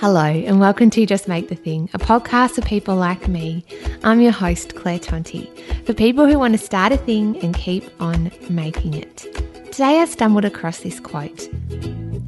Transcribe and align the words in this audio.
Hello, 0.00 0.24
and 0.24 0.60
welcome 0.60 0.88
to 0.88 1.04
Just 1.04 1.28
Make 1.28 1.50
the 1.50 1.54
Thing, 1.54 1.90
a 1.92 1.98
podcast 1.98 2.52
for 2.52 2.62
people 2.62 2.96
like 2.96 3.28
me. 3.28 3.62
I'm 4.02 4.22
your 4.22 4.32
host, 4.32 4.74
Claire 4.74 4.98
Tonti, 4.98 5.46
for 5.84 5.92
people 5.92 6.26
who 6.26 6.38
want 6.38 6.54
to 6.54 6.58
start 6.58 6.90
a 6.90 6.96
thing 6.96 7.36
and 7.42 7.54
keep 7.54 7.84
on 8.00 8.30
making 8.48 8.94
it. 8.94 9.18
Today 9.66 10.00
I 10.00 10.06
stumbled 10.06 10.46
across 10.46 10.80
this 10.80 11.00
quote 11.00 11.50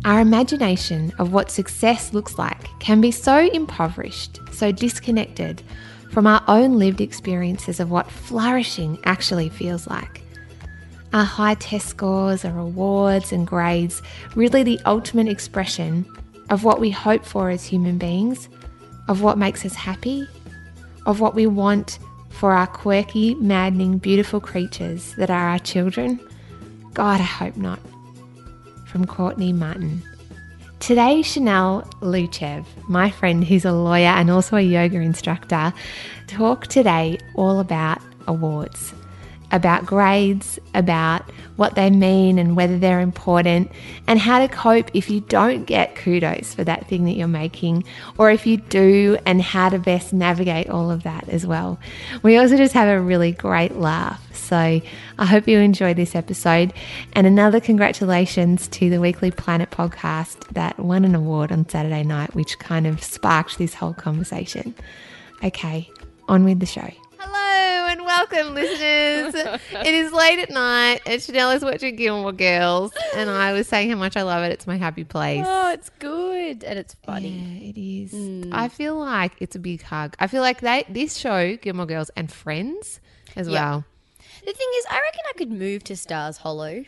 Our 0.05 0.21
imagination 0.21 1.15
of 1.19 1.33
what 1.33 1.51
success 1.51 2.13
looks 2.13 2.37
like 2.37 2.63
can 2.79 3.01
be 3.01 3.11
so 3.11 3.39
impoverished, 3.39 4.39
so 4.53 4.71
disconnected 4.71 5.63
from 6.11 6.27
our 6.27 6.45
own 6.49 6.79
lived 6.79 7.01
experiences 7.01 7.81
of 7.81 7.91
what 7.91 8.11
flourishing 8.11 8.99
actually 9.05 9.49
feels 9.49 9.87
like. 9.87 10.21
Are 11.15 11.25
high 11.25 11.55
test 11.55 11.89
scores, 11.89 12.45
our 12.45 12.59
awards 12.59 13.33
and 13.33 13.47
grades 13.47 14.03
really 14.35 14.63
the 14.63 14.79
ultimate 14.85 15.29
expression 15.29 16.05
of 16.53 16.65
what 16.65 16.79
we 16.79 16.91
hope 16.91 17.25
for 17.25 17.49
as 17.49 17.65
human 17.65 17.97
beings, 17.97 18.51
of 19.09 19.23
what 19.23 19.39
makes 19.39 19.65
us 19.65 19.75
happy, 19.75 20.29
of 21.07 21.19
what 21.19 21.35
we 21.35 21.47
want 21.47 21.99
for 22.29 22.53
our 22.53 22.67
quirky, 22.67 23.35
maddening, 23.37 23.97
beautiful 23.97 24.39
creatures 24.39 25.15
that 25.15 25.31
are 25.31 25.49
our 25.49 25.59
children? 25.59 26.21
God, 26.93 27.23
I 27.23 27.25
hope 27.25 27.57
not. 27.57 27.81
From 28.87 29.07
Courtney 29.07 29.55
Martin. 29.55 30.03
Today, 30.79 31.23
Chanel 31.23 31.89
Luchev, 32.03 32.67
my 32.87 33.11
friend 33.11 33.43
who's 33.43 33.65
a 33.65 33.73
lawyer 33.73 34.09
and 34.09 34.31
also 34.31 34.57
a 34.57 34.61
yoga 34.61 34.99
instructor, 35.01 35.73
talk 36.27 36.67
today 36.67 37.19
all 37.35 37.61
about 37.61 37.99
awards, 38.27 38.93
about 39.53 39.87
grades, 39.87 40.59
about 40.75 41.31
what 41.57 41.75
they 41.75 41.91
mean 41.91 42.39
and 42.39 42.57
whether 42.57 42.79
they're 42.79 43.01
important, 43.01 43.71
and 44.07 44.19
how 44.19 44.39
to 44.39 44.49
cope 44.49 44.91
if 44.95 45.11
you 45.11 45.21
don't 45.21 45.65
get 45.67 45.95
kudos 45.95 46.55
for 46.55 46.65
that 46.65 46.89
thing 46.89 47.05
that 47.05 47.13
you're 47.13 47.29
making, 47.29 47.85
or 48.19 48.31
if 48.31 48.47
you 48.47 48.57
do, 48.57 49.19
and 49.27 49.41
how 49.43 49.69
to 49.69 49.79
best 49.79 50.13
navigate 50.13 50.69
all 50.69 50.91
of 50.91 51.03
that 51.03 51.29
as 51.29 51.47
well. 51.47 51.79
We 52.23 52.39
also 52.39 52.57
just 52.57 52.73
have 52.73 52.89
a 52.89 53.01
really 53.01 53.33
great 53.33 53.77
laugh. 53.77 54.21
So 54.35 54.57
I 55.19 55.27
hope 55.27 55.47
you 55.47 55.59
enjoy 55.59 55.95
this 55.95 56.15
episode. 56.15 56.73
And 57.13 57.27
another 57.27 57.61
congratulations 57.61 58.69
to 58.69 58.91
the 58.91 59.01
Weekly 59.01 59.31
Planet 59.31 59.71
podcast 59.71 60.49
that 60.49 60.79
won 60.79 61.05
an 61.05 61.15
award 61.15 61.53
on 61.53 61.69
Saturday 61.69 62.03
night, 62.03 62.35
which 62.35 62.59
kind 62.59 62.87
of 62.87 63.03
sparked 63.03 63.59
this 63.59 63.75
whole 63.75 63.95
conversation. 63.95 64.75
Okay, 65.45 65.91
on 66.29 66.45
with 66.45 66.61
the 66.61 66.67
show. 66.67 66.91
And 67.93 68.07
welcome, 68.07 68.55
listeners. 68.55 69.35
it 69.35 69.87
is 69.95 70.13
late 70.15 70.39
at 70.39 70.49
night, 70.49 71.03
and 71.05 71.21
Chanel 71.21 71.51
is 71.51 71.63
watching 71.63 71.95
Gilmore 71.97 72.33
Girls, 72.33 72.91
and 73.15 73.29
I 73.29 73.53
was 73.53 73.69
saying 73.69 73.91
how 73.91 73.97
much 73.97 74.17
I 74.17 74.23
love 74.23 74.43
it. 74.45 74.51
It's 74.51 74.67
my 74.67 74.79
happy 74.79 75.05
place. 75.05 75.45
Oh, 75.47 75.71
it's 75.73 75.91
good 75.99 76.65
and 76.65 76.79
it's 76.79 76.95
funny. 77.05 77.29
Yeah, 77.29 77.69
it 77.69 77.79
is. 77.79 78.13
Mm. 78.15 78.49
I 78.51 78.69
feel 78.69 78.99
like 78.99 79.33
it's 79.41 79.57
a 79.57 79.59
big 79.59 79.83
hug. 79.83 80.17
I 80.19 80.27
feel 80.27 80.41
like 80.41 80.63
they 80.63 80.87
this 80.89 81.19
show, 81.19 81.55
Gilmore 81.59 81.85
Girls, 81.85 82.11
and 82.17 82.33
Friends 82.33 82.99
as 83.37 83.47
Yeah. 83.47 83.53
well. 83.73 83.85
The 84.41 84.53
thing 84.55 84.69
is, 84.79 84.87
I 84.91 84.95
reckon 84.95 85.21
I 85.29 85.33
could 85.37 85.53
move 85.53 85.85
to 85.85 85.95
Stars 85.97 86.39
Hollow. 86.39 86.85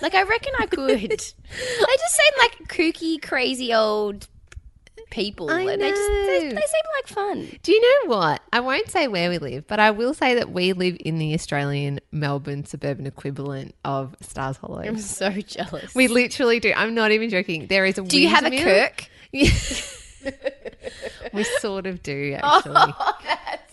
like, 0.00 0.14
I 0.14 0.22
reckon 0.22 0.52
I 0.58 0.64
could. 0.70 0.98
they 0.98 1.06
just 1.08 1.36
seem 1.50 2.32
like 2.38 2.68
kooky, 2.68 3.20
crazy 3.20 3.74
old 3.74 4.28
people. 5.12 5.50
I 5.50 5.60
and 5.60 5.80
They, 5.80 5.90
just, 5.90 6.02
they, 6.08 6.40
know. 6.42 6.54
they 6.54 6.62
seem 6.66 6.82
like 6.96 7.06
fun. 7.06 7.58
Do 7.62 7.70
you 7.72 7.80
know 7.80 8.16
what? 8.16 8.42
I 8.52 8.60
won't 8.60 8.90
say 8.90 9.06
where 9.06 9.30
we 9.30 9.38
live, 9.38 9.66
but 9.68 9.78
I 9.78 9.92
will 9.92 10.14
say 10.14 10.34
that 10.34 10.50
we 10.50 10.72
live 10.72 10.96
in 10.98 11.18
the 11.18 11.34
Australian 11.34 12.00
Melbourne 12.10 12.64
suburban 12.64 13.06
equivalent 13.06 13.74
of 13.84 14.16
Stars 14.20 14.56
Hollow. 14.56 14.80
I'm 14.80 14.98
so 14.98 15.30
jealous. 15.30 15.94
We 15.94 16.08
literally 16.08 16.58
do. 16.58 16.72
I'm 16.74 16.94
not 16.94 17.12
even 17.12 17.30
joking. 17.30 17.66
There 17.68 17.84
is 17.84 17.98
a. 17.98 18.02
Do 18.02 18.20
you 18.20 18.28
have 18.28 18.44
a 18.44 18.58
Kirk? 18.62 19.08
We 21.32 21.44
sort 21.44 21.86
of 21.86 22.02
do 22.02 22.36
actually. 22.42 22.94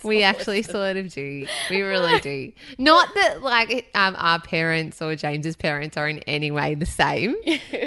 we 0.03 0.23
actually 0.23 0.61
sort 0.61 0.97
of 0.97 1.13
do. 1.13 1.45
We 1.69 1.81
really 1.81 2.19
do. 2.21 2.51
Not 2.77 3.13
that 3.15 3.41
like 3.41 3.89
um, 3.93 4.15
our 4.17 4.39
parents 4.39 5.01
or 5.01 5.15
James's 5.15 5.55
parents 5.55 5.97
are 5.97 6.07
in 6.07 6.19
any 6.19 6.51
way 6.51 6.75
the 6.75 6.85
same 6.85 7.35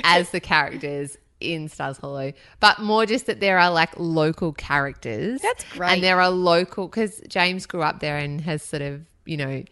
as 0.04 0.30
the 0.30 0.40
characters 0.40 1.16
in 1.42 1.68
Stars 1.68 1.98
Hollow, 1.98 2.32
but 2.60 2.78
more 2.80 3.06
just 3.06 3.26
that 3.26 3.40
there 3.40 3.58
are 3.58 3.70
like 3.70 3.90
local 3.98 4.52
characters. 4.52 5.40
That's 5.40 5.64
great. 5.72 5.92
And 5.92 6.02
there 6.02 6.20
are 6.20 6.30
local 6.30 6.88
because 6.88 7.20
James 7.28 7.66
grew 7.66 7.82
up 7.82 8.00
there 8.00 8.16
and 8.16 8.40
has 8.40 8.62
sort 8.62 8.82
of 8.82 9.02
you 9.24 9.36
know 9.36 9.62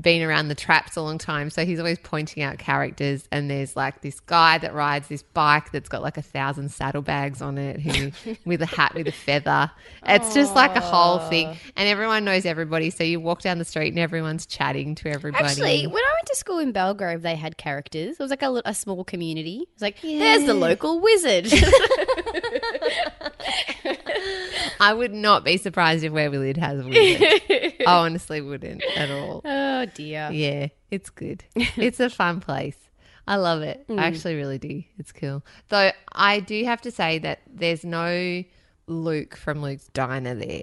been 0.00 0.22
around 0.22 0.48
the 0.48 0.54
traps 0.54 0.96
a 0.96 1.02
long 1.02 1.18
time, 1.18 1.50
so 1.50 1.64
he's 1.64 1.78
always 1.78 1.98
pointing 1.98 2.42
out 2.42 2.58
characters. 2.58 3.28
And 3.30 3.50
there's 3.50 3.76
like 3.76 4.02
this 4.02 4.20
guy 4.20 4.58
that 4.58 4.74
rides 4.74 5.08
this 5.08 5.22
bike 5.22 5.72
that's 5.72 5.88
got 5.88 6.02
like 6.02 6.16
a 6.16 6.22
thousand 6.22 6.70
saddlebags 6.70 7.40
on 7.40 7.58
it, 7.58 7.80
who 7.80 8.36
with 8.44 8.62
a 8.62 8.66
hat 8.66 8.94
with 8.94 9.08
a 9.08 9.12
feather. 9.12 9.70
It's 10.06 10.34
just 10.34 10.54
like 10.54 10.76
a 10.76 10.80
whole 10.80 11.18
thing, 11.28 11.56
and 11.76 11.88
everyone 11.88 12.24
knows 12.24 12.44
everybody. 12.44 12.90
So 12.90 13.04
you 13.04 13.20
walk 13.20 13.42
down 13.42 13.58
the 13.58 13.64
street 13.64 13.88
and 13.88 13.98
everyone's 13.98 14.46
chatting 14.46 14.94
to 14.96 15.08
everybody. 15.08 15.44
Actually, 15.44 15.86
when 15.86 16.02
I 16.02 16.12
went 16.16 16.26
to 16.26 16.36
school 16.36 16.58
in 16.58 16.72
Belgrave, 16.72 17.22
they 17.22 17.36
had 17.36 17.56
characters. 17.56 18.16
It 18.18 18.22
was 18.22 18.30
like 18.30 18.42
a, 18.42 18.62
a 18.64 18.74
small 18.74 19.04
community. 19.04 19.60
It 19.62 19.68
was 19.74 19.82
like, 19.82 20.00
there's 20.02 20.44
the 20.44 20.54
local 20.54 21.00
wizard. 21.00 21.46
I 24.80 24.92
would 24.92 25.12
not 25.14 25.44
be 25.44 25.56
surprised 25.56 26.04
if 26.04 26.12
where 26.12 26.30
we 26.30 26.38
live 26.38 26.56
has 26.56 26.80
a 26.80 26.86
wizard. 26.88 27.74
I 27.86 27.96
honestly 28.04 28.40
wouldn't 28.40 28.82
at 28.96 29.10
all. 29.10 29.42
oh, 29.44 29.86
dear. 29.86 30.30
Yeah, 30.32 30.68
it's 30.90 31.10
good. 31.10 31.44
It's 31.76 32.00
a 32.00 32.10
fun 32.10 32.40
place. 32.40 32.76
I 33.28 33.36
love 33.36 33.62
it. 33.62 33.86
Mm. 33.88 33.98
I 33.98 34.04
actually 34.04 34.36
really 34.36 34.58
do. 34.58 34.82
It's 34.98 35.12
cool. 35.12 35.44
Though 35.68 35.90
I 36.12 36.40
do 36.40 36.64
have 36.64 36.80
to 36.82 36.90
say 36.90 37.18
that 37.20 37.40
there's 37.52 37.84
no 37.84 38.44
Luke 38.86 39.36
from 39.36 39.62
Luke's 39.62 39.88
Diner 39.92 40.34
there. 40.34 40.62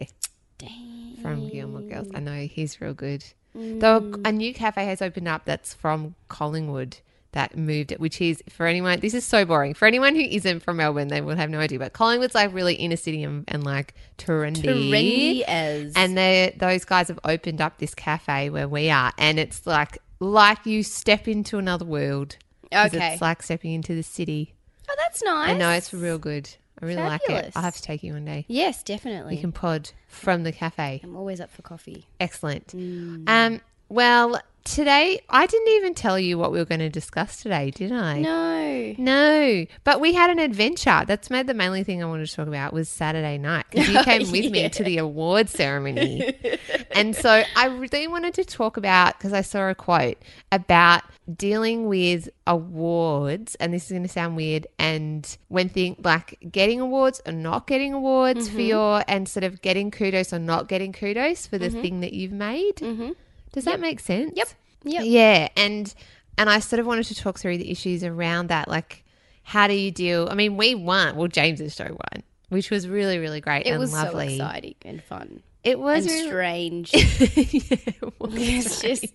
Damn. 0.57 1.17
From 1.21 1.49
Gilmore 1.49 1.81
Girls. 1.81 2.07
I 2.13 2.19
know 2.19 2.41
he's 2.45 2.79
real 2.79 2.93
good. 2.93 3.23
Though 3.53 4.01
Mm. 4.01 4.21
a 4.27 4.31
new 4.31 4.53
cafe 4.53 4.85
has 4.85 5.01
opened 5.01 5.27
up 5.27 5.45
that's 5.45 5.73
from 5.73 6.15
Collingwood 6.29 6.97
that 7.33 7.57
moved 7.57 7.91
it, 7.91 7.99
which 7.99 8.21
is 8.21 8.41
for 8.49 8.65
anyone, 8.65 8.99
this 8.99 9.13
is 9.13 9.25
so 9.25 9.45
boring. 9.45 9.73
For 9.73 9.85
anyone 9.85 10.15
who 10.15 10.21
isn't 10.21 10.61
from 10.61 10.77
Melbourne, 10.77 11.09
they 11.09 11.21
will 11.21 11.35
have 11.35 11.49
no 11.49 11.59
idea. 11.59 11.79
But 11.79 11.93
Collingwood's 11.93 12.33
like 12.33 12.53
really 12.53 12.75
inner 12.75 12.95
city 12.95 13.23
and, 13.23 13.43
and 13.47 13.63
like 13.63 13.93
Turendi. 14.17 14.63
Trendy 14.63 15.41
as. 15.41 15.93
And 15.95 16.17
they 16.17 16.55
those 16.57 16.85
guys 16.85 17.09
have 17.09 17.19
opened 17.25 17.61
up 17.61 17.77
this 17.77 17.93
cafe 17.93 18.49
where 18.49 18.67
we 18.67 18.89
are, 18.89 19.11
and 19.17 19.39
it's 19.39 19.67
like 19.67 19.97
like 20.19 20.65
you 20.65 20.83
step 20.83 21.27
into 21.27 21.57
another 21.57 21.85
world. 21.85 22.37
Okay. 22.73 23.13
it's 23.13 23.21
like 23.21 23.43
stepping 23.43 23.73
into 23.73 23.93
the 23.93 24.03
city. 24.03 24.55
oh, 24.89 24.95
that's 24.97 25.21
nice. 25.21 25.49
I 25.49 25.53
know 25.53 25.69
it's 25.69 25.93
real 25.93 26.17
good. 26.17 26.49
I 26.81 26.85
really 26.85 27.03
like 27.03 27.21
it. 27.29 27.51
I'll 27.55 27.61
have 27.61 27.75
to 27.75 27.81
take 27.81 28.03
you 28.03 28.13
one 28.13 28.25
day. 28.25 28.45
Yes, 28.47 28.83
definitely. 28.83 29.35
You 29.35 29.41
can 29.41 29.51
pod 29.51 29.91
from 30.07 30.43
the 30.43 30.51
cafe. 30.51 31.01
I'm 31.03 31.15
always 31.15 31.39
up 31.39 31.51
for 31.51 31.61
coffee. 31.61 32.07
Excellent. 32.19 32.67
Mm. 32.67 33.29
Um. 33.29 33.61
Well, 33.89 34.41
today 34.63 35.19
I 35.29 35.45
didn't 35.45 35.69
even 35.75 35.93
tell 35.93 36.17
you 36.17 36.37
what 36.37 36.51
we 36.51 36.59
were 36.59 36.65
going 36.65 36.79
to 36.79 36.89
discuss 36.89 37.41
today, 37.41 37.71
did 37.71 37.91
I? 37.91 38.19
No. 38.19 38.95
No, 38.97 39.65
but 39.83 39.99
we 39.99 40.13
had 40.13 40.29
an 40.29 40.39
adventure. 40.39 41.03
That's 41.05 41.29
made 41.29 41.47
the 41.47 41.53
mainly 41.53 41.83
thing 41.83 42.03
I 42.03 42.05
wanted 42.05 42.27
to 42.27 42.35
talk 42.35 42.47
about 42.47 42.73
was 42.73 42.89
Saturday 42.89 43.37
night 43.37 43.65
because 43.69 43.89
you 43.89 44.03
came 44.03 44.31
with 44.31 44.51
me 44.51 44.69
to 44.69 44.83
the 44.83 44.97
award 44.97 45.49
ceremony, 45.49 46.33
and 46.91 47.15
so 47.15 47.43
I 47.55 47.65
really 47.67 48.07
wanted 48.07 48.33
to 48.35 48.45
talk 48.45 48.77
about 48.77 49.17
because 49.17 49.33
I 49.33 49.41
saw 49.41 49.69
a 49.69 49.75
quote 49.75 50.17
about 50.51 51.03
dealing 51.33 51.87
with 51.87 52.29
awards, 52.45 53.55
and 53.55 53.73
this 53.73 53.85
is 53.85 53.91
going 53.91 54.03
to 54.03 54.09
sound 54.09 54.35
weird, 54.35 54.67
and 54.79 55.37
when 55.47 55.69
think 55.69 55.99
like 56.03 56.37
getting 56.51 56.79
awards 56.79 57.21
or 57.25 57.31
not 57.31 57.67
getting 57.67 57.93
awards 57.93 58.49
for 58.49 58.61
your, 58.61 59.03
and 59.07 59.27
sort 59.29 59.43
of 59.43 59.61
getting 59.61 59.91
kudos 59.91 60.33
or 60.33 60.39
not 60.39 60.67
getting 60.67 60.93
kudos 60.93 61.47
for 61.47 61.57
the 61.57 61.69
thing 61.69 62.01
that 62.01 62.13
you've 62.13 62.31
made. 62.31 62.77
Mm-hmm. 62.77 63.11
Does 63.53 63.65
that 63.65 63.79
make 63.79 63.99
sense? 64.01 64.33
Yep. 64.35 64.47
Yep. 64.83 65.03
Yeah, 65.05 65.47
and 65.55 65.93
and 66.37 66.49
I 66.49 66.59
sort 66.59 66.79
of 66.81 66.85
wanted 66.85 67.05
to 67.05 67.15
talk 67.15 67.39
through 67.39 67.57
the 67.57 67.71
issues 67.71 68.03
around 68.03 68.47
that, 68.47 68.67
like 68.67 69.03
how 69.43 69.67
do 69.67 69.73
you 69.73 69.91
deal? 69.91 70.27
I 70.29 70.35
mean, 70.35 70.57
we 70.57 70.75
won. 70.75 71.15
Well, 71.15 71.27
James's 71.27 71.75
show 71.75 71.85
won, 71.85 72.23
which 72.49 72.69
was 72.69 72.87
really 72.87 73.17
really 73.19 73.39
great 73.41 73.65
It 73.65 73.69
and 73.71 73.79
was 73.79 73.91
so 73.91 73.97
lovely. 73.97 74.33
exciting 74.35 74.75
and 74.83 75.01
fun 75.03 75.41
It 75.63 75.79
was 75.79 76.05
and 76.05 76.13
really- 76.13 76.27
strange. 76.27 76.93
yeah, 76.93 77.01
it 78.01 78.19
was 78.19 78.33
it's 78.35 78.75
strange. 78.77 78.99
just 78.99 79.13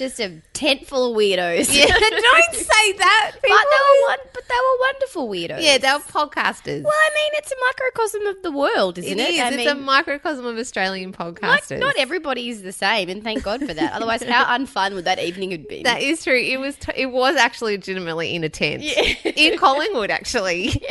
just 0.00 0.18
a 0.18 0.42
tent 0.52 0.86
full 0.86 1.12
of 1.12 1.16
weirdos. 1.16 1.72
yeah. 1.72 1.86
Don't 1.98 2.54
say 2.54 2.92
that. 2.94 3.32
but 3.34 3.42
they 3.42 3.48
were 3.48 4.08
one. 4.08 4.18
But 4.34 4.42
they 4.48 4.54
were 4.54 4.80
beautiful 5.10 5.28
weirdos. 5.28 5.62
Yeah, 5.62 5.78
they 5.78 5.92
were 5.92 6.04
podcasters. 6.04 6.82
Well, 6.82 6.92
I 6.92 7.10
mean, 7.14 7.32
it's 7.34 7.52
a 7.52 7.56
microcosm 7.66 8.26
of 8.26 8.42
the 8.42 8.52
world, 8.52 8.98
isn't 8.98 9.18
it 9.18 9.20
it? 9.20 9.34
is. 9.34 9.40
I 9.40 9.48
it's 9.48 9.56
mean, 9.56 9.68
a 9.68 9.74
microcosm 9.74 10.46
of 10.46 10.58
Australian 10.58 11.10
like, 11.18 11.36
podcasters. 11.40 11.78
not 11.80 11.96
is 12.38 12.62
the 12.62 12.72
same, 12.72 13.08
and 13.08 13.22
thank 13.22 13.42
God 13.42 13.60
for 13.60 13.74
that. 13.74 13.92
Otherwise, 13.92 14.22
how 14.22 14.44
unfun 14.56 14.94
would 14.94 15.04
that 15.04 15.18
evening 15.18 15.50
have 15.52 15.68
been? 15.68 15.82
That 15.84 16.02
is 16.02 16.22
true. 16.24 16.38
It 16.38 16.58
was 16.58 16.76
t- 16.76 16.92
it 16.96 17.06
was 17.06 17.36
actually 17.36 17.76
legitimately 17.76 18.34
in 18.34 18.44
a 18.44 18.48
tent 18.48 18.82
in 19.24 19.58
Collingwood, 19.58 20.10
actually. 20.10 20.82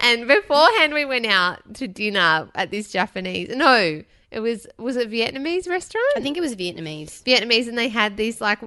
And 0.00 0.28
beforehand, 0.28 0.92
we 0.92 1.04
went 1.04 1.26
out 1.26 1.74
to 1.74 1.88
dinner 1.88 2.48
at 2.54 2.70
this 2.70 2.90
Japanese. 2.90 3.50
No, 3.54 4.02
it 4.34 4.40
was 4.40 4.66
was 4.78 4.96
it 4.96 5.06
a 5.06 5.10
Vietnamese 5.10 5.68
restaurant? 5.68 6.06
I 6.16 6.20
think 6.20 6.36
it 6.36 6.40
was 6.40 6.54
Vietnamese. 6.56 7.22
Vietnamese, 7.22 7.68
and 7.68 7.78
they 7.78 7.88
had 7.88 8.16
these 8.16 8.40
like 8.40 8.58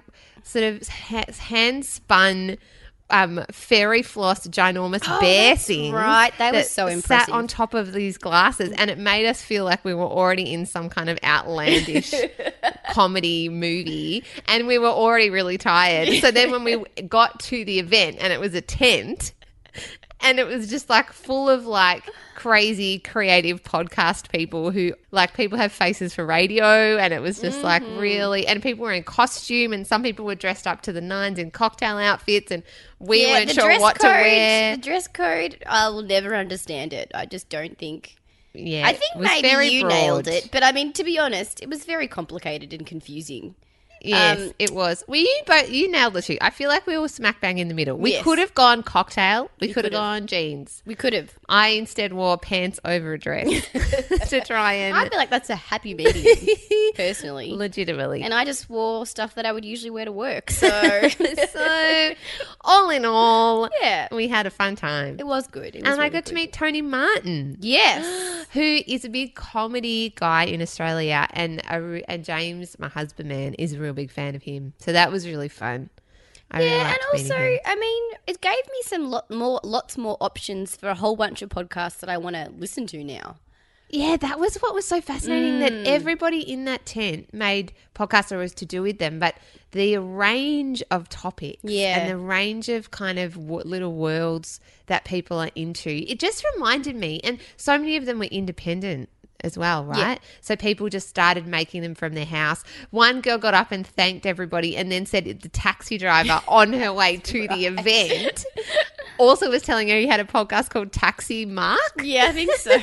sort 0.44 0.64
of 0.64 0.88
hand 0.88 1.86
spun. 1.86 2.58
Um, 3.10 3.46
fairy 3.54 4.02
floss 4.02 4.46
ginormous 4.48 5.04
Oh, 5.08 5.22
bear 5.22 5.56
things. 5.56 5.94
right. 5.94 6.34
They 6.38 6.52
were 6.52 6.64
so 6.64 6.90
Sat 7.00 7.30
on 7.30 7.48
top 7.48 7.74
of 7.74 7.94
these 7.94 8.18
glasses, 8.18 8.74
and 8.78 8.90
it 8.90 8.98
made 8.98 9.26
us 9.26 9.42
feel 9.42 9.64
like 9.64 9.86
we 9.86 9.94
were 9.94 10.04
already 10.04 10.52
in 10.52 10.66
some 10.66 10.90
kind 10.90 11.10
of 11.10 11.18
outlandish 11.24 12.14
comedy 12.92 13.48
movie, 13.48 14.26
and 14.50 14.68
we 14.68 14.78
were 14.78 14.90
already 14.90 15.30
really 15.30 15.58
tired. 15.58 16.10
So 16.20 16.32
then, 16.32 16.52
when 16.52 16.66
we 16.66 16.84
got 17.08 17.40
to 17.44 17.64
the 17.64 17.80
event, 17.80 18.18
and 18.20 18.34
it 18.34 18.42
was 18.42 18.54
a 18.56 18.62
tent, 18.62 19.32
and 20.22 20.40
it 20.40 20.48
was 20.48 20.70
just 20.70 20.90
like 20.90 21.12
full 21.14 21.50
of 21.50 21.66
like 21.66 22.04
crazy 22.36 23.00
creative 23.00 23.64
podcast 23.64 24.30
people 24.32 24.70
who 24.72 24.94
like 25.12 25.34
people 25.36 25.58
have 25.58 25.72
faces 25.72 26.14
for 26.14 26.26
radio 26.26 26.98
and 26.98 27.14
it 27.14 27.22
was 27.22 27.40
just 27.42 27.64
like 27.64 27.82
Mm-hmm. 27.84 28.00
really 28.00 28.48
and 28.48 28.62
people 28.62 28.84
were 28.86 28.92
in 28.94 29.04
costume 29.04 29.74
and 29.74 29.86
some 29.88 30.04
people 30.04 30.26
were 30.26 30.36
dressed 30.36 30.68
up 30.68 30.82
to 30.84 30.92
the 30.94 31.02
nines 31.02 31.40
in 31.40 31.50
cocktail 31.52 31.98
outfits 31.98 32.52
and 32.52 32.64
we 33.00 33.24
yeah, 33.26 33.34
weren't 33.40 33.52
sure 33.52 33.80
what 33.80 33.98
code, 34.00 34.12
to 34.12 34.22
wear 34.22 34.76
The 34.76 34.82
dress 34.82 35.08
code, 35.08 35.64
I 35.68 35.90
will 35.90 36.04
never 36.04 36.36
understand 36.36 36.94
it. 36.94 37.12
I 37.14 37.26
just 37.26 37.50
don't 37.50 37.78
think. 37.78 38.16
yeah 38.54 38.88
I 38.88 38.94
think 38.94 39.16
maybe 39.18 39.68
you 39.70 39.82
broad. 39.82 39.90
nailed 39.90 40.28
it, 40.28 40.50
but 40.52 40.64
I 40.64 40.72
mean, 40.72 40.94
to 40.94 41.04
be 41.04 41.18
honest, 41.20 41.62
it 41.62 41.70
was 41.70 41.86
very 41.86 42.08
complicated 42.08 42.74
and 42.74 42.86
confusing. 42.86 43.56
Yes, 44.02 44.40
Um, 44.40 44.52
it 44.60 44.72
was. 44.72 45.04
We 45.08 45.20
you 45.20 45.42
but 45.46 45.70
you 45.72 45.90
nailed 45.92 46.14
the 46.14 46.22
two. 46.22 46.38
I 46.42 46.50
feel 46.50 46.70
like 46.70 46.86
we 46.88 46.98
were 46.98 47.08
smack 47.08 47.42
bang 47.42 47.58
in 47.58 47.68
the 47.68 47.74
middle. 47.74 47.98
We 47.98 48.12
Yes. 48.14 48.24
could 48.24 48.40
have 48.40 48.54
gone 48.54 48.84
cocktail. 48.84 49.50
We 49.60 49.74
could 49.74 49.86
have 49.86 49.94
gone 49.94 50.28
jeans. 50.28 50.82
We 50.86 50.96
could 50.96 51.14
have. 51.14 51.32
I 51.50 51.70
instead 51.70 52.14
wore 52.14 52.38
pants 52.38 52.80
over 52.86 53.14
a 53.14 53.20
dress 53.20 53.48
to 54.30 54.42
try 54.42 54.74
and 54.74 54.96
I 54.98 55.08
feel 55.10 55.18
like 55.18 55.30
that's 55.30 55.50
a 55.50 55.56
happy 55.56 55.94
meeting, 55.94 56.36
personally. 56.96 57.52
legitimately. 57.54 58.22
And 58.24 58.34
I 58.34 58.46
just 58.46 58.70
wore 58.70 59.06
stuff 59.06 59.36
that 59.36 59.46
I 59.46 59.52
would 59.52 59.66
usually 59.66 59.90
wear 59.92 60.06
to 60.06 60.12
work. 60.12 60.52
So, 60.52 60.68
so, 61.52 62.14
all 62.62 62.90
in 62.90 63.06
all, 63.06 63.70
yeah, 63.82 64.08
we 64.12 64.28
had 64.28 64.46
a 64.46 64.50
fun 64.52 64.76
time. 64.76 65.18
it 65.20 65.26
was 65.28 65.48
good. 65.48 65.76
It 65.76 65.84
was 65.84 65.92
And 65.92 66.02
I 66.02 66.06
really 66.06 66.10
got 66.10 66.26
to 66.26 66.34
meet 66.34 66.54
Tony 66.54 66.82
Martin, 66.82 67.58
Yes. 67.62 68.46
who 68.54 68.80
is 68.88 69.06
a 69.06 69.10
big 69.10 69.36
comedy 69.36 70.14
guy 70.16 70.44
in 70.46 70.62
Australia, 70.62 71.28
and 71.32 71.60
a, 71.70 72.04
and 72.10 72.24
James, 72.24 72.78
my 72.80 72.88
husband 72.90 73.30
man, 73.30 73.54
is 73.56 73.74
a 73.74 73.80
real 73.88 73.94
big 73.94 74.12
fan 74.12 74.36
of 74.36 74.44
him. 74.44 74.74
So 74.80 74.92
that 74.92 75.12
was 75.12 75.26
really 75.28 75.50
fun. 75.50 75.90
I 76.52 76.60
really 76.60 76.70
Yeah, 76.72 76.88
and 76.90 76.98
also. 77.14 77.36
I 77.66 77.76
mean, 77.76 78.04
it 78.28 78.40
gave 78.42 78.54
me 78.54 78.82
some 78.84 79.10
lot 79.10 79.30
more, 79.30 79.60
lots 79.64 79.98
more 79.98 80.18
options 80.22 80.76
for 80.76 80.88
a 80.90 80.96
whole 80.96 81.16
bunch 81.16 81.42
of 81.42 81.50
podcasts 81.50 82.00
that 82.00 82.10
I 82.10 82.18
want 82.18 82.36
to 82.36 82.52
listen 82.58 82.88
to 82.88 83.04
now. 83.04 83.38
Yeah, 83.90 84.18
that 84.18 84.38
was 84.38 84.56
what 84.58 84.74
was 84.74 84.86
so 84.86 85.00
fascinating 85.00 85.60
that 85.60 85.72
Mm. 85.72 85.86
everybody 85.86 86.40
in 86.42 86.66
that 86.66 86.86
tent 86.86 87.34
made 87.34 87.72
podcasts 87.96 88.30
that 88.30 88.38
was 88.38 88.54
to 88.56 88.66
do 88.66 88.82
with 88.82 88.98
them, 89.00 89.18
but 89.18 89.36
the 89.72 89.98
range 89.98 90.84
of 90.92 91.08
topics 91.08 91.60
Yeah. 91.64 91.98
and 92.00 92.10
the 92.10 92.18
range 92.18 92.68
of 92.68 92.92
kind 92.92 93.18
of 93.18 93.36
w- 93.36 93.62
little 93.66 93.94
worlds 93.94 94.60
that 94.88 95.06
people 95.06 95.40
are 95.40 95.52
into, 95.56 95.90
it 95.90 96.20
just 96.20 96.44
reminded 96.56 96.98
me, 96.98 97.22
and 97.24 97.40
so 97.56 97.78
many 97.78 97.96
of 97.96 98.06
them 98.06 98.20
were 98.20 98.26
independent 98.26 99.08
as 99.42 99.58
well, 99.58 99.86
right? 99.86 100.20
So 100.42 100.56
people 100.56 100.90
just 100.90 101.08
started 101.08 101.46
making 101.48 101.82
them 101.82 101.96
from 101.96 102.14
their 102.14 102.26
house. 102.26 102.64
One 102.90 103.22
girl 103.22 103.38
got 103.38 103.54
up 103.54 103.72
and 103.72 103.86
thanked 103.86 104.26
everybody 104.26 104.76
and 104.76 104.92
then 104.92 105.06
said 105.06 105.26
the 105.42 105.50
taxi 105.50 105.98
driver 105.98 106.42
on 106.48 106.74
her 106.74 106.92
way 106.94 107.18
to 107.18 107.48
the 107.48 107.66
event 107.66 108.46
also 109.18 109.50
was 109.50 109.62
telling 109.62 109.90
her 109.90 109.98
he 109.98 110.08
had 110.08 110.20
a 110.20 110.24
podcast 110.24 110.70
called 110.70 110.92
Taxi 110.92 111.46
Mark. 111.46 111.80
Yeah, 112.02 112.26
I 112.26 112.32
think 112.32 112.52
so. 112.54 112.72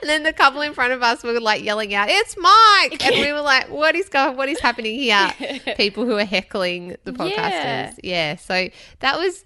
And 0.00 0.08
then 0.08 0.22
the 0.22 0.32
couple 0.32 0.60
in 0.60 0.72
front 0.72 0.92
of 0.92 1.02
us 1.02 1.22
were 1.22 1.38
like 1.40 1.62
yelling 1.62 1.94
out, 1.94 2.08
"It's 2.08 2.36
Mike!" 2.36 3.04
And 3.04 3.16
we 3.16 3.32
were 3.32 3.40
like, 3.40 3.68
"What 3.68 3.94
is 3.94 4.08
going? 4.08 4.36
What 4.36 4.48
is 4.48 4.60
happening 4.60 4.98
here?" 4.98 5.30
People 5.76 6.04
who 6.06 6.16
are 6.16 6.24
heckling 6.24 6.96
the 7.04 7.12
podcasters. 7.12 7.98
Yeah. 8.02 8.36
So 8.36 8.68
that 9.00 9.18
was. 9.18 9.44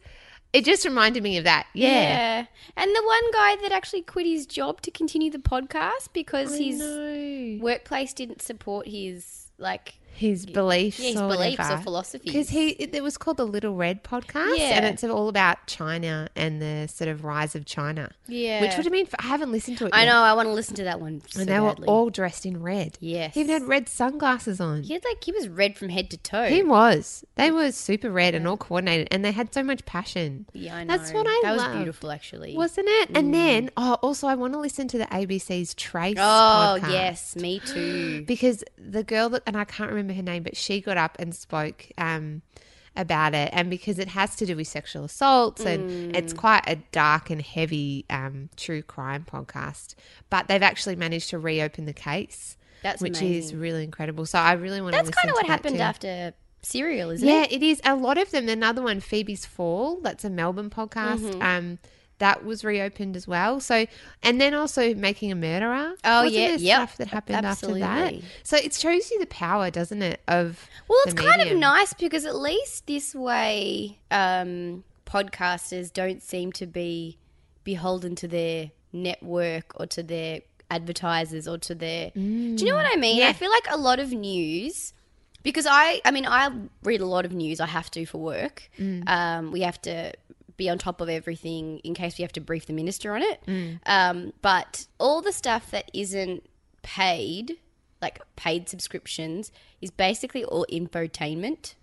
It 0.54 0.64
just 0.64 0.84
reminded 0.84 1.24
me 1.24 1.36
of 1.36 1.42
that. 1.44 1.66
Yeah. 1.74 2.46
And 2.76 2.90
the 2.94 3.02
one 3.04 3.30
guy 3.32 3.56
that 3.62 3.72
actually 3.72 4.02
quit 4.02 4.24
his 4.24 4.46
job 4.46 4.80
to 4.82 4.90
continue 4.92 5.28
the 5.28 5.38
podcast 5.38 6.10
because 6.12 6.52
oh, 6.52 6.58
his 6.58 6.78
No. 6.78 7.58
workplace 7.60 8.12
didn't 8.12 8.40
support 8.40 8.86
his 8.86 9.48
like 9.58 9.94
His 10.14 10.46
beliefs, 10.46 10.98
yeah, 11.00 11.08
his 11.10 11.20
or 11.20 11.28
beliefs 11.28 11.58
whatever. 11.58 11.80
or 11.80 11.82
philosophies. 11.82 12.32
Because 12.32 12.48
he, 12.50 12.68
it 12.70 13.02
was 13.02 13.16
called 13.18 13.36
the 13.36 13.46
Little 13.46 13.74
Red 13.74 14.04
podcast, 14.04 14.56
Yeah. 14.56 14.76
and 14.76 14.84
it's 14.86 15.02
all 15.04 15.28
about 15.28 15.66
China 15.66 16.28
and 16.36 16.62
the 16.62 16.86
sort 16.88 17.08
of 17.08 17.24
rise 17.24 17.54
of 17.54 17.64
China. 17.66 18.10
Yeah. 18.26 18.60
which 18.62 18.76
would 18.76 18.86
have 18.86 18.92
been. 18.92 19.06
I 19.18 19.24
haven't 19.24 19.52
listened 19.52 19.78
to 19.78 19.86
it. 19.86 19.90
I 19.94 20.04
yet. 20.04 20.12
know. 20.12 20.22
I 20.22 20.32
want 20.34 20.48
to 20.48 20.52
listen 20.52 20.76
to 20.76 20.84
that 20.84 21.00
one. 21.00 21.20
So 21.28 21.40
And 21.40 21.48
they 21.48 21.58
badly. 21.58 21.86
were 21.86 21.92
all 21.92 22.10
dressed 22.10 22.46
in 22.46 22.62
red. 22.62 22.96
Yes. 23.00 23.34
he 23.34 23.40
even 23.40 23.52
had 23.52 23.62
red 23.68 23.88
sunglasses 23.88 24.60
on. 24.60 24.82
He 24.84 24.92
had 24.94 25.04
like 25.04 25.22
he 25.22 25.32
was 25.32 25.48
red 25.48 25.76
from 25.76 25.88
head 25.90 26.10
to 26.10 26.16
toe. 26.16 26.46
He 26.46 26.62
was. 26.62 27.24
They 27.34 27.50
were 27.50 27.72
super 27.72 28.10
red 28.10 28.34
and 28.34 28.46
all 28.46 28.56
coordinated, 28.56 29.08
and 29.10 29.24
they 29.24 29.32
had 29.32 29.52
so 29.52 29.62
much 29.62 29.84
passion. 29.84 30.46
yeah, 30.52 30.76
I 30.76 30.84
know. 30.84 30.96
That's 30.96 31.12
what 31.12 31.26
I 31.26 31.30
thought 31.30 31.42
That 31.42 31.56
loved. 31.56 31.68
was 31.70 31.76
beautiful, 31.78 32.10
actually. 32.12 32.56
Wasn't 32.56 32.86
it? 32.88 33.10
And 33.14 33.28
mm. 33.28 33.32
then, 33.32 33.70
oh, 33.76 33.94
also, 34.02 34.26
I 34.26 34.34
want 34.36 34.52
to 34.52 34.58
listen 34.60 34.86
to 34.88 34.98
the 34.98 35.06
ABC's 35.06 35.74
Trace. 35.74 36.16
oh 36.18 36.78
podcast. 36.80 36.90
yes, 36.90 37.36
me 37.36 37.60
too. 37.60 38.24
Because 38.26 38.62
the 38.78 39.02
girl 39.02 39.28
that, 39.30 39.42
and 39.46 39.56
I 39.56 39.64
can't 39.64 39.90
remember 39.90 40.03
her 40.10 40.22
name, 40.22 40.42
but 40.42 40.56
she 40.56 40.80
got 40.80 40.96
up 40.96 41.16
and 41.18 41.34
spoke 41.34 41.86
um, 41.98 42.42
about 42.96 43.34
it. 43.34 43.50
And 43.52 43.70
because 43.70 43.98
it 43.98 44.08
has 44.08 44.36
to 44.36 44.46
do 44.46 44.56
with 44.56 44.68
sexual 44.68 45.04
assaults 45.04 45.64
and 45.64 46.14
it's 46.16 46.32
Mm. 46.32 46.36
quite 46.36 46.64
a 46.68 46.76
dark 46.92 47.30
and 47.30 47.42
heavy 47.42 48.04
um, 48.10 48.50
true 48.56 48.82
crime 48.82 49.24
podcast, 49.30 49.94
but 50.30 50.48
they've 50.48 50.62
actually 50.62 50.96
managed 50.96 51.30
to 51.30 51.38
reopen 51.38 51.86
the 51.86 51.92
case. 51.92 52.56
That's 52.82 53.00
which 53.00 53.22
is 53.22 53.54
really 53.54 53.82
incredible. 53.84 54.26
So 54.26 54.38
I 54.38 54.52
really 54.52 54.80
want 54.82 54.94
to 54.94 55.02
That's 55.02 55.16
kind 55.16 55.30
of 55.30 55.34
what 55.34 55.46
happened 55.46 55.76
too. 55.76 55.82
after 55.82 56.34
Serial, 56.60 57.10
isn't 57.10 57.26
Yeah, 57.26 57.42
it? 57.44 57.50
Yeah, 57.50 57.56
it 57.56 57.62
is. 57.62 57.80
A 57.84 57.94
lot 57.96 58.18
of 58.18 58.30
them. 58.30 58.48
Another 58.48 58.82
one, 58.82 59.00
Phoebe's 59.00 59.46
Fall. 59.46 60.00
That's 60.02 60.24
a 60.24 60.30
Melbourne 60.30 60.70
podcast. 60.70 61.20
Mm-hmm. 61.20 61.42
Um, 61.42 61.78
that 62.24 62.42
was 62.42 62.64
reopened 62.64 63.16
as 63.16 63.28
well. 63.28 63.60
So, 63.60 63.86
and 64.22 64.40
then 64.40 64.54
also 64.54 64.94
making 64.94 65.30
a 65.30 65.34
murderer. 65.34 65.94
Oh, 66.04 66.24
Wasn't 66.24 66.34
yeah, 66.34 66.56
yep, 66.56 66.88
stuff 66.88 66.96
that 66.96 67.08
happened 67.08 67.44
after 67.44 67.78
that. 67.80 68.14
So 68.42 68.56
it 68.56 68.72
shows 68.72 69.10
you 69.10 69.18
the 69.20 69.26
power, 69.26 69.70
doesn't 69.70 70.00
it? 70.00 70.22
Of 70.26 70.66
Well, 70.88 70.98
it's 71.04 71.12
kind 71.12 71.42
of 71.42 71.58
nice 71.58 71.92
because 71.92 72.24
at 72.24 72.34
least 72.34 72.86
this 72.86 73.14
way, 73.14 73.98
um, 74.10 74.84
podcasters 75.04 75.92
don't 75.92 76.22
seem 76.22 76.50
to 76.52 76.66
be 76.66 77.18
beholden 77.62 78.14
to 78.16 78.26
their 78.26 78.70
network 78.90 79.78
or 79.78 79.86
to 79.88 80.02
their 80.02 80.40
advertisers 80.70 81.46
or 81.46 81.58
to 81.58 81.74
their. 81.74 82.10
Do 82.14 82.20
you 82.20 82.70
know 82.70 82.76
what 82.76 82.90
I 82.90 82.96
mean? 82.96 83.22
I 83.22 83.34
feel 83.34 83.50
like 83.50 83.66
a 83.70 83.76
lot 83.76 84.00
of 84.00 84.12
news. 84.12 84.94
Because 85.42 85.66
I, 85.68 86.00
I 86.06 86.10
mean, 86.10 86.24
I 86.24 86.48
read 86.84 87.02
a 87.02 87.06
lot 87.06 87.26
of 87.26 87.32
news. 87.34 87.60
I 87.60 87.66
have 87.66 87.90
to 87.90 88.06
for 88.06 88.16
work. 88.16 88.70
Um, 89.06 89.52
we 89.52 89.60
have 89.60 89.78
to 89.82 90.14
be 90.56 90.68
on 90.70 90.78
top 90.78 91.00
of 91.00 91.08
everything 91.08 91.78
in 91.80 91.94
case 91.94 92.18
we 92.18 92.22
have 92.22 92.32
to 92.32 92.40
brief 92.40 92.66
the 92.66 92.72
minister 92.72 93.14
on 93.14 93.22
it. 93.22 93.42
Um, 93.86 94.32
but 94.42 94.86
all 94.98 95.20
the 95.22 95.32
stuff 95.32 95.70
that 95.70 95.90
isn't 95.92 96.44
paid, 96.82 97.56
like 98.00 98.20
paid 98.36 98.68
subscriptions, 98.68 99.50
is 99.80 99.90
basically 99.90 100.44
all 100.44 100.66
infotainment. 100.70 101.74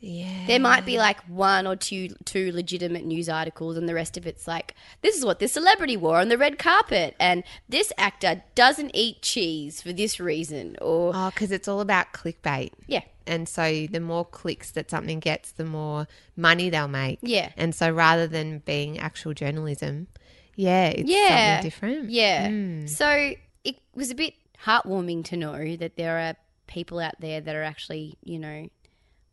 Yeah. 0.00 0.46
There 0.46 0.60
might 0.60 0.86
be 0.86 0.96
like 0.96 1.20
one 1.28 1.66
or 1.66 1.74
two 1.74 2.10
two 2.24 2.52
legitimate 2.52 3.04
news 3.04 3.28
articles, 3.28 3.76
and 3.76 3.88
the 3.88 3.94
rest 3.94 4.16
of 4.16 4.26
it's 4.26 4.46
like 4.46 4.74
this 5.02 5.16
is 5.16 5.24
what 5.24 5.40
this 5.40 5.52
celebrity 5.52 5.96
wore 5.96 6.18
on 6.20 6.28
the 6.28 6.38
red 6.38 6.58
carpet, 6.58 7.16
and 7.18 7.42
this 7.68 7.92
actor 7.98 8.42
doesn't 8.54 8.92
eat 8.94 9.22
cheese 9.22 9.82
for 9.82 9.92
this 9.92 10.20
reason, 10.20 10.76
or 10.80 11.12
Oh, 11.14 11.30
because 11.30 11.50
it's 11.50 11.66
all 11.66 11.80
about 11.80 12.12
clickbait. 12.12 12.70
yeah, 12.86 13.02
And 13.26 13.48
so 13.48 13.86
the 13.90 13.98
more 14.00 14.24
clicks 14.24 14.70
that 14.72 14.88
something 14.88 15.18
gets, 15.18 15.50
the 15.50 15.64
more 15.64 16.06
money 16.36 16.70
they'll 16.70 16.86
make. 16.86 17.18
Yeah. 17.22 17.50
And 17.56 17.74
so 17.74 17.90
rather 17.90 18.28
than 18.28 18.60
being 18.60 18.98
actual 19.00 19.34
journalism, 19.34 20.06
yeah, 20.54 20.86
it's 20.90 21.10
yeah, 21.10 21.56
something 21.56 21.70
different. 21.70 22.10
Yeah. 22.10 22.48
Hmm. 22.48 22.86
So 22.86 23.32
it 23.64 23.76
was 23.96 24.10
a 24.10 24.14
bit 24.14 24.34
heartwarming 24.64 25.24
to 25.26 25.36
know 25.36 25.76
that 25.76 25.96
there 25.96 26.18
are 26.18 26.34
people 26.68 27.00
out 27.00 27.14
there 27.20 27.40
that 27.40 27.54
are 27.56 27.62
actually, 27.64 28.16
you 28.22 28.38
know, 28.38 28.68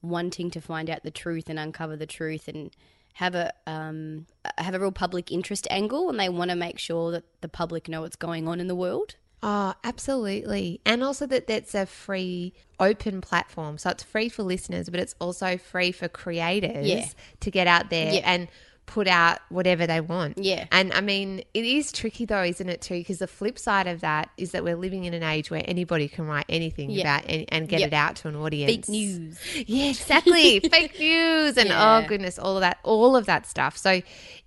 wanting 0.10 0.52
to 0.52 0.62
find 0.62 0.90
out 0.90 1.04
the 1.04 1.12
truth 1.12 1.50
and 1.50 1.60
uncover 1.60 1.96
the 1.96 2.06
truth 2.06 2.48
and 2.48 2.72
have 3.14 3.34
a 3.36 3.54
um, 3.66 4.26
have 4.58 4.74
a 4.76 4.80
real 4.80 4.92
public 4.92 5.32
interest 5.32 5.68
angle, 5.70 6.10
and 6.10 6.20
they 6.20 6.30
want 6.30 6.50
to 6.52 6.56
make 6.56 6.78
sure 6.80 7.12
that 7.12 7.24
the 7.42 7.48
public 7.48 7.88
know 7.88 8.02
what's 8.02 8.16
going 8.18 8.48
on 8.48 8.60
in 8.60 8.68
the 8.68 8.76
world. 8.76 9.16
Oh, 9.44 9.74
absolutely. 9.84 10.82
And 10.86 11.04
also 11.04 11.26
that 11.28 11.48
that's 11.48 11.76
a 11.76 11.86
free, 11.86 12.54
open 12.80 13.22
platform. 13.22 13.78
So 13.78 13.92
it's 13.92 14.04
free 14.04 14.28
for 14.30 14.44
listeners, 14.44 14.90
but 14.90 15.00
it's 15.00 15.14
also 15.20 15.58
free 15.58 15.92
for 15.92 16.08
creators 16.08 16.88
Yeah. 16.88 17.06
to 17.42 17.52
get 17.52 17.68
out 17.68 17.90
there 17.90 18.14
Yeah. 18.14 18.22
and 18.26 18.48
put 18.86 19.08
out 19.08 19.40
whatever 19.50 19.88
they 19.88 20.00
want. 20.00 20.38
Yeah. 20.38 20.66
And 20.72 20.94
I 20.94 21.02
mean, 21.02 21.40
it 21.54 21.66
is 21.66 21.92
tricky 21.92 22.26
though, 22.26 22.44
isn't 22.44 22.70
it, 22.70 22.82
too? 22.82 22.96
Because 22.96 23.20
the 23.20 23.28
flip 23.28 23.58
side 23.58 23.88
of 23.88 24.02
that 24.02 24.30
is 24.38 24.52
that 24.52 24.64
we're 24.64 24.76
living 24.76 25.06
in 25.06 25.14
an 25.14 25.24
age 25.24 25.50
where 25.50 25.64
anybody 25.66 26.08
can 26.08 26.26
write 26.28 26.46
anything 26.50 26.90
Yeah. 26.92 27.02
about 27.18 27.30
and, 27.30 27.46
and 27.50 27.68
get 27.68 27.80
Yep. 27.80 27.88
it 27.88 27.94
out 27.94 28.16
to 28.18 28.28
an 28.28 28.36
audience. 28.36 28.72
Fake 28.72 28.90
news. 28.90 29.40
Yeah, 29.68 29.86
exactly. 29.90 30.60
Fake 30.72 31.00
news 31.00 31.58
and 31.58 31.70
Yeah. 31.70 32.04
oh 32.04 32.08
goodness, 32.08 32.38
all 32.38 32.56
of 32.58 32.62
that, 32.62 32.78
all 32.84 33.16
of 33.16 33.26
that 33.26 33.46
stuff. 33.48 33.76
So 33.78 34.02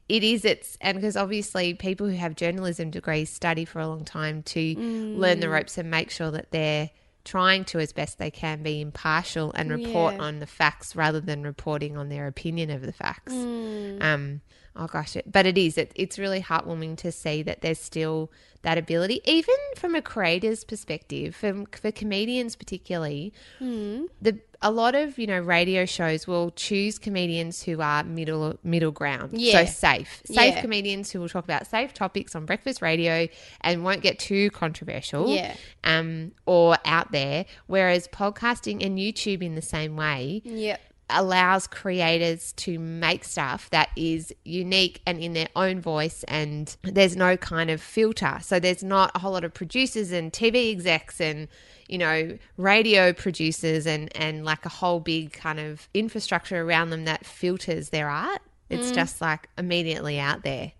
it 0.08 0.24
is 0.24 0.44
it's 0.44 0.78
and 0.80 0.96
because 0.96 1.16
obviously 1.16 1.74
people 1.74 2.06
who 2.06 2.16
have 2.16 2.34
journalism 2.36 2.90
degrees 2.90 3.28
study 3.28 3.64
for 3.64 3.80
a 3.80 3.86
long 3.88 4.04
time 4.04 4.42
to 4.44 4.60
learn 4.78 5.38
Mm. 5.38 5.40
the 5.40 5.48
ropes 5.50 5.76
and 5.78 5.90
make 5.90 6.10
sure 6.10 6.30
that 6.30 6.50
they're 6.50 6.90
trying 7.28 7.64
to 7.66 7.78
as 7.78 7.92
best 7.92 8.18
they 8.18 8.30
can 8.30 8.62
be 8.62 8.80
impartial 8.80 9.52
and 9.54 9.70
report 9.70 10.14
Yeah. 10.14 10.22
on 10.22 10.38
the 10.40 10.46
facts 10.46 10.96
rather 10.96 11.20
than 11.20 11.42
reporting 11.42 11.96
on 11.96 12.08
their 12.08 12.26
opinion 12.26 12.70
of 12.70 12.80
the 12.82 12.92
facts. 12.92 13.32
Mm. 13.34 14.02
Um 14.02 14.40
oh 14.80 14.86
gosh, 14.86 15.16
it, 15.16 15.30
but 15.30 15.44
it 15.44 15.58
is 15.58 15.76
it, 15.76 15.92
it's 15.94 16.18
really 16.18 16.40
heartwarming 16.40 16.96
to 16.98 17.10
see 17.12 17.42
that 17.42 17.60
there's 17.62 17.80
still 17.80 18.30
that 18.62 18.78
ability 18.78 19.20
even 19.24 19.56
from 19.76 19.94
a 19.94 20.02
creator's 20.02 20.64
perspective, 20.64 21.34
from 21.36 21.66
for 21.66 21.92
comedians 21.92 22.56
particularly 22.56 23.32
the 23.60 24.38
a 24.60 24.70
lot 24.72 24.94
of 24.96 25.18
you 25.18 25.26
know 25.26 25.38
radio 25.38 25.84
shows 25.84 26.26
will 26.26 26.50
choose 26.50 26.98
comedians 26.98 27.62
who 27.62 27.80
are 27.80 28.02
middle 28.02 28.58
middle 28.64 28.90
ground 28.90 29.30
Yeah. 29.38 29.64
so 29.64 29.70
safe 29.70 30.20
safe 30.24 30.54
Yeah. 30.56 30.60
comedians 30.60 31.10
who 31.12 31.20
will 31.20 31.28
talk 31.28 31.44
about 31.44 31.66
safe 31.68 31.94
topics 31.94 32.34
on 32.34 32.44
breakfast 32.44 32.82
radio 32.82 33.28
and 33.60 33.84
won't 33.84 34.02
get 34.02 34.18
too 34.18 34.50
controversial 34.50 35.28
Yeah. 35.32 35.54
um 35.84 36.32
or 36.44 36.76
out 36.84 37.12
there 37.12 37.44
whereas 37.68 38.08
podcasting 38.08 38.84
and 38.84 38.98
youtube 38.98 39.42
in 39.42 39.54
the 39.54 39.62
same 39.62 39.96
way 39.96 40.42
Yep. 40.44 40.80
Allows 41.10 41.66
creators 41.66 42.52
to 42.52 42.78
make 42.78 43.24
stuff 43.24 43.70
that 43.70 43.88
is 43.96 44.34
unique 44.44 45.00
and 45.06 45.18
in 45.20 45.32
their 45.32 45.48
own 45.56 45.80
voice 45.80 46.24
and 46.28 46.76
there's 46.82 47.16
no 47.16 47.36
kind 47.36 47.70
of 47.70 47.80
filter 47.80 48.38
so 48.42 48.60
there's 48.60 48.82
not 48.84 49.10
a 49.14 49.18
whole 49.18 49.32
lot 49.32 49.44
of 49.44 49.54
producers 49.54 50.12
and 50.12 50.32
tv 50.32 50.70
execs 50.70 51.20
and 51.20 51.48
you 51.88 51.96
know 51.98 52.36
radio 52.56 53.12
producers 53.12 53.86
and 53.86 54.14
and 54.16 54.44
like 54.44 54.66
a 54.66 54.68
whole 54.68 55.00
big 55.00 55.32
kind 55.32 55.58
of 55.58 55.88
infrastructure 55.94 56.60
around 56.62 56.90
them 56.90 57.04
that 57.04 57.24
filters 57.24 57.88
their 57.90 58.08
art 58.08 58.40
it's 58.70 58.90
just 58.90 59.20
like 59.22 59.48
immediately 59.56 60.18
out 60.18 60.42
there 60.42 60.72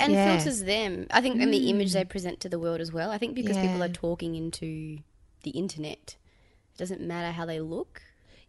and 0.00 0.12
Yeah. 0.12 0.36
Mm. 0.36 0.36
filters 0.36 0.64
them. 0.64 1.06
I 1.10 1.20
think, 1.20 1.40
and 1.40 1.52
the 1.54 1.70
image 1.70 1.92
they 1.92 2.04
present 2.04 2.40
to 2.40 2.48
the 2.48 2.58
world 2.58 2.80
as 2.80 2.92
well. 2.92 3.10
I 3.10 3.18
think 3.18 3.34
because 3.34 3.56
people 3.56 3.82
are 3.82 3.88
talking 3.88 4.34
into 4.34 4.98
the 5.44 5.50
internet, 5.50 6.16
it 6.74 6.78
doesn't 6.78 7.00
matter 7.00 7.30
how 7.30 7.46
they 7.46 7.60
look. 7.60 8.02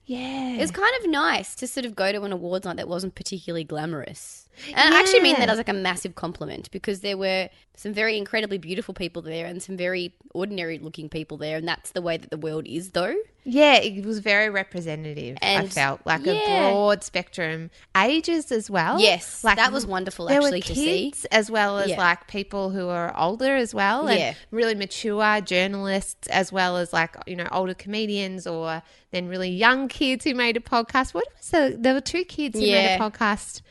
Yeah 0.06 0.54
It 0.56 0.60
was 0.62 0.72
kind 0.72 0.94
of 1.02 1.10
nice 1.10 1.56
to 1.56 1.68
sort 1.68 1.86
of 1.86 1.96
go 1.96 2.12
to 2.12 2.24
an 2.24 2.32
awards 2.32 2.66
night 2.66 2.78
that 2.78 2.88
wasn't 2.88 3.16
particularly 3.16 3.64
glamorous. 3.64 4.43
And 4.74 4.94
I 4.94 5.00
actually 5.00 5.22
mean 5.22 5.40
that 5.40 5.50
as 5.50 5.58
like 5.58 5.70
a 5.70 5.74
massive 5.74 6.16
compliment 6.16 6.70
because 6.72 7.02
there 7.02 7.18
were 7.18 7.50
some 7.76 7.94
very 7.94 8.18
incredibly 8.18 8.58
beautiful 8.58 8.94
people 8.94 9.22
there 9.22 9.46
and 9.48 9.62
some 9.62 9.76
very 9.76 10.14
ordinary 10.34 10.78
looking 10.80 11.10
people 11.10 11.38
there. 11.38 11.58
And 11.58 11.68
that's 11.68 11.92
the 11.92 12.02
way 12.02 12.18
that 12.18 12.30
the 12.30 12.38
world 12.38 12.68
is, 12.68 12.92
though. 12.92 13.16
Yeah, 13.46 13.76
it 13.76 14.06
was 14.06 14.20
very 14.20 14.50
representative. 14.50 15.38
I 15.42 15.68
felt 15.68 16.02
like 16.06 16.26
a 16.28 16.36
broad 16.46 17.04
spectrum, 17.04 17.72
ages 17.98 18.52
as 18.54 18.70
well. 18.70 19.00
Yes, 19.02 19.44
like 19.44 19.58
that 19.58 19.74
was 19.74 19.86
wonderful 19.86 20.28
there 20.28 20.38
actually 20.40 20.60
were 20.60 20.66
to 20.68 20.76
see. 20.76 21.06
kids 21.10 21.26
as 21.26 21.52
well 21.52 21.78
as 21.80 21.90
Yeah. 21.90 21.98
like 21.98 22.28
people 22.28 22.70
who 22.70 22.88
are 22.88 23.14
older 23.20 23.56
as 23.56 23.74
well, 23.74 24.08
and 24.08 24.18
Yeah. 24.18 24.34
really 24.52 24.76
mature 24.76 25.42
journalists 25.42 26.28
as 26.30 26.54
well 26.54 26.78
as 26.78 26.94
like 26.94 27.18
you 27.28 27.36
know 27.36 27.48
older 27.52 27.74
comedians 27.74 28.48
or 28.48 28.82
then 29.12 29.28
really 29.28 29.50
young 29.50 29.90
kids 29.90 30.24
who 30.24 30.34
made 30.36 30.56
a 30.56 30.62
podcast. 30.62 31.14
What 31.14 31.26
was 31.38 31.50
the? 31.50 31.76
There 31.78 31.94
were 31.94 32.02
two 32.02 32.24
kids 32.24 32.58
who 32.58 32.66
made 32.66 32.96
a 32.96 32.98
podcast 32.98 33.62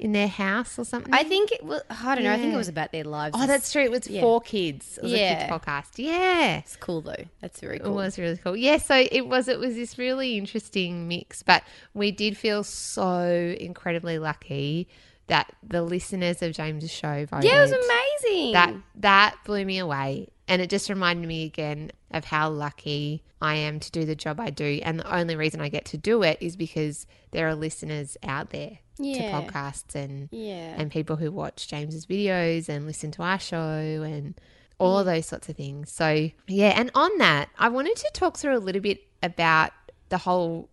in 0.00 0.12
their 0.12 0.26
house 0.28 0.78
or 0.78 0.84
something. 0.84 1.12
I 1.12 1.22
think 1.24 1.52
it 1.52 1.62
was, 1.62 1.82
I 1.90 2.14
don't 2.14 2.24
know, 2.24 2.32
I 2.32 2.38
think 2.38 2.54
it 2.54 2.56
was 2.56 2.68
about 2.68 2.90
their 2.90 3.04
lives. 3.04 3.36
Oh, 3.38 3.46
that's 3.46 3.70
true. 3.70 3.82
It 3.82 3.90
was 3.90 4.08
Yeah. 4.08 4.22
four 4.22 4.40
kids. 4.40 4.96
It 4.96 5.04
was 5.04 5.12
a 5.12 5.18
Yeah. 5.18 5.46
kids 5.48 5.64
podcast. 5.64 5.90
Yeah. 5.98 6.56
It's 6.58 6.76
cool 6.76 7.02
though. 7.02 7.24
That's 7.40 7.60
very 7.60 7.78
cool. 7.78 7.86
It 7.86 7.90
cool. 7.90 7.96
was 7.96 8.18
really 8.18 8.36
cool. 8.38 8.56
Yeah, 8.56 8.78
so 8.78 8.96
it 9.12 9.28
was 9.28 9.46
it 9.46 9.58
was 9.58 9.74
this 9.74 9.98
really 9.98 10.38
interesting 10.38 11.06
mix, 11.06 11.42
but 11.42 11.62
we 11.92 12.10
did 12.12 12.36
feel 12.36 12.64
so 12.64 13.54
incredibly 13.60 14.18
lucky 14.18 14.88
that 15.26 15.52
the 15.62 15.82
listeners 15.82 16.42
of 16.42 16.52
James's 16.52 16.90
show 16.90 17.26
voted. 17.26 17.48
Yeah, 17.50 17.58
it 17.58 17.70
was 17.70 17.72
amazing. 17.72 18.52
That 18.54 18.74
that 18.96 19.36
blew 19.44 19.64
me 19.64 19.78
away. 19.78 20.28
And 20.48 20.60
it 20.60 20.68
just 20.68 20.88
reminded 20.88 21.28
me 21.28 21.44
again 21.44 21.92
of 22.10 22.24
how 22.24 22.50
lucky 22.50 23.22
I 23.40 23.54
am 23.54 23.78
to 23.78 23.90
do 23.92 24.04
the 24.04 24.16
job 24.16 24.40
I 24.40 24.50
do. 24.50 24.80
And 24.82 24.98
the 24.98 25.14
only 25.14 25.36
reason 25.36 25.60
I 25.60 25.68
get 25.68 25.84
to 25.86 25.96
do 25.96 26.22
it 26.24 26.38
is 26.40 26.56
because 26.56 27.06
there 27.30 27.46
are 27.46 27.54
listeners 27.54 28.16
out 28.24 28.50
there 28.50 28.78
Yeah. 29.02 29.40
to 29.40 29.46
podcasts 29.50 29.94
and 29.94 30.28
Yeah. 30.32 30.74
and 30.78 30.90
people 30.90 31.16
who 31.16 31.30
watch 31.32 31.68
James's 31.68 32.06
videos 32.06 32.68
and 32.68 32.86
listen 32.86 33.10
to 33.12 33.22
our 33.22 33.38
show 33.38 33.56
and 33.58 34.34
all 34.78 34.98
of 34.98 35.06
those 35.06 35.26
sorts 35.26 35.48
of 35.48 35.56
things. 35.56 35.90
So, 35.92 36.30
yeah, 36.46 36.72
and 36.76 36.90
on 36.94 37.10
that, 37.18 37.50
I 37.58 37.68
wanted 37.68 37.96
to 37.96 38.10
talk 38.14 38.38
through 38.38 38.56
a 38.56 38.58
little 38.60 38.80
bit 38.80 39.02
about 39.22 39.72
the 40.08 40.18
whole 40.18 40.68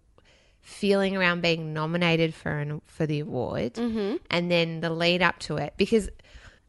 feeling 0.61 1.15
around 1.15 1.41
being 1.41 1.73
nominated 1.73 2.33
for 2.33 2.51
an 2.59 2.81
for 2.87 3.05
the 3.05 3.19
award 3.21 3.73
Mm-hmm. 3.75 4.17
and 4.29 4.51
then 4.51 4.81
the 4.81 4.89
lead 4.89 5.21
up 5.21 5.39
to 5.39 5.55
it 5.57 5.73
because 5.77 6.09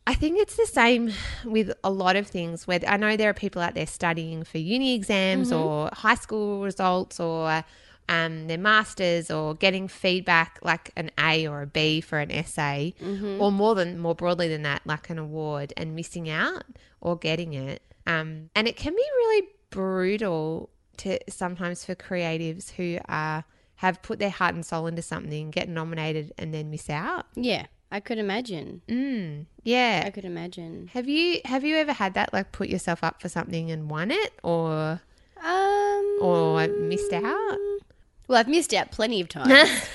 I 0.06 0.14
think 0.14 0.38
it's 0.38 0.56
the 0.56 0.66
same 0.66 1.12
with 1.44 1.72
a 1.84 1.90
lot 1.90 2.16
of 2.16 2.26
things 2.26 2.66
where 2.66 2.80
I 2.86 2.96
know 2.96 3.16
there 3.16 3.28
are 3.30 3.34
people 3.34 3.60
out 3.60 3.74
there 3.74 3.86
studying 3.86 4.44
for 4.44 4.58
uni 4.58 4.94
exams 4.94 5.50
Mm-hmm. 5.50 5.58
or 5.66 5.90
high 5.92 6.14
school 6.14 6.62
results 6.62 7.18
or 7.20 7.64
um, 8.08 8.46
their 8.46 8.58
masters 8.58 9.30
or 9.30 9.54
getting 9.54 9.86
feedback 9.88 10.58
like 10.62 10.90
an 10.96 11.10
A 11.18 11.46
or 11.46 11.62
a 11.62 11.66
B 11.66 12.00
for 12.00 12.18
an 12.18 12.30
essay 12.30 12.94
Mm-hmm. 13.02 13.40
or 13.40 13.52
more 13.52 13.74
than 13.74 13.98
more 13.98 14.14
broadly 14.14 14.48
than 14.48 14.62
that 14.62 14.82
like 14.86 15.10
an 15.10 15.18
award 15.18 15.72
and 15.76 15.94
missing 15.94 16.28
out 16.28 16.64
or 17.00 17.16
getting 17.16 17.52
it 17.54 17.82
um, 18.06 18.50
and 18.54 18.66
it 18.66 18.76
can 18.76 18.94
be 18.94 19.02
really 19.16 19.48
brutal 19.70 20.70
to 20.98 21.18
sometimes 21.30 21.84
for 21.84 21.94
creatives 21.94 22.70
who 22.72 22.98
are 23.08 23.44
have 23.76 24.02
put 24.02 24.18
their 24.18 24.30
heart 24.30 24.54
and 24.54 24.64
soul 24.66 24.86
into 24.86 25.02
something 25.02 25.50
get 25.50 25.68
nominated 25.68 26.32
and 26.38 26.52
then 26.54 26.70
miss 26.70 26.88
out 26.90 27.26
yeah, 27.36 27.66
I 27.90 28.00
could 28.00 28.18
imagine. 28.18 28.82
Mm, 28.88 29.46
yeah. 29.62 30.02
I 30.04 30.10
could 30.10 30.24
imagine. 30.26 30.90
Have 30.92 31.08
you 31.08 31.40
have 31.46 31.64
you 31.64 31.76
ever 31.76 31.92
had 31.92 32.12
that 32.14 32.32
like 32.34 32.52
put 32.52 32.68
yourself 32.68 33.02
up 33.04 33.22
for 33.22 33.28
something 33.30 33.70
and 33.70 33.88
won 33.88 34.10
it 34.10 34.32
or 34.42 35.00
Um, 35.42 36.18
or 36.20 36.66
missed 36.68 37.12
out? 37.14 37.58
Well, 38.28 38.38
I've 38.38 38.48
missed 38.48 38.72
out 38.74 38.92
plenty 38.92 39.20
of 39.20 39.28
times. 39.28 39.50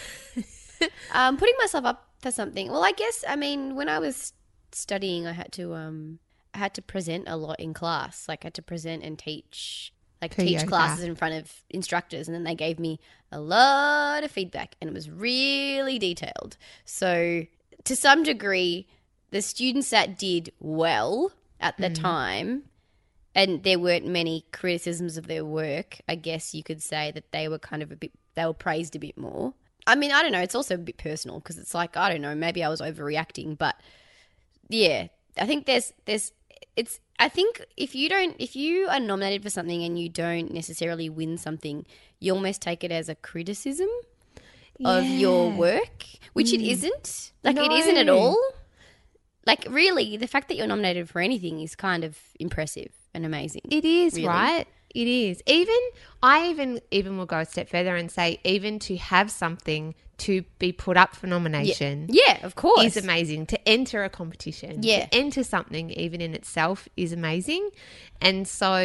um, 1.13 1.37
putting 1.37 1.55
myself 1.59 1.85
up 1.85 2.09
for 2.19 2.31
something. 2.31 2.71
Well, 2.71 2.83
I 2.83 2.91
guess 2.91 3.23
I 3.27 3.35
mean 3.35 3.75
when 3.75 3.89
I 3.89 3.99
was 3.99 4.33
studying, 4.71 5.27
I 5.27 5.33
had 5.33 5.51
to 5.53 5.73
um, 5.73 6.19
I 6.53 6.57
had 6.57 6.73
to 6.75 6.81
present 6.81 7.25
a 7.27 7.37
lot 7.37 7.59
in 7.59 7.73
class. 7.73 8.27
Like 8.27 8.43
I 8.43 8.47
had 8.47 8.53
to 8.55 8.61
present 8.61 9.03
and 9.03 9.17
teach, 9.17 9.93
like 10.21 10.33
For 10.33 10.41
teach 10.41 10.65
classes 10.67 11.03
in 11.03 11.15
front 11.15 11.35
of 11.35 11.51
instructors, 11.69 12.27
and 12.27 12.35
then 12.35 12.43
they 12.43 12.55
gave 12.55 12.79
me 12.79 12.99
a 13.31 13.39
lot 13.39 14.23
of 14.23 14.31
feedback, 14.31 14.75
and 14.81 14.89
it 14.89 14.93
was 14.93 15.09
really 15.09 15.99
detailed. 15.99 16.57
So 16.85 17.45
to 17.83 17.95
some 17.95 18.23
degree, 18.23 18.87
the 19.31 19.41
students 19.41 19.89
that 19.89 20.17
did 20.17 20.51
well 20.59 21.31
at 21.59 21.77
the 21.77 21.89
time. 21.89 22.63
And 23.35 23.63
there 23.63 23.79
weren't 23.79 24.05
many 24.05 24.45
criticisms 24.51 25.17
of 25.17 25.25
their 25.25 25.43
work. 25.43 25.97
I 26.07 26.13
guess 26.13 26.53
you 26.53 26.61
could 26.61 26.83
say 26.83 27.09
that 27.15 27.31
they 27.31 27.47
were 27.47 27.57
kind 27.57 27.81
of 27.81 27.91
a 27.91 27.95
bit, 27.95 28.11
they 28.35 28.45
were 28.45 28.53
praised 28.53 28.95
a 28.95 28.99
bit 28.99 29.17
more. 29.17 29.53
I 29.85 29.95
mean, 29.95 30.11
I 30.11 30.21
don't 30.21 30.31
know. 30.31 30.39
It's 30.39 30.55
also 30.55 30.75
a 30.75 30.77
bit 30.77 30.97
personal 30.97 31.39
because 31.39 31.57
it's 31.57 31.73
like 31.73 31.97
I 31.97 32.09
don't 32.09 32.21
know. 32.21 32.35
Maybe 32.35 32.63
I 32.63 32.69
was 32.69 32.81
overreacting, 32.81 33.57
but 33.57 33.75
yeah, 34.69 35.07
I 35.37 35.45
think 35.45 35.65
there's 35.65 35.93
there's 36.05 36.31
it's. 36.75 36.99
I 37.19 37.29
think 37.29 37.63
if 37.77 37.93
you 37.93 38.09
don't 38.09 38.35
if 38.39 38.55
you 38.55 38.87
are 38.87 38.99
nominated 38.99 39.43
for 39.43 39.49
something 39.49 39.83
and 39.83 39.99
you 39.99 40.09
don't 40.09 40.51
necessarily 40.51 41.09
win 41.09 41.37
something, 41.37 41.85
you 42.19 42.33
almost 42.33 42.61
take 42.61 42.83
it 42.83 42.91
as 42.91 43.09
a 43.09 43.15
criticism 43.15 43.89
of 44.83 45.05
your 45.05 45.51
work, 45.51 46.05
which 46.33 46.53
it 46.53 46.59
hmm. 46.59 46.67
isn't. 46.67 47.31
Like 47.43 47.57
it 47.57 47.71
isn't 47.71 47.97
at 47.97 48.09
all. 48.09 48.37
Like 49.45 49.67
really, 49.69 50.17
the 50.17 50.27
fact 50.27 50.47
that 50.47 50.55
you're 50.55 50.67
nominated 50.67 51.09
for 51.09 51.19
anything 51.19 51.59
is 51.59 51.75
kind 51.75 52.03
of 52.03 52.17
impressive 52.39 52.91
and 53.13 53.25
amazing. 53.25 53.63
It 53.69 53.85
is, 53.85 54.15
Really? 54.15 54.27
right? 54.27 54.67
It 54.93 55.07
is. 55.07 55.41
Even 55.47 55.79
I 56.21 56.49
even 56.49 56.79
even 56.91 57.17
will 57.17 57.25
go 57.25 57.39
a 57.39 57.45
step 57.45 57.69
further 57.69 57.95
and 57.95 58.11
say 58.11 58.39
even 58.43 58.79
to 58.79 58.95
have 58.97 59.31
something 59.31 59.95
to 60.19 60.43
be 60.59 60.71
put 60.71 60.95
up 60.95 61.15
for 61.15 61.25
nomination 61.25 62.07
yeah, 62.09 62.37
of 62.45 62.55
course. 62.55 62.85
is 62.85 62.97
amazing. 63.03 63.47
To 63.47 63.67
enter 63.67 64.03
a 64.03 64.09
competition, 64.09 64.83
Yeah. 64.83 65.05
to 65.07 65.15
enter 65.15 65.43
something 65.43 65.89
even 65.91 66.21
in 66.21 66.35
itself 66.35 66.87
is 66.95 67.11
amazing. 67.11 67.71
And 68.21 68.47
so 68.47 68.75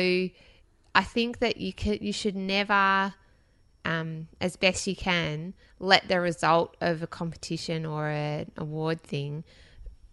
I 0.95 1.03
think 1.05 1.39
that 1.41 1.59
you 1.59 1.73
could 1.73 2.01
you 2.01 2.13
should 2.13 2.37
never 2.37 3.15
um, 3.85 4.29
as 4.41 4.57
best 4.57 4.87
you 4.87 4.97
can 4.97 5.55
let 5.79 6.09
the 6.09 6.21
result 6.21 6.77
of 6.81 7.03
a 7.03 7.07
competition 7.07 7.87
or 7.87 8.09
an 8.09 8.51
award 8.57 9.03
thing, 9.03 9.45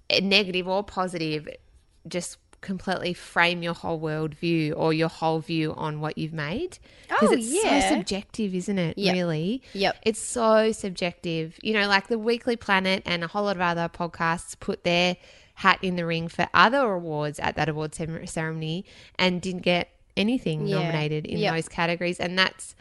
eh, 0.10 0.20
negative 0.22 0.68
or 0.68 0.84
positive, 0.84 1.48
just 2.08 2.38
completely 2.66 3.14
frame 3.14 3.64
your 3.64 3.74
whole 3.74 4.00
worldview 4.00 4.74
or 4.76 4.92
your 4.94 5.08
whole 5.08 5.40
view 5.40 5.74
on 5.76 6.02
what 6.02 6.18
you've 6.18 6.34
made. 6.34 6.78
Because 7.08 7.30
Oh, 7.30 7.34
it's 7.34 7.48
yeah. 7.48 7.80
so 7.80 7.96
subjective, 7.96 8.54
isn't 8.54 8.78
it? 8.78 8.98
Yep. 8.98 9.14
Really? 9.14 9.62
Yep. 9.74 9.96
It's 10.02 10.20
so 10.20 10.74
subjective. 10.74 11.58
You 11.62 11.74
know, 11.74 11.88
like 11.88 12.08
the 12.10 12.20
Weekly 12.20 12.58
Planet 12.58 13.04
and 13.06 13.24
a 13.24 13.28
whole 13.28 13.44
lot 13.46 13.56
of 13.56 13.62
other 13.62 13.88
podcasts 13.88 14.60
put 14.60 14.84
their 14.84 15.16
hat 15.60 15.80
in 15.82 15.96
the 15.96 16.06
ring 16.06 16.28
for 16.28 16.50
other 16.54 16.80
awards 16.92 17.40
at 17.40 17.56
that 17.56 17.70
award 17.70 17.96
ceremony 17.96 18.84
and 19.18 19.42
didn't 19.42 19.62
get 19.62 19.88
anything 20.18 20.68
Yeah. 20.68 20.80
nominated 20.80 21.26
in 21.26 21.38
Yep. 21.40 21.54
those 21.54 21.70
categories. 21.70 22.20
And 22.20 22.38
that's, 22.38 22.76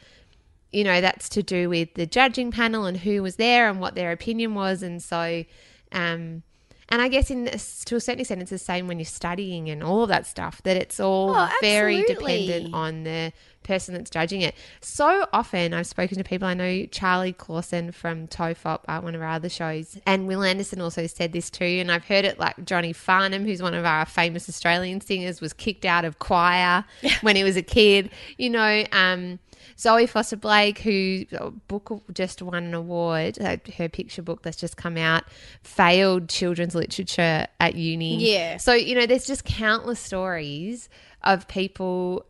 you 0.73 0.83
know, 0.83 1.00
that's 1.00 1.29
to 1.31 1.43
do 1.43 1.69
with 1.69 1.95
the 1.95 2.07
judging 2.07 2.50
panel 2.50 2.85
and 2.85 2.97
who 2.99 3.23
was 3.23 3.37
there 3.37 3.69
and 3.71 3.79
what 3.81 3.95
their 3.95 4.11
opinion 4.11 4.55
was. 4.55 4.83
And 4.83 5.00
so, 5.03 5.45
um, 5.93 6.43
and 6.88 7.00
I 7.03 7.09
guess 7.09 7.31
in 7.31 7.47
to 7.47 7.97
a 7.97 8.00
certain 8.00 8.21
extent, 8.21 8.43
it's 8.43 8.50
the 8.50 8.59
same 8.59 8.87
when 8.88 8.99
you're 8.99 9.07
studying 9.07 9.71
and 9.71 9.83
all 9.83 10.03
of 10.03 10.09
that 10.09 10.26
stuff. 10.26 10.62
That 10.64 10.76
it's 10.76 11.00
all 11.00 11.35
Oh, 11.35 11.49
very 11.61 12.03
dependent 12.05 12.75
on 12.75 13.05
the 13.05 13.33
person 13.64 13.94
that's 13.94 14.11
judging 14.11 14.42
it. 14.42 14.54
So 14.80 15.26
often, 15.33 15.75
I've 15.75 15.87
spoken 15.87 16.18
to 16.18 16.25
people. 16.25 16.47
I 16.47 16.54
know 16.54 16.87
Charlie 16.87 17.33
Clausen 17.33 17.92
from 17.92 18.28
TOFOP, 18.28 18.80
uh, 18.87 19.00
one 19.00 19.14
of 19.14 19.23
our 19.23 19.28
other 19.28 19.49
shows, 19.49 19.99
and 20.06 20.28
Wil 20.28 20.44
Anderson 20.44 20.80
also 20.80 21.06
said 21.06 21.33
this 21.33 21.50
too. 21.50 21.64
And 21.64 21.90
I've 21.90 22.04
heard 22.04 22.25
it 22.25 22.38
like 22.38 22.64
Johnny 22.64 22.92
Farnham, 22.92 23.44
who's 23.44 23.61
one 23.61 23.75
of 23.75 23.85
our 23.85 24.06
famous 24.06 24.49
Australian 24.49 25.00
singers, 25.00 25.40
was 25.40 25.52
kicked 25.52 25.85
out 25.85 26.04
of 26.04 26.21
choir 26.21 26.85
when 27.23 27.35
he 27.35 27.42
was 27.42 27.56
a 27.56 27.62
kid. 27.62 28.11
You 28.38 28.50
know. 28.50 28.85
Um, 28.92 29.40
Zoe 29.78 30.06
Foster 30.06 30.37
Blake, 30.37 30.78
who 30.78 31.25
uh, 31.38 31.50
book 31.68 32.02
just 32.12 32.42
won 32.42 32.64
an 32.64 32.75
award, 32.75 33.38
uh, 33.40 33.56
her 33.76 33.88
picture 33.88 34.23
book 34.23 34.42
that's 34.42 34.56
just 34.56 34.76
come 34.76 34.97
out, 34.97 35.25
failed 35.62 36.28
children's 36.28 36.75
literature 36.75 37.47
at 37.61 37.75
uni. 37.75 38.16
Yeah. 38.33 38.59
So, 38.59 38.75
you 38.75 38.94
know, 38.94 39.06
there's 39.06 39.26
just 39.26 39.44
countless 39.44 40.00
stories 40.00 40.88
of 41.23 41.49
people 41.49 42.26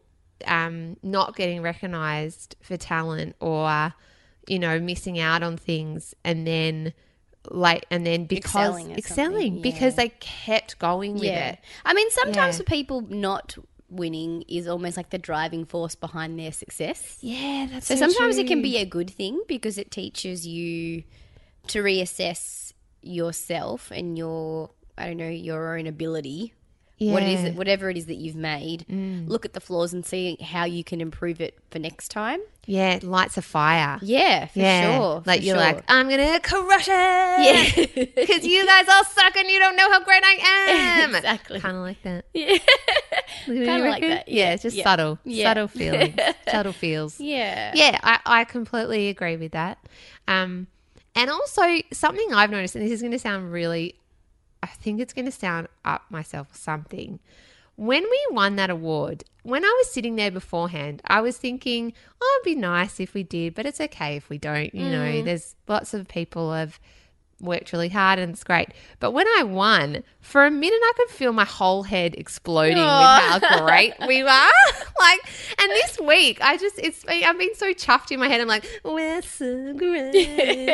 um, 0.47 0.97
not 1.03 1.37
getting 1.37 1.63
recognized 1.63 2.57
for 2.63 2.77
talent 2.77 3.37
or, 3.41 3.95
you 4.47 4.59
know, 4.59 4.79
missing 4.81 5.19
out 5.19 5.43
on 5.43 5.57
things 5.57 6.15
and 6.25 6.47
then 6.47 6.93
like 7.51 7.85
and 7.91 8.07
then 8.07 8.25
because 8.25 8.47
Excelling 8.55 8.91
excelling 8.97 9.33
something, 9.33 9.61
because 9.63 9.97
they 9.97 10.09
kept 10.21 10.79
going 10.79 11.15
with 11.15 11.25
Yeah. 11.25 11.51
it. 11.51 11.59
I 11.85 11.93
mean, 11.93 12.11
sometimes 12.11 12.55
Yeah. 12.55 12.59
for 12.59 12.65
people 12.65 13.03
not 13.03 13.57
winning 13.91 14.43
is 14.49 14.67
almost 14.67 14.97
like 14.97 15.11
the 15.11 15.19
driving 15.19 15.65
force 15.67 15.95
behind 15.95 16.39
their 16.39 16.53
success. 16.53 17.19
Yeah, 17.21 17.67
that's 17.71 17.87
So 17.87 17.97
sometimes 17.97 18.39
it 18.39 18.47
can 18.47 18.63
be 18.63 18.79
a 18.79 18.87
good 18.87 19.11
thing 19.11 19.41
because 19.47 19.77
it 19.79 19.91
teaches 19.91 20.47
you 20.47 21.05
to 21.69 21.83
reassess 21.83 22.73
yourself 23.03 23.91
and 23.91 24.17
your 24.17 24.71
I 24.97 25.07
don't 25.09 25.17
know 25.19 25.29
your 25.29 25.77
own 25.77 25.87
ability. 25.87 26.55
What 26.99 27.23
it 27.25 27.29
is, 27.29 27.43
that, 27.43 27.55
whatever 27.57 27.91
it 27.91 27.97
is 27.97 28.07
that 28.07 28.15
you've 28.15 28.37
made, 28.37 28.87
look 29.29 29.45
at 29.45 29.53
the 29.53 29.61
flaws 29.61 29.93
and 29.93 30.07
see 30.07 30.37
how 30.41 30.65
you 30.65 30.85
can 30.85 31.01
improve 31.01 31.41
it 31.41 31.59
for 31.71 31.79
next 31.81 32.09
time. 32.09 32.41
yeah, 32.67 33.01
lights 33.03 33.37
a 33.37 33.43
fire. 33.43 33.99
Yeah, 34.01 34.47
for 34.47 34.59
yeah, 34.61 34.97
sure. 34.99 35.23
like 35.27 35.41
for 35.41 35.47
you're 35.47 35.57
sure. 35.57 35.65
like, 35.65 35.85
I'm 35.89 36.09
gonna 36.09 36.39
crush 36.41 36.87
it. 36.89 36.91
yeah, 36.91 38.05
because 38.17 38.47
you 38.47 38.65
guys 38.65 38.89
all 38.89 39.05
suck 39.05 39.37
and 39.37 39.51
you 39.51 39.59
don't 39.59 39.77
know 39.77 39.91
how 39.91 40.03
great 40.05 40.23
I 40.25 41.01
am. 41.05 41.15
Exactly. 41.17 41.61
Kind 41.61 41.77
of 41.77 41.83
like 41.83 42.01
that. 42.05 42.27
yeah, 42.33 42.57
Kind 43.47 43.65
Kinda 43.67 43.89
like 43.91 44.01
that, 44.03 44.29
Yeah, 44.29 44.49
yeah, 44.49 44.53
it's 44.55 44.63
just 44.63 44.77
yeah. 44.77 44.85
subtle, 44.85 45.19
Yeah. 45.25 45.49
subtle 45.51 45.69
feelings, 45.69 46.15
subtle 46.49 46.73
feels. 46.73 47.19
yeah, 47.21 47.73
Yeah, 47.75 47.99
I, 48.03 48.21
I 48.25 48.45
completely 48.45 49.09
agree 49.09 49.37
with 49.37 49.53
that. 49.53 49.79
Um, 50.29 50.69
and 51.17 51.29
also 51.31 51.63
something 51.93 52.33
I've 52.33 52.51
noticed, 52.51 52.77
and 52.77 52.85
this 52.85 52.93
is 52.93 53.01
going 53.03 53.13
to 53.13 53.19
sound 53.19 53.53
really, 53.53 53.97
I 54.65 54.67
think 54.67 54.99
it's 54.99 55.13
going 55.13 55.27
to 55.27 55.31
sound 55.31 55.69
up 55.85 56.05
myself 56.09 56.51
or 56.51 56.57
something. 56.57 57.21
When 57.77 58.03
we 58.03 58.27
won 58.31 58.57
that 58.57 58.71
award, 58.71 59.25
when 59.43 59.63
I 59.63 59.75
was 59.79 59.93
sitting 59.93 60.17
there 60.17 60.31
beforehand, 60.31 61.03
I 61.07 61.21
was 61.21 61.37
thinking, 61.37 61.93
oh, 62.19 62.41
it'd 62.41 62.57
be 62.57 62.59
nice 62.59 62.99
if 62.99 63.13
we 63.13 63.25
did, 63.25 63.55
but 63.55 63.67
it's 63.67 63.81
okay 63.81 64.17
if 64.17 64.31
we 64.31 64.39
don't. 64.39 64.75
You 64.75 64.89
know, 64.89 65.05
mm. 65.05 65.25
there's 65.25 65.55
lots 65.69 65.93
of 65.93 66.09
people 66.09 66.55
have 66.55 66.81
worked 67.45 67.73
really 67.73 67.89
hard 67.89 68.19
and 68.19 68.33
it's 68.33 68.45
great. 68.45 68.71
But 69.01 69.13
when 69.13 69.27
I 69.39 69.43
won, 69.43 70.03
for 70.21 70.45
a 70.45 70.51
minute 70.51 70.81
I 70.83 70.93
could 70.97 71.11
feel 71.11 71.33
my 71.33 71.45
whole 71.45 71.83
head 71.83 72.15
exploding 72.17 72.77
with 72.77 72.87
how 72.87 73.65
great 73.65 73.95
we 74.07 74.23
were. 74.23 74.29
like, 75.01 75.21
and 75.61 75.71
this 75.71 75.99
week 76.01 76.39
I 76.43 76.57
just 76.57 76.79
it's 76.79 77.05
I've 77.09 77.39
been 77.39 77.55
so 77.55 77.73
chuffed 77.73 78.11
in 78.11 78.21
my 78.21 78.29
head. 78.29 78.41
I'm 78.41 78.49
like, 78.49 78.67
we're 78.85 79.23
so 79.23 79.75
great, 79.75 80.15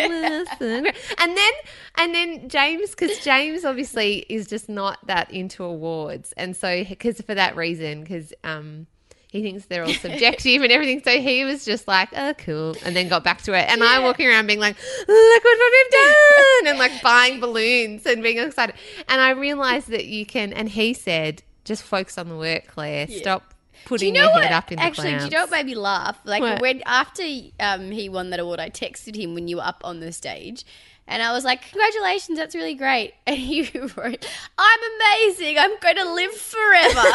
we're 0.08 0.44
so 0.58 0.80
great. 0.80 0.96
And 1.18 1.36
then 1.36 1.52
and 1.96 2.14
then 2.14 2.48
James, 2.48 2.90
because 2.90 3.18
James 3.18 3.64
obviously 3.64 4.26
is 4.28 4.46
just 4.46 4.68
not 4.68 5.04
that 5.06 5.30
into 5.30 5.64
awards, 5.64 6.32
and 6.36 6.56
so 6.56 6.84
because 6.84 7.20
for 7.20 7.34
that 7.34 7.56
reason, 7.56 8.02
because 8.02 8.32
um. 8.44 8.86
He 9.32 9.42
thinks 9.42 9.66
they're 9.66 9.84
all 9.84 9.92
subjective 9.94 10.60
and 10.62 10.72
everything. 10.72 11.02
So 11.04 11.20
he 11.20 11.44
was 11.44 11.64
just 11.64 11.86
like, 11.86 12.08
oh, 12.16 12.34
cool. 12.34 12.74
And 12.84 12.96
then 12.96 13.08
got 13.08 13.22
back 13.22 13.42
to 13.42 13.52
it. 13.52 13.68
And 13.70 13.80
I'm 13.82 14.02
walking 14.02 14.26
around 14.28 14.48
being 14.48 14.58
like, 14.58 14.76
look 15.06 15.44
what 15.44 15.58
we've 15.72 15.90
done. 15.92 16.66
And 16.66 16.78
like 16.78 17.00
buying 17.00 17.38
balloons 17.38 18.04
and 18.06 18.24
being 18.24 18.38
excited. 18.38 18.74
And 19.08 19.20
I 19.20 19.30
realized 19.30 19.88
that 19.90 20.06
you 20.06 20.26
can, 20.26 20.52
and 20.52 20.68
he 20.68 20.94
said, 20.94 21.42
just 21.64 21.84
focus 21.84 22.18
on 22.18 22.28
the 22.28 22.36
work, 22.36 22.66
Claire. 22.66 23.06
Stop 23.06 23.50
Do 23.50 23.54
putting 23.84 24.08
you 24.08 24.14
know 24.14 24.22
your 24.24 24.32
what? 24.32 24.42
head 24.42 24.52
up 24.52 24.72
in 24.72 24.78
the 24.78 24.82
Actually, 24.82 25.10
clouds. 25.10 25.24
do 25.26 25.30
you 25.30 25.36
know 25.36 25.42
what 25.44 25.50
made 25.52 25.66
me 25.66 25.74
laugh? 25.76 26.18
Like 26.24 26.42
What? 26.42 26.60
when 26.60 26.82
after 26.84 27.22
um, 27.60 27.92
he 27.92 28.08
won 28.08 28.30
that 28.30 28.40
award, 28.40 28.58
I 28.58 28.68
texted 28.70 29.14
him 29.14 29.34
when 29.34 29.46
you 29.46 29.58
were 29.58 29.62
up 29.64 29.82
on 29.84 30.00
the 30.00 30.10
stage, 30.10 30.64
and 31.06 31.22
I 31.22 31.32
was 31.32 31.44
like, 31.44 31.62
"Congratulations, 31.70 32.38
that's 32.38 32.54
really 32.54 32.74
great." 32.74 33.14
And 33.26 33.36
he 33.36 33.62
wrote, 33.62 34.26
"I'm 34.58 34.80
amazing. 34.96 35.58
I'm 35.58 35.78
going 35.80 35.96
to 35.96 36.12
live 36.14 36.32
forever." 36.32 37.08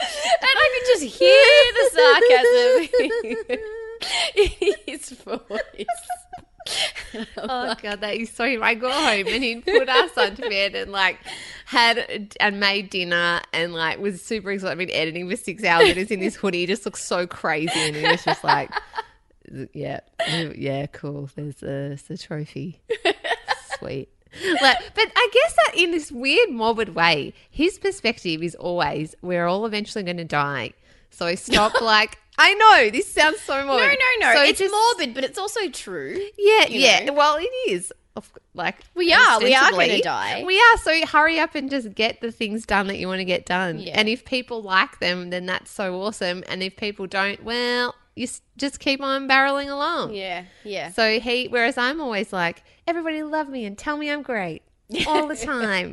and 0.00 0.08
I 0.42 0.70
could 0.74 0.86
just 0.92 1.04
hear 1.18 1.72
the 1.74 1.90
sarcasm 3.46 3.58
in 4.66 4.74
his 4.86 5.10
voice. 5.10 5.86
Oh 7.36 7.74
god, 7.82 8.00
that 8.00 8.16
is 8.16 8.30
so. 8.30 8.44
I 8.44 8.74
got 8.74 8.92
home 8.92 9.26
and 9.32 9.42
he'd 9.42 9.64
put 9.64 9.88
us 9.88 10.16
on 10.16 10.34
to 10.36 10.42
bed 10.48 10.74
and 10.74 10.90
like 10.90 11.18
had 11.66 12.34
and 12.40 12.58
made 12.58 12.90
dinner 12.90 13.40
and 13.52 13.74
like 13.74 13.98
was 13.98 14.22
super 14.22 14.50
excited. 14.50 14.72
I've 14.72 14.78
been 14.78 14.90
editing 14.90 15.28
for 15.28 15.36
six 15.36 15.62
hours 15.64 15.88
and 15.88 15.98
he's 15.98 16.10
in 16.10 16.20
this 16.20 16.36
hoodie. 16.36 16.60
He 16.60 16.66
just 16.66 16.84
looks 16.84 17.02
so 17.02 17.26
crazy 17.26 17.78
and 17.78 17.94
he 17.94 18.02
was 18.06 18.24
just 18.24 18.42
like, 18.42 18.70
yeah, 19.72 20.00
yeah, 20.56 20.86
cool. 20.86 21.28
There's 21.34 21.62
a, 21.62 21.66
there's 21.66 22.10
a 22.10 22.16
trophy. 22.18 22.80
Sweet. 23.78 24.08
Like, 24.62 24.78
but 24.94 25.12
I 25.16 25.28
guess 25.32 25.54
that 25.66 25.76
in 25.76 25.90
this 25.90 26.10
weird 26.12 26.50
morbid 26.50 26.94
way, 26.94 27.32
his 27.50 27.78
perspective 27.78 28.42
is 28.42 28.54
always 28.54 29.14
we're 29.22 29.46
all 29.46 29.66
eventually 29.66 30.04
going 30.04 30.16
to 30.18 30.24
die. 30.24 30.72
So 31.10 31.34
stop 31.34 31.80
like 31.80 32.18
I 32.36 32.54
know 32.54 32.90
this 32.90 33.06
sounds 33.12 33.40
so 33.40 33.64
morbid. 33.64 33.96
no, 34.20 34.26
no. 34.28 34.34
So 34.34 34.42
it's 34.42 34.58
just- 34.58 34.72
morbid, 34.72 35.14
but 35.14 35.24
it's 35.24 35.38
also 35.38 35.68
true. 35.68 36.18
yeah, 36.38 36.66
yeah. 36.68 37.04
know. 37.04 37.12
Well, 37.12 37.36
it 37.40 37.50
is. 37.70 37.92
Like 38.54 38.76
We 38.94 39.12
are. 39.12 39.40
We 39.40 39.54
are 39.54 39.70
gonna 39.72 40.00
die. 40.00 40.44
We 40.44 40.56
are. 40.60 40.76
So 40.78 41.04
hurry 41.06 41.40
up 41.40 41.56
and 41.56 41.68
just 41.68 41.94
get 41.94 42.20
the 42.20 42.30
things 42.30 42.64
done 42.64 42.86
that 42.86 42.98
you 42.98 43.08
want 43.08 43.18
to 43.18 43.24
get 43.24 43.44
done. 43.44 43.80
Yeah. 43.80 43.98
And 43.98 44.08
if 44.08 44.24
people 44.24 44.62
like 44.62 45.00
them, 45.00 45.30
then 45.30 45.46
that's 45.46 45.70
so 45.72 46.00
awesome. 46.00 46.44
And 46.48 46.62
if 46.62 46.76
people 46.76 47.08
don't, 47.08 47.42
well, 47.42 47.94
you 48.14 48.24
s- 48.24 48.40
just 48.56 48.78
keep 48.78 49.00
on 49.02 49.28
barreling 49.28 49.68
along. 49.68 50.14
Yeah, 50.14 50.44
yeah. 50.62 50.90
So 50.92 51.18
he, 51.18 51.48
whereas 51.48 51.76
I'm 51.76 52.00
always 52.00 52.32
like, 52.32 52.62
everybody 52.86 53.22
love 53.22 53.48
me 53.48 53.64
and 53.64 53.76
tell 53.76 53.96
me 53.96 54.10
I'm 54.10 54.22
great 54.22 54.62
all 55.06 55.26
the 55.26 55.36
time. 55.36 55.92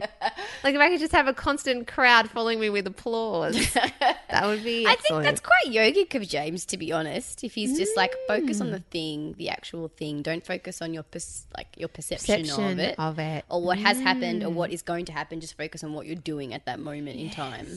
like 0.64 0.76
if 0.76 0.82
I 0.82 0.90
could 0.90 1.00
just 1.00 1.14
have 1.14 1.28
a 1.28 1.34
constant 1.34 1.88
crowd 1.88 2.30
following 2.30 2.60
me 2.60 2.70
with 2.70 2.86
applause, 2.88 3.56
that 3.74 4.44
would 4.46 4.64
be. 4.64 4.86
I 4.86 4.96
think 4.96 5.24
that's 5.24 5.40
quite 5.42 5.74
yogic 5.74 6.14
of 6.14 6.28
James, 6.28 6.66
to 6.68 6.78
be 6.78 6.92
honest. 6.92 7.44
If 7.44 7.54
he's 7.54 7.78
just 7.78 7.96
like 7.96 8.14
focus 8.28 8.58
Mm. 8.58 8.62
on 8.62 8.72
the 8.72 8.80
thing, 8.92 9.36
the 9.38 9.50
actual 9.50 9.88
thing. 9.88 10.22
Don't 10.22 10.46
focus 10.46 10.82
on 10.82 10.94
your 10.94 11.04
pers- 11.04 11.46
like 11.56 11.68
your 11.78 11.88
perception, 11.88 12.42
Perception 12.42 12.72
of 12.74 12.80
it, 12.80 12.96
of 13.00 13.18
it. 13.20 13.46
or 13.50 13.62
what 13.62 13.78
has 13.78 14.00
happened, 14.02 14.44
or 14.44 14.50
what 14.50 14.72
is 14.72 14.82
going 14.82 15.06
to 15.06 15.14
happen. 15.14 15.40
Just 15.40 15.56
focus 15.58 15.84
on 15.86 15.94
what 15.94 16.06
you're 16.06 16.16
doing 16.16 16.54
at 16.54 16.66
that 16.66 16.80
moment 16.80 17.18
in 17.20 17.30
time. 17.30 17.68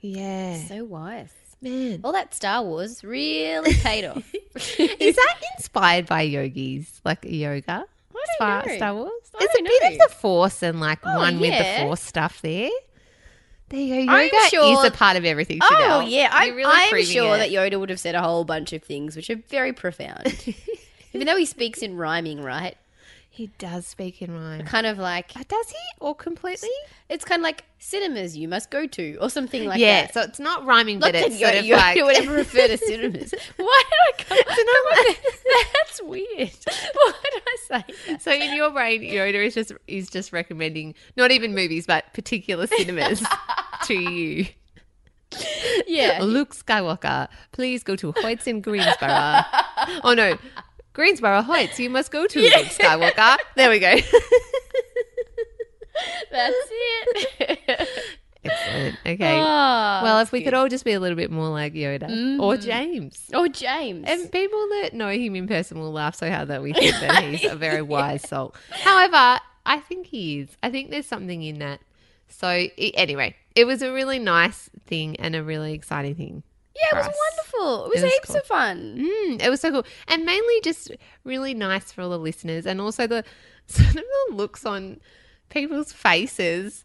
yeah, 0.00 0.56
So 0.66 0.84
wise. 0.84 1.32
man. 1.62 2.00
All 2.04 2.12
that 2.12 2.34
Star 2.34 2.62
Wars 2.62 3.02
really 3.02 3.72
paid 3.74 4.04
off. 4.04 4.22
Is 4.78 5.16
that 5.16 5.36
inspired 5.56 6.06
by 6.06 6.22
yogis, 6.22 7.00
like 7.04 7.24
yoga? 7.24 7.86
Star. 8.36 8.68
Star 8.76 8.94
Wars? 8.94 9.10
I 9.38 9.44
a 9.44 9.46
don't 9.54 9.64
bit 9.64 9.82
know. 9.82 9.88
of 9.88 9.98
the 10.10 10.14
Force 10.16 10.62
and 10.62 10.80
like 10.80 10.98
Oh, 11.04 11.16
one 11.16 11.40
with 11.40 11.56
the. 11.56 11.82
Force 11.84 12.00
stuff 12.02 12.40
there. 12.42 12.70
There 13.68 13.80
you 13.80 14.06
go. 14.06 14.18
Yoga 14.20 14.36
sure- 14.50 14.84
is 14.84 14.84
a 14.84 14.90
part 14.90 15.16
of 15.16 15.24
everything. 15.24 15.58
oh 15.62 16.00
yeah, 16.06 16.28
I'm, 16.30 16.54
really 16.54 16.70
I'm 16.72 17.04
sure 17.04 17.34
it. 17.36 17.38
that 17.38 17.50
Yoda 17.50 17.80
would 17.80 17.88
have 17.88 18.00
said 18.00 18.14
a 18.14 18.20
whole 18.22 18.44
bunch 18.44 18.72
of 18.74 18.82
things 18.82 19.16
which 19.16 19.30
are 19.30 19.36
very 19.48 19.72
profound. 19.72 20.44
Even 21.14 21.26
though 21.26 21.36
he 21.36 21.46
speaks 21.46 21.80
in 21.80 21.96
rhyming, 21.96 22.42
right? 22.42 22.76
He 23.34 23.46
does 23.56 23.86
speak 23.86 24.20
in 24.20 24.30
rhyme. 24.30 24.66
Kind 24.66 24.86
of 24.86 24.98
like 24.98 25.34
uh, 25.34 25.42
Does 25.48 25.70
he? 25.70 25.78
Or 26.00 26.14
completely? 26.14 26.68
it's 27.08 27.24
kind 27.24 27.40
of 27.40 27.44
like 27.44 27.64
cinemas 27.78 28.36
you 28.36 28.46
must 28.46 28.68
go 28.70 28.86
to 28.86 29.16
or 29.22 29.30
something 29.30 29.64
like 29.64 29.80
yeah, 29.80 30.02
that. 30.02 30.12
so 30.12 30.20
it's 30.20 30.38
not 30.38 30.66
rhyming, 30.66 30.98
Not 30.98 31.12
but 31.12 31.14
it's 31.14 31.40
sort 31.40 31.54
of 31.54 31.64
like. 31.64 31.96
you 31.96 32.04
would 32.04 32.16
ever 32.16 32.34
refer 32.34 32.66
to 32.68 32.76
cinemas. 32.76 33.32
Why 33.56 33.82
did 33.88 33.98
I 34.20 34.22
come 34.22 34.38
up 34.38 34.44
with 34.44 35.42
that? 35.44 35.64
That's 35.72 36.02
weird. 36.02 36.28
Why 36.94 37.12
did 37.32 37.42
I 37.46 37.56
say 37.68 37.84
that? 38.08 38.20
So 38.22 38.32
in 38.32 38.54
your 38.54 38.68
brain, 38.70 39.00
Yoda 39.00 39.46
is 39.46 39.54
just 39.54 39.72
is 39.86 40.10
just 40.10 40.30
recommending 40.34 40.94
not 41.16 41.30
even 41.30 41.54
movies, 41.54 41.86
but 41.86 42.12
particular 42.12 42.66
cinemas 42.66 43.24
to 43.84 43.94
you. 43.94 44.46
Yeah. 45.86 46.18
Luke 46.20 46.54
Skywalker, 46.54 47.28
please 47.52 47.82
go 47.82 47.96
to 47.96 48.12
Hoyts 48.12 48.46
in 48.46 48.60
Greensborough. 48.60 49.40
oh 50.04 50.12
no, 50.14 50.36
Greensborough 50.92 51.42
Heights, 51.42 51.78
You 51.78 51.90
must 51.90 52.10
go 52.10 52.26
to 52.26 52.40
Luke 52.40 52.52
Skywalker. 52.52 53.36
There 53.56 53.70
we 53.70 53.78
go. 53.78 53.96
That's 56.30 56.56
it. 56.70 57.88
Excellent. 58.44 58.98
Okay. 59.06 59.38
Oh, 59.38 60.00
well, 60.02 60.18
if 60.18 60.32
we 60.32 60.42
could 60.42 60.52
all 60.52 60.68
just 60.68 60.84
be 60.84 60.92
a 60.92 61.00
little 61.00 61.16
bit 61.16 61.30
more 61.30 61.48
like 61.48 61.74
Yoda 61.74 62.40
or 62.40 62.56
mm. 62.56 62.62
James. 62.62 63.30
Or 63.32 63.48
James. 63.48 64.04
And 64.08 64.32
people 64.32 64.68
that 64.68 64.94
know 64.94 65.10
him 65.10 65.36
in 65.36 65.46
person 65.46 65.78
will 65.78 65.92
laugh 65.92 66.16
so 66.16 66.30
hard 66.30 66.48
that 66.48 66.62
we 66.62 66.72
think 66.72 66.98
that 67.00 67.22
he's 67.24 67.44
a 67.44 67.54
very 67.54 67.82
wise 67.82 68.28
soul. 68.28 68.54
However, 68.70 69.38
I 69.64 69.78
think 69.78 70.06
he 70.06 70.40
is. 70.40 70.48
I 70.62 70.70
think 70.70 70.90
there's 70.90 71.06
something 71.06 71.42
in 71.42 71.60
that. 71.60 71.80
So, 72.28 72.48
anyway, 72.48 73.36
it 73.54 73.66
was 73.66 73.82
a 73.82 73.92
really 73.92 74.18
nice 74.18 74.70
thing 74.86 75.16
and 75.16 75.36
a 75.36 75.44
really 75.44 75.74
exciting 75.74 76.16
thing. 76.16 76.42
Yeah, 76.76 76.88
it 76.92 76.96
was 76.96 77.06
us. 77.06 77.14
wonderful. 77.30 77.84
It 77.86 77.88
was, 77.90 78.00
It 78.00 78.04
was 78.04 78.12
heaps 78.14 78.26
cool. 78.28 78.36
of 78.38 78.46
fun. 78.46 78.96
Mm, 78.98 79.42
it 79.42 79.50
was 79.50 79.60
so 79.60 79.70
cool. 79.70 79.84
And 80.08 80.24
mainly 80.24 80.60
just 80.62 80.90
really 81.24 81.54
nice 81.54 81.92
for 81.92 82.02
all 82.02 82.10
the 82.10 82.18
listeners 82.18 82.66
and 82.66 82.80
also 82.80 83.06
the 83.06 83.24
sort 83.66 83.88
of 83.88 83.94
the 83.94 84.26
looks 84.34 84.64
on 84.64 85.00
people's 85.50 85.92
faces 85.92 86.84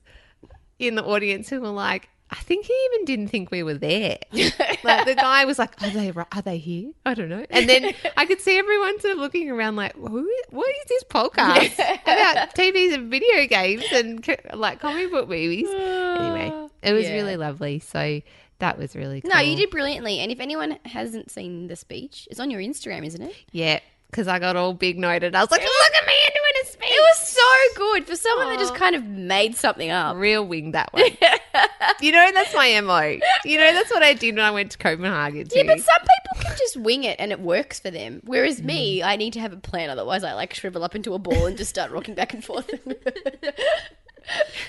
in 0.79 0.95
the 0.95 1.03
audience 1.03 1.49
who 1.49 1.61
were 1.61 1.69
like, 1.69 2.09
I 2.29 2.35
think 2.35 2.65
he 2.65 2.73
even 2.91 3.05
didn't 3.05 3.29
think 3.29 3.51
we 3.51 3.63
were 3.63 3.75
there. 3.75 4.17
like 4.33 5.05
the 5.05 5.15
guy 5.17 5.45
was 5.45 5.57
like, 5.57 5.81
"Are 5.81 5.89
they? 5.89 6.11
Are 6.11 6.41
they 6.41 6.57
here? 6.57 6.91
I 7.05 7.13
don't 7.13 7.29
know." 7.29 7.45
And 7.49 7.69
then 7.69 7.93
I 8.17 8.25
could 8.25 8.41
see 8.41 8.57
everyone 8.57 8.99
sort 8.99 9.13
of 9.13 9.19
looking 9.19 9.49
around, 9.49 9.77
like, 9.77 9.95
Who, 9.95 10.29
"What 10.49 10.67
is 10.69 10.85
this 10.89 11.03
podcast 11.05 11.73
about? 12.03 12.53
TVs 12.53 12.93
and 12.95 13.09
video 13.09 13.47
games 13.47 13.85
and 13.93 14.27
like 14.53 14.81
comic 14.81 15.09
book 15.09 15.29
movies?" 15.29 15.69
Anyway, 16.17 16.51
it 16.83 16.91
was 16.91 17.05
Yeah. 17.05 17.13
really 17.13 17.37
lovely. 17.37 17.79
So 17.79 18.19
that 18.59 18.77
was 18.77 18.95
really 18.95 19.21
cool. 19.21 19.31
No, 19.31 19.39
you 19.39 19.55
did 19.55 19.69
brilliantly. 19.69 20.19
And 20.19 20.31
if 20.31 20.39
anyone 20.39 20.77
hasn't 20.85 21.29
seen 21.31 21.67
the 21.67 21.75
speech, 21.75 22.27
it's 22.31 22.39
on 22.39 22.49
your 22.49 22.61
Instagram, 22.61 23.05
isn't 23.05 23.21
it? 23.21 23.35
Yeah, 23.51 23.79
because 24.09 24.27
I 24.27 24.39
got 24.39 24.55
all 24.55 24.73
big 24.73 24.97
noted. 24.97 25.35
I 25.35 25.41
was 25.41 25.51
like, 25.51 25.61
"Look 25.61 25.93
at 26.01 26.07
me 26.07 26.13
doing 26.33 26.63
a 26.63 26.65
speech." 26.67 26.89
It 26.89 27.01
was 27.01 27.27
so 27.29 27.75
good 27.75 28.07
for 28.07 28.15
someone 28.15 28.47
that 28.49 28.59
just 28.59 28.73
kind 28.75 28.95
of 28.95 29.03
made 29.05 29.55
something 29.55 29.89
up. 29.91 30.15
real 30.15 30.45
wing 30.45 30.71
that 30.71 30.91
one. 30.93 31.03
you 32.01 32.11
know, 32.11 32.31
that's 32.33 32.53
my 32.55 32.79
mo. 32.81 33.17
You 33.45 33.57
know, 33.59 33.73
that's 33.73 33.91
what 33.91 34.01
I 34.03 34.13
did 34.13 34.35
when 34.35 34.43
I 34.45 34.51
went 34.51 34.71
to 34.71 34.77
Copenhagen 34.77 35.47
too. 35.47 35.57
Yeah, 35.57 35.63
but 35.65 35.79
some 35.79 35.99
people 35.99 36.41
can 36.49 36.57
just 36.57 36.77
wing 36.77 37.03
it 37.03 37.17
and 37.19 37.31
it 37.31 37.39
works 37.41 37.79
for 37.79 37.91
them. 37.91 38.21
Whereas 38.25 38.61
Mm. 38.61 38.65
me, 38.65 39.03
I 39.03 39.17
need 39.17 39.33
to 39.33 39.39
have 39.39 39.53
a 39.53 39.57
plan. 39.57 39.89
Otherwise, 39.89 40.23
I 40.23 40.33
like 40.33 40.53
shrivel 40.53 40.83
up 40.83 40.95
into 40.95 41.13
a 41.13 41.19
ball 41.19 41.45
and 41.45 41.57
just 41.57 41.69
start 41.69 41.91
rocking 41.91 42.15
back 42.15 42.33
and 42.33 42.43
forth. 42.43 42.69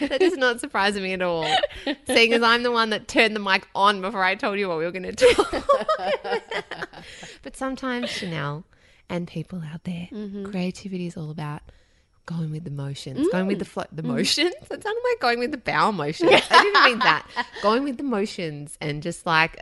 that 0.01 0.21
does 0.21 0.37
not 0.37 0.61
surprise 0.61 0.95
me 0.97 1.13
at 1.13 1.23
all. 1.23 1.47
Seeing 2.07 2.33
as 2.33 2.43
I'm 2.43 2.63
the 2.63 2.71
one 2.73 2.91
that 2.91 3.09
turned 3.09 3.35
the 3.37 3.41
mic 3.41 3.67
on 3.75 4.01
before 4.01 4.23
I 4.23 4.35
told 4.35 4.59
you 4.59 4.69
what 4.69 4.79
we 4.79 4.85
were 4.85 4.93
going 4.93 5.15
to 5.15 5.35
talk. 5.35 5.65
but 7.43 7.57
sometimes 7.57 8.11
Chanel 8.11 8.65
and 9.09 9.27
people 9.27 9.63
out 9.73 9.85
there, 9.85 10.09
Mm-hmm. 10.13 10.47
creativity 10.51 11.07
is 11.07 11.17
all 11.17 11.31
about 11.31 11.63
going 12.27 12.51
with 12.51 12.65
the 12.65 12.71
motions, 12.71 13.27
going 13.33 13.47
with 13.47 13.59
the 13.59 13.65
Mm. 13.65 13.69
flow, 13.69 13.85
the 13.91 14.03
motions. 14.03 14.55
It 14.61 14.69
sounded 14.83 14.87
like 15.11 15.21
going 15.21 15.39
with 15.39 15.51
the 15.51 15.57
bowel 15.59 15.93
motions. 15.93 16.31
I 16.31 16.41
didn't 16.63 16.85
mean 16.85 16.99
that. 17.01 17.27
Going 17.63 17.85
with 17.85 17.97
the 17.97 18.03
motions 18.03 18.77
and 18.83 19.03
just 19.03 19.25
like 19.25 19.59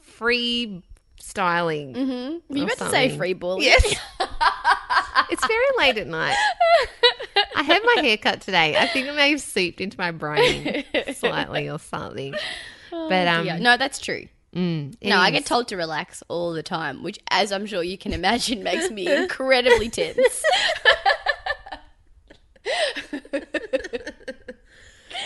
free 0.00 0.82
styling. 1.20 1.94
you 1.94 2.62
or 2.62 2.66
meant 2.66 2.78
to 2.78 2.88
say 2.90 3.14
free 3.16 3.34
ball. 3.34 3.60
Yes. 3.62 3.84
it's 5.30 5.46
very 5.46 5.66
late 5.78 5.98
at 5.98 6.06
night. 6.06 6.36
I 7.56 7.62
had 7.62 7.82
my 7.96 8.02
hair 8.02 8.16
cut 8.16 8.40
today. 8.42 8.76
I 8.76 8.86
think 8.86 9.06
it 9.08 9.14
may 9.14 9.30
have 9.30 9.40
seeped 9.40 9.80
into 9.80 9.98
my 9.98 10.10
brain 10.12 10.84
slightly 11.14 11.68
or 11.68 11.78
something. 11.78 12.34
But 12.90 13.26
um, 13.28 13.46
Yeah, 13.46 13.58
no, 13.58 13.76
that's 13.76 13.98
true. 13.98 14.26
mm, 14.54 14.94
No, 15.02 15.16
I 15.18 15.30
get 15.30 15.46
told 15.46 15.68
to 15.68 15.76
relax 15.76 16.22
all 16.28 16.52
the 16.52 16.62
time, 16.62 17.02
which, 17.02 17.18
as 17.30 17.52
I'm 17.52 17.66
sure 17.66 17.82
you 17.82 17.98
can 17.98 18.12
imagine, 18.12 18.62
makes 18.62 18.90
me 18.90 19.10
incredibly 19.12 19.88
tense. 19.88 20.44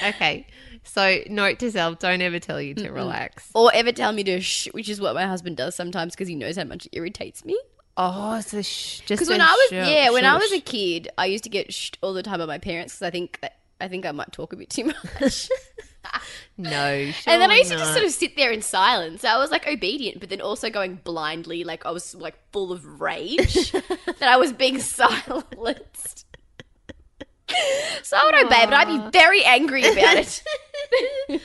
Okay, 0.06 0.46
so 0.82 1.18
note 1.28 1.58
to 1.58 1.70
self: 1.70 1.98
don't 1.98 2.22
ever 2.22 2.38
tell 2.38 2.60
you 2.60 2.74
to 2.74 2.90
relax. 2.90 3.50
or 3.54 3.70
ever 3.74 3.92
tell 3.92 4.12
me 4.12 4.24
to 4.24 4.40
shh, 4.40 4.68
which 4.72 4.88
is 4.88 4.98
what 5.00 5.14
my 5.14 5.26
husband 5.26 5.56
does 5.58 5.74
sometimes 5.74 6.14
because 6.14 6.28
he 6.28 6.34
knows 6.34 6.56
how 6.56 6.64
much 6.64 6.86
it 6.86 6.90
irritates 6.96 7.44
me. 7.44 7.58
Oh, 7.96 8.40
so 8.40 8.62
sh- 8.62 9.00
just 9.00 9.08
Because 9.08 9.28
when 9.28 9.40
I 9.40 9.50
was 9.52 9.68
shush, 9.70 9.88
yeah, 9.90 10.10
when 10.10 10.24
I 10.24 10.36
was 10.36 10.52
a 10.52 10.60
kid, 10.60 11.08
I 11.18 11.26
used 11.26 11.44
to 11.44 11.50
get 11.50 11.72
shed 11.72 11.98
all 12.02 12.12
the 12.12 12.22
time 12.22 12.38
by 12.38 12.46
my 12.46 12.58
parents 12.58 12.94
because 12.94 13.06
I 13.06 13.10
think 13.10 13.40
that 13.40 13.58
I 13.80 13.88
think 13.88 14.06
I 14.06 14.12
might 14.12 14.32
talk 14.32 14.52
a 14.52 14.56
bit 14.56 14.70
too 14.70 14.84
much. 14.84 15.48
no, 16.56 16.68
and 16.70 17.14
then 17.26 17.50
I 17.50 17.56
used 17.56 17.70
to 17.70 17.78
just 17.78 17.92
sort 17.92 18.04
of 18.04 18.12
sit 18.12 18.36
there 18.36 18.50
in 18.50 18.62
silence. 18.62 19.24
I 19.24 19.38
was 19.38 19.50
like 19.50 19.66
obedient, 19.66 20.20
but 20.20 20.28
then 20.28 20.40
also 20.40 20.70
going 20.70 20.96
blindly, 20.96 21.64
like 21.64 21.84
I 21.86 21.90
was 21.90 22.14
like 22.14 22.34
full 22.52 22.72
of 22.72 23.00
rage 23.00 23.72
that 23.72 24.22
I 24.22 24.36
was 24.36 24.52
being 24.52 24.78
silenced. 24.80 26.26
So 28.02 28.16
I 28.16 28.24
would 28.24 28.46
obey, 28.46 28.64
but 28.64 28.74
I'd 28.74 28.88
be 28.88 29.10
very 29.18 29.44
angry 29.44 29.82
about 29.82 30.16
it. 30.16 30.42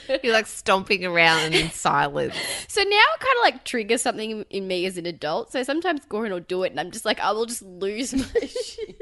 You're 0.23 0.33
like 0.33 0.47
stomping 0.47 1.05
around 1.05 1.53
in 1.53 1.69
silence. 1.71 2.35
So 2.67 2.81
now 2.81 2.89
it 2.89 3.19
kind 3.19 3.37
of 3.37 3.43
like 3.43 3.63
triggers 3.65 4.01
something 4.01 4.43
in- 4.49 4.67
me 4.67 4.85
as 4.85 4.97
an 4.97 5.05
adult. 5.05 5.51
So 5.51 5.61
sometimes 5.63 6.01
Goran 6.07 6.31
will 6.31 6.39
do 6.39 6.63
it, 6.63 6.71
and 6.71 6.79
I'm 6.79 6.91
just 6.91 7.05
like, 7.05 7.19
I 7.19 7.31
will 7.33 7.45
just 7.45 7.61
lose 7.61 8.13
my 8.13 8.23
shit. 8.47 9.01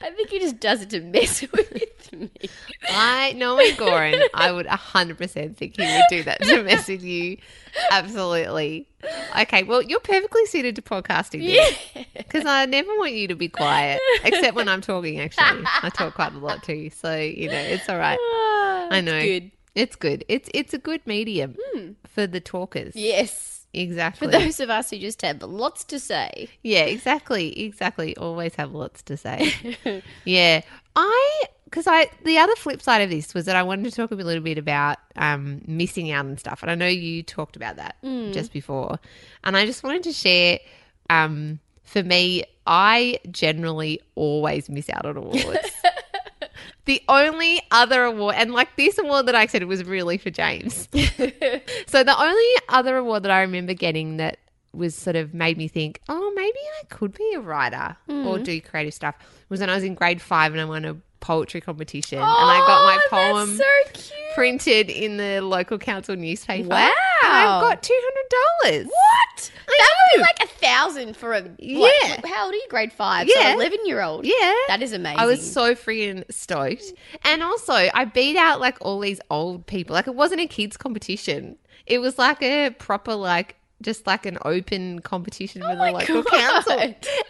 I 0.00 0.10
think 0.10 0.30
he 0.30 0.38
just 0.38 0.60
does 0.60 0.82
it 0.82 0.90
to 0.90 1.00
mess 1.00 1.42
with 1.52 2.12
me. 2.12 2.30
I 2.88 3.32
knowing 3.36 3.72
Goran, 3.72 4.20
I 4.34 4.52
would 4.52 4.66
hundred 4.66 5.18
percent 5.18 5.56
think 5.56 5.76
he 5.76 5.82
would 5.82 6.04
do 6.08 6.22
that 6.24 6.42
to 6.42 6.62
mess 6.62 6.88
with 6.88 7.02
you. 7.02 7.38
Absolutely. 7.90 8.86
Okay, 9.40 9.62
well, 9.62 9.82
you're 9.82 10.00
perfectly 10.00 10.46
suited 10.46 10.76
to 10.76 10.82
podcasting 10.82 11.40
Yeah. 11.42 12.04
because 12.16 12.46
I 12.46 12.66
never 12.66 12.90
want 12.98 13.12
you 13.12 13.28
to 13.28 13.34
be 13.34 13.48
quiet, 13.48 14.00
except 14.24 14.54
when 14.54 14.68
I'm 14.68 14.80
talking. 14.80 15.20
Actually, 15.20 15.64
I 15.82 15.88
talk 15.90 16.14
quite 16.14 16.34
a 16.34 16.38
lot 16.38 16.62
too, 16.62 16.90
so 16.90 17.16
you 17.16 17.48
know 17.48 17.54
it's 17.58 17.88
all 17.88 17.98
right. 17.98 18.18
I 18.20 19.00
know. 19.02 19.18
Ah, 19.18 19.22
good. 19.22 19.50
It's 19.74 19.96
good. 19.96 20.24
It's 20.28 20.48
it's 20.54 20.74
a 20.74 20.78
good 20.78 21.06
medium 21.06 21.56
for 22.06 22.26
the 22.26 22.40
talkers. 22.40 22.94
Yes. 22.94 23.66
Exactly. 23.74 24.26
For 24.26 24.30
those 24.30 24.60
of 24.60 24.68
us 24.68 24.90
who 24.90 24.98
just 24.98 25.22
have 25.22 25.42
lots 25.42 25.82
to 25.84 25.98
say. 25.98 26.48
Yeah, 26.62 26.82
exactly, 26.82 27.58
exactly. 27.64 28.14
Always 28.18 28.54
have 28.56 28.72
lots 28.74 29.02
to 29.04 29.16
say. 29.16 30.02
yeah, 30.26 30.60
I 30.94 31.42
because 31.72 31.86
I 31.86 32.10
the 32.24 32.36
other 32.36 32.54
flip 32.54 32.82
side 32.82 33.00
of 33.00 33.08
this 33.08 33.32
was 33.32 33.46
that 33.46 33.56
I 33.56 33.62
wanted 33.62 33.86
to 33.86 33.90
talk 33.90 34.10
a 34.10 34.14
little 34.14 34.42
bit 34.42 34.58
about 34.58 34.98
um, 35.16 35.62
missing 35.66 36.10
out 36.10 36.26
and 36.26 36.38
stuff, 36.38 36.62
and 36.62 36.70
I 36.70 36.74
know 36.74 36.86
you 36.86 37.22
talked 37.22 37.56
about 37.56 37.76
that 37.76 37.96
just 38.32 38.52
before, 38.52 38.98
and 39.42 39.56
I 39.56 39.64
just 39.64 39.82
wanted 39.82 40.02
to 40.04 40.12
share. 40.12 40.60
Um, 41.08 41.60
for 41.82 42.02
me, 42.02 42.44
I 42.66 43.18
generally 43.30 44.00
always 44.14 44.70
miss 44.70 44.88
out 44.88 45.04
on 45.04 45.16
awards. 45.16 45.70
the 46.84 47.02
only 47.08 47.60
other 47.70 48.04
award, 48.04 48.34
and 48.36 48.52
like 48.52 48.76
this 48.76 48.98
award 48.98 49.26
that 49.26 49.34
I 49.34 49.46
said 49.46 49.62
it 49.62 49.68
was 49.68 49.84
really 49.84 50.18
for 50.18 50.30
James. 50.30 50.88
so 50.92 52.04
the 52.04 52.14
only 52.18 52.62
other 52.68 52.98
award 52.98 53.24
that 53.24 53.32
I 53.32 53.40
remember 53.40 53.74
getting 53.74 54.18
that 54.18 54.38
was 54.74 54.94
sort 54.94 55.16
of 55.16 55.34
made 55.34 55.58
me 55.58 55.68
think, 55.68 56.00
oh, 56.08 56.32
maybe 56.34 56.58
I 56.80 56.84
could 56.88 57.12
be 57.12 57.32
a 57.34 57.40
writer 57.40 57.96
or 58.08 58.38
do 58.38 58.58
creative 58.60 58.94
stuff 58.94 59.14
was 59.50 59.60
when 59.60 59.68
I 59.68 59.74
was 59.74 59.84
in 59.84 59.94
grade 59.94 60.22
five 60.22 60.52
and 60.52 60.60
I 60.60 60.64
won 60.64 60.84
a 60.86 60.96
poetry 61.22 61.62
competition 61.62 62.18
and 62.18 62.26
I 62.26 62.58
got 62.66 62.84
my 62.84 62.98
Oh, 63.04 63.08
poem 63.08 63.56
so 63.56 64.02
printed 64.34 64.90
in 64.90 65.16
the 65.16 65.40
local 65.40 65.78
council 65.78 66.16
newspaper. 66.16 66.68
Wow. 66.68 66.90
And 67.24 67.32
I 67.32 67.60
got 67.60 67.82
two 67.82 67.98
hundred 68.02 68.76
dollars. 68.82 68.86
What? 68.86 69.52
I 69.68 69.78
that 69.78 69.94
would 69.96 70.18
be 70.18 70.22
like 70.22 70.42
a 70.42 70.46
thousand 70.58 71.16
for 71.16 71.32
a 71.32 71.48
Yeah. 71.58 71.80
Like, 71.80 72.26
how 72.26 72.44
old 72.46 72.52
are 72.54 72.56
you? 72.56 72.66
Grade 72.68 72.92
five. 72.92 73.28
Yeah. 73.28 73.52
So 73.52 73.58
eleven 73.58 73.78
year 73.86 74.02
old. 74.02 74.26
Yeah. 74.26 74.54
That 74.68 74.82
is 74.82 74.92
amazing. 74.92 75.18
I 75.18 75.26
was 75.26 75.50
so 75.52 75.74
freaking 75.74 76.24
stoked. 76.30 76.92
And 77.24 77.42
also, 77.42 77.72
I 77.72 78.04
beat 78.04 78.36
out 78.36 78.60
like 78.60 78.76
all 78.80 79.00
these 79.00 79.20
old 79.30 79.66
people. 79.66 79.94
Like, 79.94 80.06
it 80.08 80.14
wasn't 80.14 80.40
a 80.40 80.46
kids' 80.46 80.76
competition, 80.76 81.56
it 81.86 81.98
was 81.98 82.18
like 82.18 82.42
a 82.42 82.70
proper, 82.70 83.14
like, 83.14 83.56
just 83.82 84.06
like 84.06 84.24
an 84.26 84.38
open 84.44 85.00
competition 85.00 85.62
oh 85.62 85.68
with 85.68 85.78
my 85.78 85.90
the 85.92 85.98
local 85.98 86.22
God. 86.22 86.32
council. 86.64 86.80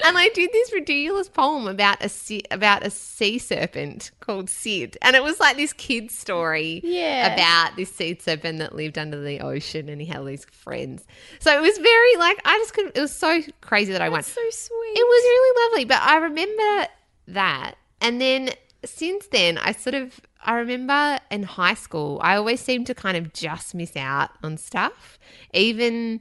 And 0.05 0.19
I 0.19 0.29
did 0.35 0.51
this 0.53 0.73
ridiculous 0.73 1.29
poem 1.29 1.67
about 1.67 2.05
a 2.05 2.09
sea, 2.09 2.43
about 2.51 2.85
a 2.87 2.91
sea 2.91 3.38
serpent 3.38 4.11
called 4.21 4.49
Sid, 4.51 4.97
and 5.03 5.17
it 5.17 5.23
was 5.23 5.41
like 5.41 5.57
this 5.57 5.73
kid's 5.73 6.17
story 6.19 6.81
Yeah. 6.85 7.33
about 7.35 7.77
this 7.77 7.95
sea 7.95 8.19
serpent 8.21 8.59
that 8.59 8.75
lived 8.75 8.99
under 8.99 9.21
the 9.21 9.41
ocean, 9.41 9.88
and 9.88 10.01
he 10.01 10.07
had 10.07 10.19
all 10.19 10.25
these 10.25 10.45
friends. 10.47 11.05
So 11.41 11.57
it 11.57 11.62
was 11.62 11.79
very 11.79 12.17
like 12.17 12.38
I 12.45 12.59
just 12.59 12.75
couldn't. 12.75 12.97
It 12.97 13.01
was 13.01 13.17
so 13.19 13.41
crazy 13.61 13.93
that 13.93 14.03
I 14.03 14.09
won. 14.09 14.19
That's 14.19 14.29
so 14.29 14.41
sweet. 14.51 14.93
It 14.97 15.07
was 15.07 15.23
really 15.25 15.65
lovely, 15.71 15.85
but 15.87 16.03
I 16.03 16.17
remember 16.19 16.88
that. 17.29 17.75
And 18.01 18.21
then 18.21 18.51
since 18.85 19.29
then, 19.29 19.59
I 19.59 19.73
sort 19.73 19.95
of 19.95 20.21
I 20.45 20.57
remember 20.57 21.21
in 21.31 21.45
high 21.45 21.75
school, 21.75 22.19
I 22.21 22.35
always 22.35 22.61
seemed 22.61 22.88
to 22.88 22.95
kind 22.97 23.17
of 23.17 23.33
just 23.33 23.77
miss 23.77 23.97
out 23.97 24.31
on 24.43 24.57
stuff, 24.57 25.17
even 25.55 26.21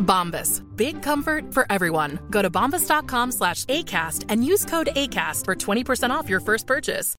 Bombas. 0.00 0.62
Big 0.76 1.02
comfort 1.02 1.54
for 1.54 1.66
everyone. 1.70 2.18
Go 2.30 2.42
to 2.42 2.50
bombas.com 2.50 3.32
slash 3.32 3.64
ACAST 3.66 4.26
and 4.28 4.44
use 4.44 4.64
code 4.64 4.88
ACAST 4.96 5.44
for 5.44 5.54
20% 5.54 6.10
off 6.10 6.28
your 6.28 6.40
first 6.40 6.66
purchase. 6.66 7.14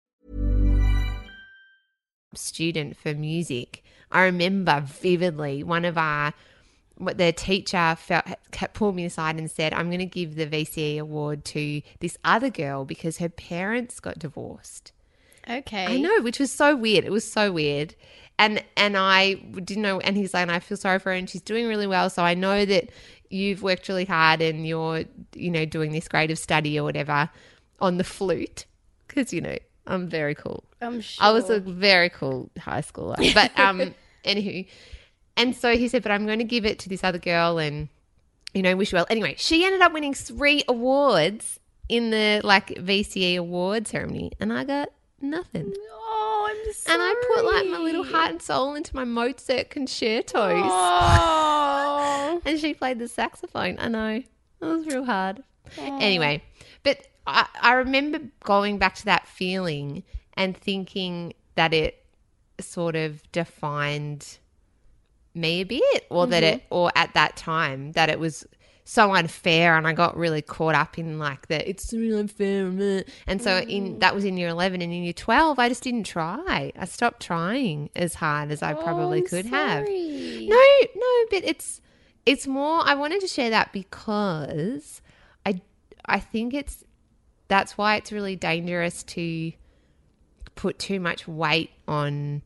student 2.33 2.95
for 2.95 3.13
music. 3.13 3.83
I 4.11 4.23
remember 4.23 4.81
vividly 4.85 5.63
one 5.63 5.85
of 5.85 5.97
our 5.97 6.33
what 6.97 7.17
the 7.17 7.31
teacher 7.31 7.95
felt 7.97 8.25
kept 8.51 8.75
pulled 8.75 8.95
me 8.95 9.05
aside 9.05 9.37
and 9.37 9.49
said, 9.49 9.73
"I'm 9.73 9.87
going 9.87 9.99
to 9.99 10.05
give 10.05 10.35
the 10.35 10.45
VCE 10.45 10.99
award 10.99 11.43
to 11.45 11.81
this 11.99 12.17
other 12.23 12.49
girl 12.49 12.85
because 12.85 13.17
her 13.17 13.29
parents 13.29 13.99
got 13.99 14.19
divorced." 14.19 14.91
okay. 15.49 15.87
I 15.87 15.97
know, 15.97 16.21
which 16.21 16.39
was 16.39 16.51
so 16.51 16.75
weird. 16.75 17.03
It 17.03 17.11
was 17.11 17.29
so 17.29 17.51
weird. 17.51 17.95
And 18.41 18.63
and 18.75 18.97
I 18.97 19.35
didn't 19.35 19.83
know 19.83 19.99
and 19.99 20.17
he's 20.17 20.33
like, 20.33 20.41
and 20.41 20.51
I 20.51 20.57
feel 20.57 20.75
sorry 20.75 20.97
for 20.97 21.11
her 21.11 21.15
and 21.15 21.29
she's 21.29 21.43
doing 21.43 21.67
really 21.67 21.85
well. 21.85 22.09
So 22.09 22.23
I 22.23 22.33
know 22.33 22.65
that 22.65 22.89
you've 23.29 23.61
worked 23.61 23.87
really 23.87 24.05
hard 24.05 24.41
and 24.41 24.65
you're, 24.65 25.03
you 25.35 25.51
know, 25.51 25.63
doing 25.63 25.91
this 25.91 26.07
grade 26.07 26.31
of 26.31 26.39
study 26.39 26.79
or 26.79 26.83
whatever 26.83 27.29
on 27.79 27.97
the 27.97 28.03
flute. 28.03 28.65
Because, 29.07 29.31
you 29.31 29.41
know, 29.41 29.57
I'm 29.85 30.07
very 30.07 30.33
cool. 30.33 30.63
I'm 30.81 31.01
sure. 31.01 31.23
I 31.23 31.29
was 31.29 31.51
a 31.51 31.59
very 31.59 32.09
cool 32.09 32.49
high 32.57 32.81
schooler. 32.81 33.31
But 33.35 33.57
um 33.59 33.93
anywho. 34.25 34.65
And 35.37 35.55
so 35.55 35.77
he 35.77 35.87
said, 35.87 36.01
But 36.01 36.11
I'm 36.11 36.25
going 36.25 36.39
to 36.39 36.45
give 36.45 36.65
it 36.65 36.79
to 36.79 36.89
this 36.89 37.03
other 37.03 37.19
girl 37.19 37.59
and 37.59 37.89
you 38.55 38.63
know, 38.63 38.75
wish 38.75 38.91
you 38.91 38.95
well. 38.95 39.07
Anyway, 39.11 39.35
she 39.37 39.63
ended 39.65 39.81
up 39.81 39.93
winning 39.93 40.15
three 40.15 40.63
awards 40.67 41.59
in 41.87 42.09
the 42.09 42.41
like 42.43 42.69
VCE 42.69 43.37
award 43.37 43.87
ceremony 43.87 44.31
and 44.39 44.51
I 44.51 44.63
got 44.63 44.89
nothing. 45.21 45.73
Oh, 45.91 46.47
I'm 46.49 46.73
sorry. 46.73 46.95
And 46.95 47.03
I 47.03 47.35
put 47.35 47.45
like 47.45 47.67
my 47.67 47.77
little 47.79 48.03
heart 48.03 48.31
and 48.31 48.41
soul 48.41 48.75
into 48.75 48.95
my 48.95 49.03
Mozart 49.05 49.69
concertos. 49.69 50.63
Oh. 50.65 52.41
And 52.45 52.59
she 52.59 52.73
played 52.73 52.97
the 52.97 53.07
saxophone. 53.07 53.77
I 53.77 53.87
know. 53.87 54.23
It 54.61 54.65
was 54.65 54.85
real 54.87 55.05
hard. 55.05 55.43
Oh. 55.77 55.99
Anyway, 55.99 56.43
but 56.83 57.07
I, 57.27 57.47
I 57.61 57.73
remember 57.73 58.19
going 58.43 58.77
back 58.77 58.95
to 58.95 59.05
that 59.05 59.27
feeling 59.27 60.03
and 60.35 60.57
thinking 60.57 61.33
that 61.55 61.73
it 61.73 62.03
sort 62.59 62.95
of 62.95 63.21
defined 63.31 64.39
me 65.33 65.61
a 65.61 65.63
bit 65.63 66.05
or 66.09 66.27
that 66.27 66.43
it 66.43 66.59
mm-hmm. 66.59 66.73
or 66.73 66.91
at 66.95 67.13
that 67.13 67.35
time 67.35 67.91
that 67.93 68.09
it 68.09 68.19
was 68.19 68.45
so 68.91 69.13
unfair 69.13 69.77
and 69.77 69.87
I 69.87 69.93
got 69.93 70.17
really 70.17 70.41
caught 70.41 70.75
up 70.75 70.99
in 70.99 71.17
like 71.17 71.47
that 71.47 71.65
it's 71.67 71.93
really 71.93 72.19
unfair 72.19 72.65
and 73.25 73.41
so 73.41 73.59
in 73.59 73.95
mm. 73.95 73.99
that 74.01 74.13
was 74.13 74.25
in 74.25 74.35
year 74.35 74.49
11 74.49 74.81
and 74.81 74.91
in 74.91 75.03
year 75.03 75.13
12 75.13 75.57
I 75.57 75.69
just 75.69 75.83
didn't 75.83 76.03
try 76.03 76.73
I 76.77 76.85
stopped 76.85 77.21
trying 77.21 77.89
as 77.95 78.15
hard 78.15 78.51
as 78.51 78.61
I 78.61 78.73
probably 78.73 79.19
oh, 79.19 79.23
I'm 79.23 79.27
could 79.27 79.45
have 79.45 79.87
no, 79.87 80.61
no, 80.95 81.25
but 81.29 81.43
it's 81.43 81.81
it's 82.25 82.47
more. 82.47 82.81
I 82.83 82.95
wanted 82.95 83.21
to 83.21 83.27
share 83.27 83.49
that 83.51 83.73
because 83.73 85.01
I 85.45 85.61
I 86.05 86.19
think 86.19 86.53
it's 86.53 86.83
that's 87.47 87.77
why 87.77 87.95
it's 87.95 88.11
really 88.11 88.35
dangerous 88.35 89.03
to 89.03 89.51
put 90.55 90.79
too 90.79 90.99
much 90.99 91.27
weight 91.27 91.71
on 91.87 92.41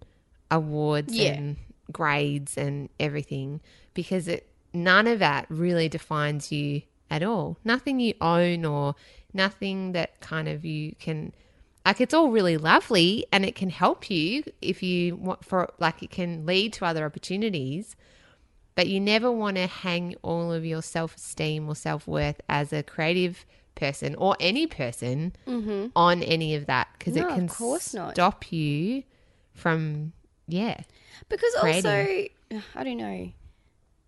awards 0.49 1.15
Yeah. 1.15 1.33
and 1.33 1.57
grades 1.91 2.57
and 2.57 2.89
everything 2.99 3.61
because 3.93 4.27
it 4.27 4.47
none 4.75 5.07
of 5.07 5.19
that 5.19 5.45
really 5.49 5.89
defines 5.89 6.51
you 6.51 6.81
at 7.09 7.23
all. 7.23 7.57
Nothing 7.63 7.99
you 7.99 8.13
own 8.21 8.65
or 8.65 8.95
nothing 9.33 9.91
that 9.93 10.19
kind 10.21 10.47
of 10.47 10.63
you 10.65 10.93
can 10.99 11.33
like 11.85 11.99
it's 12.01 12.13
all 12.13 12.29
really 12.31 12.57
lovely 12.57 13.25
and 13.31 13.45
it 13.45 13.53
can 13.55 13.69
help 13.69 14.09
you 14.09 14.43
if 14.61 14.81
you 14.81 15.15
want 15.15 15.43
for 15.45 15.69
like 15.77 16.01
it 16.01 16.09
can 16.09 16.45
lead 16.45 16.71
to 16.73 16.85
other 16.85 17.05
opportunities 17.05 17.95
but 18.75 18.87
you 18.87 18.99
never 18.99 19.29
want 19.31 19.57
to 19.57 19.67
hang 19.67 20.15
all 20.21 20.51
of 20.53 20.65
your 20.65 20.81
self-esteem 20.81 21.67
or 21.69 21.75
self-worth 21.75 22.39
as 22.49 22.71
a 22.73 22.81
creative 22.81 23.45
person 23.75 24.15
or 24.15 24.35
any 24.39 24.65
person 24.65 25.33
on 25.95 26.23
any 26.23 26.55
of 26.55 26.65
that 26.65 26.87
because 26.97 27.13
Mm-hmm. 27.13 27.21
No, 27.23 27.27
it 27.27 27.31
of 27.31 27.37
can 27.37 27.47
course 27.49 27.93
not. 27.93 28.13
stop 28.15 28.51
you 28.53 29.03
from 29.53 30.13
yeah 30.47 30.79
Because 31.29 31.53
also. 31.55 31.89
I 32.73 32.83
don't 32.83 32.97
know. 32.97 33.31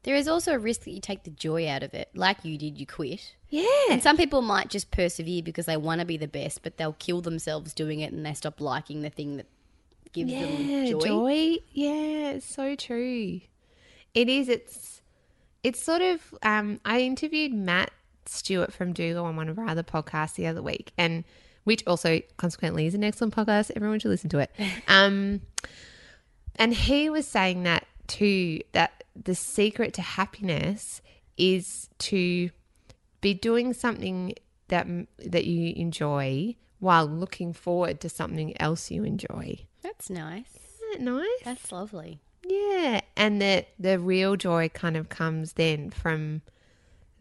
There 0.04 0.16
is 0.16 0.28
also 0.28 0.54
a 0.54 0.60
risk 0.60 0.84
that 0.86 0.92
you 0.92 1.02
take 1.02 1.24
the 1.24 1.32
joy 1.32 1.68
out 1.68 1.84
of 1.84 1.94
it. 1.94 2.10
Like 2.16 2.46
you 2.46 2.58
did, 2.58 2.78
you 2.78 2.86
quit. 2.86 3.36
yeah 3.50 3.66
And 3.90 4.02
some 4.02 4.16
people 4.16 4.42
might 4.42 4.70
just 4.70 4.90
persevere 4.92 5.42
because 5.44 5.66
they 5.66 5.76
want 5.78 6.00
to 6.00 6.06
be 6.06 6.18
the 6.18 6.28
best, 6.28 6.64
but 6.64 6.78
they'll 6.78 6.94
kill 6.94 7.22
themselves 7.22 7.74
doing 7.74 8.00
it 8.00 8.14
and 8.14 8.26
they 8.26 8.34
stop 8.34 8.62
liking 8.62 9.02
the 9.02 9.10
thing 9.10 9.38
that 9.38 9.48
gives 10.14 10.32
yeah 10.32 10.42
them 10.46 11.00
joy. 11.02 11.58
yeah 11.74 12.30
it's 12.32 12.46
so 12.46 12.76
true 12.76 13.42
it 14.14 14.30
is 14.30 14.48
it's 14.48 15.02
it's 15.64 15.84
sort 15.84 16.02
of 16.02 16.34
um 16.44 16.80
i 16.86 17.02
interviewed 17.02 17.54
matt 17.54 17.92
stewart 18.26 18.72
from 18.74 18.94
dougal 18.94 19.26
on 19.26 19.36
one 19.36 19.50
of 19.50 19.60
our 19.60 19.68
other 19.68 19.84
podcasts 19.84 20.36
the 20.36 20.48
other 20.48 20.62
week 20.62 20.92
and 20.98 21.26
which 21.66 21.84
also 21.86 22.22
consequently 22.38 22.86
is 22.88 22.96
an 22.96 23.04
excellent 23.04 23.36
podcast 23.36 23.70
everyone 23.76 24.00
should 24.00 24.10
listen 24.10 24.30
to 24.30 24.40
it 24.40 24.50
um 24.88 25.42
and 26.56 26.74
he 26.74 27.10
was 27.10 27.28
saying 27.28 27.64
that 27.64 27.86
too 28.08 28.62
that 28.72 28.97
the 29.26 29.36
secret 29.36 29.94
to 29.96 30.02
happiness 30.02 31.02
is 31.38 31.90
to 32.00 32.50
be 33.22 33.34
doing 33.34 33.74
something 33.74 34.34
that 34.70 34.88
that 35.20 35.46
you 35.46 35.74
enjoy 35.76 36.56
while 36.80 37.06
looking 37.06 37.54
forward 37.54 38.00
to 38.02 38.10
something 38.10 38.60
else 38.62 38.92
you 38.92 39.04
enjoy 39.04 39.58
That's 39.82 40.10
nice. 40.10 40.50
isn't 40.76 40.92
that 40.92 41.02
nice? 41.02 41.44
That's 41.44 41.72
lovely. 41.72 42.20
yeah. 42.44 43.02
And 43.16 43.42
that 43.42 43.70
the 43.80 43.98
real 44.00 44.36
joy 44.36 44.70
kind 44.70 44.96
of 44.98 45.10
comes 45.10 45.54
then 45.54 45.90
from 45.90 46.42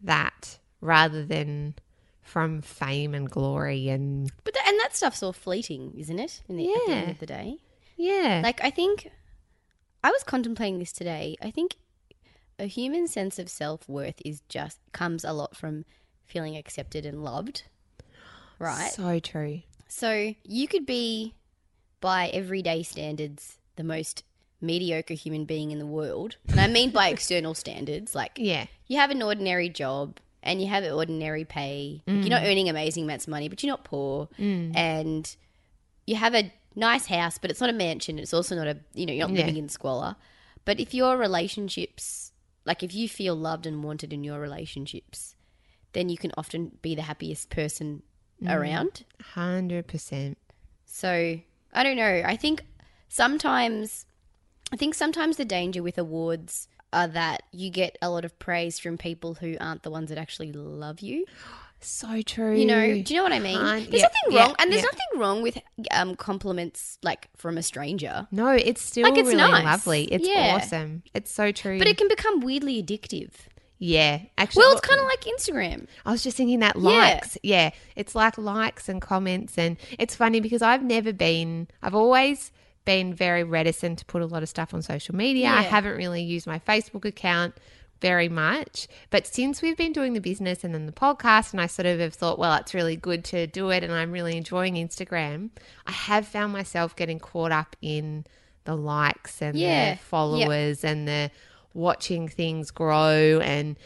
that 0.03 0.59
rather 0.81 1.25
than 1.25 1.73
from 2.21 2.61
fame 2.61 3.15
and 3.15 3.29
glory 3.29 3.89
and 3.89 4.31
But 4.43 4.53
th- 4.53 4.65
and 4.67 4.79
that 4.81 4.95
stuff's 4.95 5.23
all 5.23 5.33
fleeting, 5.33 5.93
isn't 5.97 6.19
it? 6.19 6.41
In 6.49 6.57
the, 6.57 6.71
At 6.71 6.79
the 6.85 6.93
end 6.93 7.11
of 7.11 7.19
the 7.19 7.25
day, 7.25 7.57
yeah. 7.95 8.41
like 8.43 8.63
I 8.63 8.69
think 8.69 9.09
I 10.03 10.11
was 10.11 10.23
contemplating 10.23 10.77
this 10.79 10.91
today. 10.91 11.35
I 11.41 11.49
think 11.51 11.75
a 12.59 12.65
human 12.65 13.07
sense 13.07 13.39
of 13.39 13.49
self 13.49 13.87
worth 13.87 14.21
is 14.25 14.41
just 14.49 14.79
comes 14.91 15.23
a 15.23 15.33
lot 15.33 15.55
from 15.55 15.85
feeling 16.25 16.55
accepted 16.57 17.05
and 17.05 17.23
loved, 17.23 17.63
right? 18.59 18.91
So 18.91 19.19
true. 19.19 19.61
So 19.87 20.33
you 20.43 20.67
could 20.67 20.85
be, 20.85 21.33
by 22.01 22.27
everyday 22.27 22.83
standards, 22.83 23.57
the 23.75 23.83
most 23.83 24.23
mediocre 24.59 25.13
human 25.13 25.45
being 25.45 25.71
in 25.71 25.79
the 25.79 25.85
world. 25.85 26.37
And 26.49 26.59
I 26.59 26.67
mean 26.67 26.91
by 26.91 27.07
external 27.09 27.53
standards. 27.53 28.13
Like, 28.15 28.33
Yeah. 28.37 28.65
you 28.87 28.97
have 28.97 29.11
an 29.11 29.21
ordinary 29.21 29.69
job 29.69 30.17
and 30.43 30.61
you 30.61 30.67
have 30.67 30.83
ordinary 30.83 31.45
pay. 31.45 32.01
Like, 32.07 32.17
you're 32.21 32.29
not 32.29 32.41
mm. 32.41 32.51
earning 32.51 32.69
amazing 32.69 33.03
amounts 33.03 33.25
of 33.25 33.31
money, 33.31 33.49
but 33.49 33.61
you're 33.63 33.71
not 33.71 33.83
poor. 33.83 34.27
Mm. 34.39 34.75
And 34.75 35.35
you 36.05 36.15
have 36.15 36.33
a 36.33 36.51
nice 36.75 37.05
house, 37.05 37.37
but 37.37 37.51
it's 37.51 37.61
not 37.61 37.69
a 37.69 37.73
mansion. 37.73 38.19
It's 38.19 38.33
also 38.33 38.55
not 38.55 38.67
a, 38.67 38.77
you 38.93 39.05
know, 39.05 39.13
you're 39.13 39.27
not 39.27 39.35
Yeah. 39.35 39.45
living 39.45 39.57
in 39.57 39.69
squalor. 39.69 40.15
But 40.65 40.79
if 40.79 40.93
your 40.93 41.17
relationships, 41.17 42.26
like 42.67 42.83
if 42.83 42.93
you 42.93 43.07
feel 43.07 43.33
loved 43.33 43.65
and 43.65 43.81
wanted 43.81 44.11
in 44.11 44.25
your 44.25 44.39
relationships, 44.39 45.35
then 45.93 46.09
you 46.09 46.17
can 46.17 46.31
often 46.37 46.77
be 46.81 46.93
the 46.93 47.03
happiest 47.03 47.49
person 47.49 48.03
mm. 48.43 48.53
around. 48.53 49.05
Hundred 49.33 49.87
percent. 49.87 50.37
So 50.85 51.39
I 51.73 51.83
don't 51.83 51.95
know. 51.95 52.21
I 52.25 52.35
think 52.35 52.65
sometimes, 53.07 54.05
I 54.71 54.75
think 54.75 54.95
sometimes 54.95 55.37
the 55.37 55.45
danger 55.45 55.81
with 55.81 55.97
awards 55.97 56.67
are 56.91 57.07
that 57.07 57.43
you 57.51 57.69
get 57.69 57.97
a 58.01 58.09
lot 58.09 58.25
of 58.25 58.37
praise 58.37 58.79
from 58.79 58.97
people 58.97 59.35
who 59.35 59.55
aren't 59.59 59.83
the 59.83 59.91
ones 59.91 60.09
that 60.09 60.17
actually 60.17 60.51
love 60.51 60.99
you. 60.99 61.25
So 61.79 62.21
true. 62.23 62.55
You 62.57 62.65
know, 62.65 63.01
do 63.01 63.13
you 63.13 63.19
know 63.19 63.23
what 63.23 63.31
I 63.33 63.39
mean? 63.39 63.55
There's 63.59 63.85
yeah, 63.91 64.01
nothing 64.01 64.11
yeah, 64.31 64.43
wrong, 64.45 64.55
and 64.59 64.71
there's 64.71 64.81
yeah. 64.81 64.87
nothing 64.91 65.19
wrong 65.19 65.41
with 65.43 65.57
um, 65.91 66.15
compliments 66.15 66.97
like 67.03 67.29
from 67.37 67.57
a 67.57 67.63
stranger, 67.63 68.27
No, 68.31 68.49
it's 68.49 68.81
still 68.81 69.03
Like, 69.03 69.17
it's 69.17 69.27
really 69.27 69.37
nice. 69.37 69.63
lovely. 69.63 70.03
It's 70.05 70.27
Yeah. 70.27 70.55
awesome. 70.57 71.03
It's 71.13 71.31
so 71.31 71.51
true. 71.51 71.77
but 71.77 71.87
it 71.87 71.97
can 71.97 72.07
become 72.07 72.39
weirdly 72.41 72.81
addictive. 72.81 73.29
yeah, 73.79 74.21
actually, 74.39 74.61
Well, 74.61 74.71
it's 74.71 74.81
kind 74.87 74.99
of 74.99 75.05
like 75.05 75.21
Instagram. 75.21 75.85
I 76.05 76.11
was 76.11 76.23
just 76.23 76.35
thinking 76.35 76.59
that 76.59 76.75
Yeah. 76.77 76.81
likes. 76.81 77.37
Yeah. 77.43 77.69
It's 77.95 78.15
like 78.15 78.37
likes 78.39 78.89
and 78.89 78.99
comments. 78.99 79.55
And 79.57 79.77
it's 79.99 80.15
funny 80.15 80.39
because 80.39 80.63
I've 80.63 80.83
never 80.83 81.13
been, 81.13 81.67
I've 81.83 81.93
always 81.95 82.51
been 82.85 83.13
very 83.13 83.43
reticent 83.43 83.99
to 83.99 84.05
put 84.05 84.21
a 84.23 84.25
lot 84.25 84.41
of 84.41 84.49
stuff 84.49 84.73
on 84.73 84.81
social 84.81 85.13
media. 85.13 85.49
I 85.49 85.61
haven't 85.61 85.95
really 85.95 86.23
used 86.23 86.47
my 86.47 86.57
Facebook 86.57 87.05
account 87.05 87.53
very 88.01 88.29
much. 88.29 88.87
But 89.09 89.27
since 89.27 89.61
we've 89.61 89.77
been 89.77 89.93
doing 89.93 90.13
the 90.13 90.21
business 90.21 90.63
and 90.63 90.73
then 90.73 90.85
the 90.85 90.91
podcast, 90.91 91.51
and 91.51 91.61
I 91.61 91.67
sort 91.67 91.85
of 91.85 91.99
have 91.99 92.13
thought, 92.13 92.37
well, 92.39 92.55
it's 92.55 92.73
really 92.73 92.95
good 92.95 93.23
to 93.25 93.47
do 93.47 93.69
it 93.69 93.83
and 93.83 93.91
I'm 93.93 94.11
really 94.11 94.37
enjoying 94.37 94.75
Instagram, 94.75 95.49
I 95.85 95.91
have 95.91 96.27
found 96.27 96.53
myself 96.53 96.95
getting 96.95 97.19
caught 97.19 97.51
up 97.51 97.75
in 97.81 98.25
the 98.65 98.75
likes 98.75 99.41
and 99.41 99.57
Yeah. 99.57 99.93
the 99.93 99.99
followers 99.99 100.83
and 100.83 101.07
the 101.07 101.31
watching 101.73 102.27
things 102.27 102.71
grow 102.71 103.39
and 103.43 103.77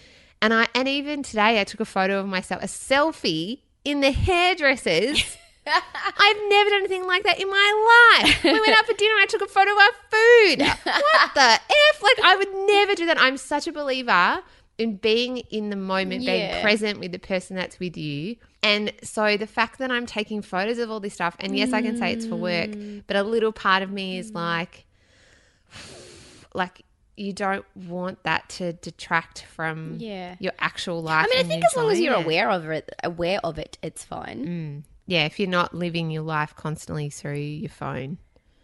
and 0.41 0.53
I 0.53 0.67
and 0.73 0.87
even 0.87 1.21
today 1.23 1.59
I 1.61 1.63
took 1.65 1.81
a 1.81 1.85
photo 1.85 2.19
of 2.19 2.25
myself, 2.27 2.63
a 2.63 2.67
selfie 2.67 3.59
in 3.85 4.01
the 4.01 4.11
hairdressers. 4.11 5.37
I've 5.67 6.37
never 6.49 6.69
done 6.71 6.79
anything 6.79 7.05
like 7.05 7.23
that 7.23 7.39
in 7.39 7.49
my 7.49 8.19
life. 8.23 8.43
We 8.43 8.51
went 8.51 8.69
out 8.77 8.85
for 8.85 8.93
dinner 8.93 9.13
I 9.19 9.25
took 9.27 9.41
a 9.41 9.47
photo 9.47 9.71
of 9.71 9.77
our 9.77 9.91
food. 10.09 10.59
What 10.83 11.33
the 11.35 11.41
F? 11.93 12.03
Like 12.03 12.19
I 12.23 12.35
would 12.37 12.53
never 12.67 12.95
do 12.95 13.05
that. 13.05 13.17
I'm 13.19 13.37
such 13.37 13.67
a 13.67 13.71
believer 13.71 14.41
in 14.77 14.95
being 14.95 15.37
in 15.51 15.69
the 15.69 15.75
moment, 15.75 16.25
being 16.25 16.61
present 16.63 16.99
with 16.99 17.11
the 17.11 17.19
person 17.19 17.55
that's 17.55 17.79
with 17.79 17.95
you. 17.97 18.37
And 18.63 18.91
so 19.03 19.37
the 19.37 19.45
fact 19.47 19.77
that 19.79 19.91
I'm 19.91 20.05
taking 20.07 20.41
photos 20.41 20.79
of 20.79 20.89
all 20.89 20.99
this 20.99 21.13
stuff, 21.13 21.35
and 21.39 21.55
yes, 21.55 21.73
I 21.73 21.81
can 21.83 21.97
say 21.97 22.13
it's 22.13 22.25
for 22.25 22.35
work, 22.35 22.71
Mm. 22.71 23.03
but 23.05 23.15
a 23.15 23.21
little 23.23 23.51
part 23.51 23.83
of 23.83 23.91
me 23.91 24.17
is 24.17 24.31
like, 24.33 24.85
like 26.53 26.81
you 27.17 27.33
don't 27.33 27.65
want 27.75 28.23
that 28.23 28.49
to 28.49 28.73
detract 28.73 29.43
from 29.45 29.97
Yeah. 29.99 30.35
your 30.39 30.53
actual 30.59 31.01
life. 31.03 31.27
I 31.29 31.35
mean, 31.35 31.45
I 31.45 31.47
think 31.47 31.63
as 31.65 31.75
long 31.75 31.91
as 31.91 31.99
you're 31.99 32.15
it. 32.15 32.23
aware 32.25 32.49
of 32.49 32.65
it, 32.69 32.89
aware 33.03 33.39
of 33.43 33.59
it, 33.59 33.77
it's 33.83 34.03
fine. 34.03 34.83
Mm. 35.11 35.13
Yeah, 35.13 35.25
if 35.25 35.39
you're 35.39 35.49
not 35.49 35.73
living 35.73 36.09
your 36.11 36.23
life 36.23 36.55
constantly 36.55 37.09
through 37.09 37.35
your 37.35 37.69
phone. 37.69 38.17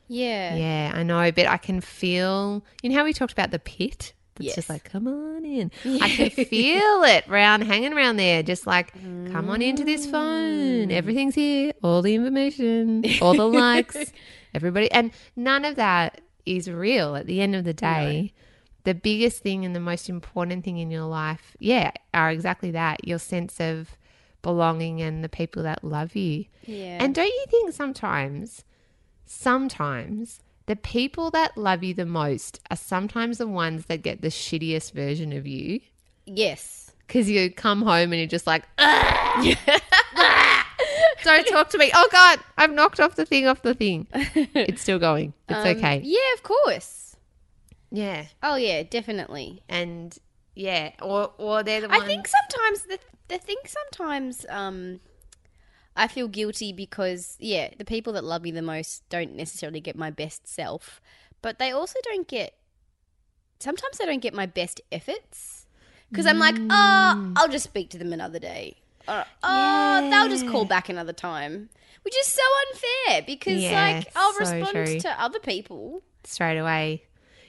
Yeah. 0.07 0.55
Yeah, 0.55 0.91
I 0.95 1.03
know, 1.03 1.31
but 1.31 1.47
I 1.47 1.57
can 1.57 1.81
feel. 1.81 2.63
You 2.81 2.89
know 2.89 2.95
how 2.97 3.03
we 3.03 3.13
talked 3.13 3.33
about 3.33 3.51
the 3.51 3.59
pit? 3.59 4.13
It's 4.39 4.45
Yes. 4.45 4.55
just 4.55 4.69
like, 4.69 4.83
come 4.83 5.07
on 5.07 5.43
in. 5.45 5.71
I 5.99 6.09
can 6.09 6.29
feel 6.29 7.03
it 7.03 7.27
round, 7.27 7.63
hanging 7.63 7.91
around 7.93 8.17
there, 8.17 8.43
just 8.43 8.67
like, 8.67 8.93
come 8.93 9.49
on 9.49 9.61
into 9.63 9.83
this 9.83 10.05
Mm. 10.05 10.11
phone. 10.11 10.91
Everything's 10.91 11.33
here, 11.35 11.73
all 11.83 12.01
the 12.03 12.13
information, 12.13 13.03
all 13.19 13.33
the 13.33 13.47
likes, 13.49 14.13
everybody, 14.53 14.91
and 14.91 15.11
none 15.35 15.65
of 15.65 15.75
that 15.75 16.21
is 16.45 16.69
real. 16.69 17.15
At 17.15 17.25
the 17.25 17.41
end 17.41 17.55
of 17.55 17.63
the 17.65 17.73
day, 17.73 18.31
the 18.83 18.93
biggest 18.93 19.41
thing 19.41 19.65
and 19.65 19.75
the 19.75 19.79
most 19.81 20.07
important 20.07 20.63
thing 20.63 20.77
in 20.77 20.91
your 20.91 21.05
life, 21.05 21.57
yeah, 21.59 21.91
are 22.13 22.29
exactly 22.29 22.69
that. 22.71 23.05
Your 23.07 23.19
sense 23.19 23.59
of 23.59 23.97
belonging 24.47 25.01
and 25.01 25.23
the 25.25 25.29
people 25.29 25.61
that 25.63 25.83
love 25.83 26.15
you. 26.15 26.45
Yeah. 26.65 27.03
And 27.03 27.13
don't 27.13 27.27
you 27.27 27.45
think 27.49 27.73
sometimes, 27.73 28.63
sometimes 29.25 30.39
the 30.67 30.75
people 30.77 31.29
that 31.31 31.57
love 31.57 31.83
you 31.83 31.93
the 31.93 32.05
most 32.05 32.59
are 32.71 32.77
sometimes 32.77 33.39
the 33.39 33.47
ones 33.47 33.85
that 33.87 34.01
get 34.01 34.21
the 34.21 34.29
shittiest 34.29 34.93
version 34.93 35.33
of 35.33 35.45
you? 35.45 35.81
yes. 36.25 36.83
Because 37.05 37.29
you 37.29 37.49
come 37.49 37.81
home 37.83 38.11
and 38.11 38.15
you're 38.15 38.27
just 38.27 38.47
like, 38.47 38.65
"Ah! 38.77 39.41
Ah! 40.17 40.67
don't 41.23 41.47
talk 41.47 41.69
to 41.69 41.77
me. 41.77 41.89
Oh 41.95 42.09
God, 42.11 42.39
I've 42.57 42.73
knocked 42.73 42.99
off 42.99 43.15
the 43.15 43.25
thing 43.25 43.47
off 43.47 43.61
the 43.61 43.73
thing. 43.73 44.07
It's 44.13 44.81
still 44.81 44.99
going. 44.99 45.33
It's 45.47 45.65
Um, 45.65 45.77
okay. 45.77 46.01
Yeah, 46.03 46.33
of 46.33 46.43
course. 46.43 47.15
Yeah. 47.91 48.25
Oh 48.43 48.57
yeah, 48.57 48.83
definitely. 48.83 49.63
And 49.69 50.17
yeah, 50.53 50.91
or 51.01 51.31
or 51.37 51.63
they're 51.63 51.79
the 51.79 51.93
I 51.93 52.01
think 52.01 52.27
sometimes 52.27 52.81
the 52.83 52.99
the 53.27 53.37
thing 53.37 53.57
sometimes 53.65 54.45
um 54.49 54.99
I 55.95 56.07
feel 56.07 56.27
guilty 56.27 56.71
because 56.73 57.35
yeah, 57.39 57.69
the 57.77 57.85
people 57.85 58.13
that 58.13 58.23
love 58.23 58.43
me 58.43 58.51
the 58.51 58.61
most 58.61 59.07
don't 59.09 59.35
necessarily 59.35 59.79
get 59.81 59.95
my 59.95 60.11
best 60.11 60.47
self, 60.47 61.01
but 61.41 61.57
they 61.57 61.71
also 61.71 61.99
don't 62.03 62.27
get 62.27 62.53
sometimes 63.59 63.97
they 63.97 64.05
don't 64.05 64.21
get 64.21 64.33
my 64.33 64.45
best 64.45 64.79
efforts 64.91 65.65
because 66.09 66.25
I'm 66.25 66.39
like, 66.39 66.55
Mm. 66.55 66.67
"Oh, 66.69 67.33
I'll 67.35 67.49
just 67.49 67.65
speak 67.65 67.89
to 67.91 67.97
them 67.97 68.13
another 68.13 68.39
day." 68.39 68.77
Or, 69.07 69.25
oh, 69.41 70.07
they'll 70.11 70.29
just 70.29 70.47
call 70.47 70.65
back 70.65 70.89
another 70.89 71.13
time. 71.13 71.69
Which 72.03 72.15
is 72.17 72.27
so 72.27 72.41
unfair 72.71 73.23
because 73.25 73.61
Yeah, 73.61 73.71
like 73.97 74.11
I'll 74.15 74.33
so 74.33 74.39
respond 74.39 74.69
true. 74.69 74.99
to 75.01 75.21
other 75.21 75.39
people. 75.39 76.03
straight 76.23 76.57
away. 76.57 77.03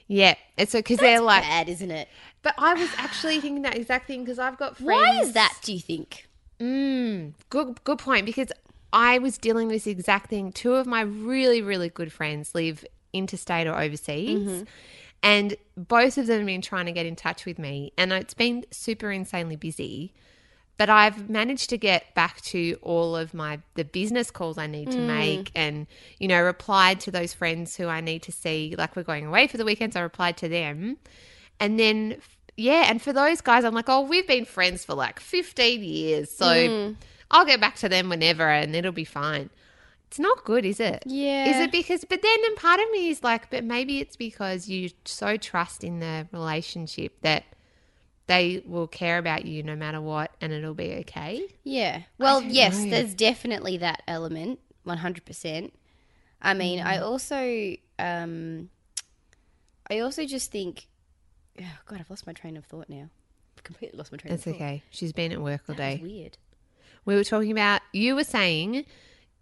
Yeah, 0.07 0.35
it's 0.57 0.73
because 0.73 0.99
they're 0.99 1.21
like. 1.21 1.43
bad, 1.43 1.69
isn't 1.69 1.91
it? 1.91 2.09
But 2.43 2.55
I 2.59 2.75
was 2.75 2.91
actually 2.97 3.41
thinking 3.41 3.63
that 3.63 3.77
exact 3.77 4.07
thing 4.07 4.25
because 4.25 4.39
I've 4.39 4.57
got 4.57 4.77
friends. 4.77 4.87
Why 4.87 5.21
is 5.21 5.33
that, 5.33 5.59
do 5.63 5.73
you 5.73 5.81
think? 5.81 6.29
Mm, 6.61 7.35
good, 7.51 7.83
good 7.85 7.99
point. 7.99 8.27
Because 8.27 8.53
I 8.93 9.19
was 9.19 9.39
dealing 9.39 9.67
with 9.69 9.77
this 9.77 9.87
exact 9.87 10.31
thing. 10.31 10.53
Two 10.53 10.75
of 10.75 10.87
my 10.87 11.03
really, 11.03 11.63
really 11.63 11.89
good 11.89 12.13
friends 12.13 12.55
live 12.55 12.85
interstate 13.13 13.67
or 13.67 13.79
overseas, 13.79 14.65
and 15.23 15.57
both 15.77 16.19
of 16.19 16.27
them 16.27 16.39
have 16.39 16.47
been 16.47 16.63
trying 16.63 16.87
to 16.87 16.93
get 16.93 17.07
in 17.07 17.17
touch 17.17 17.45
with 17.45 17.59
me, 17.59 17.93
and 17.99 18.13
it's 18.13 18.35
been 18.35 18.65
super 18.71 19.11
insanely 19.11 19.57
busy. 19.57 20.13
But 20.77 20.89
I've 20.89 21.29
managed 21.29 21.71
to 21.71 21.77
get 21.79 22.15
back 22.15 22.41
to 22.43 22.79
all 22.83 23.17
of 23.17 23.35
my 23.35 23.59
the 23.75 23.85
business 23.85 24.31
calls 24.31 24.59
I 24.59 24.69
need 24.69 24.91
to 24.93 24.99
make, 24.99 25.51
and 25.55 25.87
you 26.19 26.29
know, 26.29 26.41
replied 26.41 27.01
to 27.01 27.11
those 27.11 27.35
friends 27.35 27.77
who 27.77 27.89
I 27.89 28.01
need 28.01 28.23
to 28.23 28.33
see. 28.33 28.75
Like 28.79 28.95
we're 28.95 29.03
going 29.03 29.27
away 29.27 29.49
for 29.49 29.57
the 29.57 29.65
weekends, 29.65 29.97
I 29.97 30.01
replied 30.01 30.37
to 30.39 30.49
them, 30.49 30.99
and 31.61 31.79
then 31.79 32.17
yeah, 32.57 32.87
and 32.91 33.01
for 33.01 33.13
those 33.13 33.41
guys, 33.41 33.65
I'm 33.65 33.75
like, 33.75 33.89
oh, 33.89 34.01
we've 34.01 34.27
been 34.27 34.45
friends 34.45 34.85
for 34.85 34.95
like 34.95 35.21
15 35.21 35.83
years, 35.83 36.31
so 36.31 36.95
I'll 37.31 37.45
get 37.45 37.61
back 37.61 37.77
to 37.77 37.89
them 37.89 38.09
whenever, 38.09 38.49
and 38.49 38.75
it'll 38.75 38.93
be 38.93 39.05
fine. 39.05 39.51
It's 40.09 40.19
not 40.19 40.45
good, 40.45 40.65
is 40.65 40.81
it? 40.81 41.03
Yeah. 41.07 41.51
Is 41.51 41.61
it 41.61 41.71
because? 41.71 42.05
But 42.05 42.23
then, 42.23 42.39
and 42.47 42.57
part 42.57 42.81
of 42.81 42.91
me 42.91 43.11
is 43.11 43.23
like, 43.23 43.51
but 43.51 43.63
maybe 43.63 43.99
it's 44.01 44.17
because 44.17 44.69
you 44.69 44.91
so 45.05 45.37
trust 45.37 45.85
in 45.85 46.01
the 46.01 46.27
relationship 46.33 47.21
that 47.21 47.45
they 48.27 48.63
will 48.67 48.87
care 48.87 49.19
about 49.19 49.45
you 49.45 49.63
no 49.63 49.77
matter 49.77 50.01
what, 50.01 50.33
and 50.41 50.53
it'll 50.53 50.75
be 50.75 50.95
okay. 51.01 51.47
Yeah. 51.63 52.03
Well, 52.19 52.43
yes, 52.43 52.79
know. 52.79 52.91
there's 52.91 53.15
definitely 53.15 53.77
that 53.79 54.03
element, 54.09 54.61
100%. 54.87 55.71
I 56.41 56.55
mean, 56.55 56.81
Mm. 56.81 56.87
I 56.87 56.99
also 56.99 57.77
um 57.99 58.71
I 59.91 60.01
also 60.01 60.25
just 60.25 60.51
think 60.51 60.87
oh 61.61 61.79
god, 61.87 62.01
I've 62.01 62.11
lost 62.11 62.27
my 62.27 62.33
train 62.33 62.57
of 62.57 62.65
thought 62.65 62.89
now. 62.89 63.09
I've 63.57 63.65
completely 63.65 63.99
lost 63.99 64.13
my 64.13 64.19
train 64.19 64.35
It's 64.35 64.47
of 64.47 64.53
thought. 64.55 64.63
okay. 64.63 64.83
She's 64.91 65.13
been 65.13 65.33
at 65.33 65.41
work 65.41 65.63
all 65.69 65.75
That 65.75 65.97
day. 65.97 66.01
weird. 66.03 66.39
We 67.05 67.15
were 67.15 67.25
talking 67.25 67.51
about. 67.53 67.81
You 67.93 68.15
were 68.15 68.25
saying, 68.25 68.85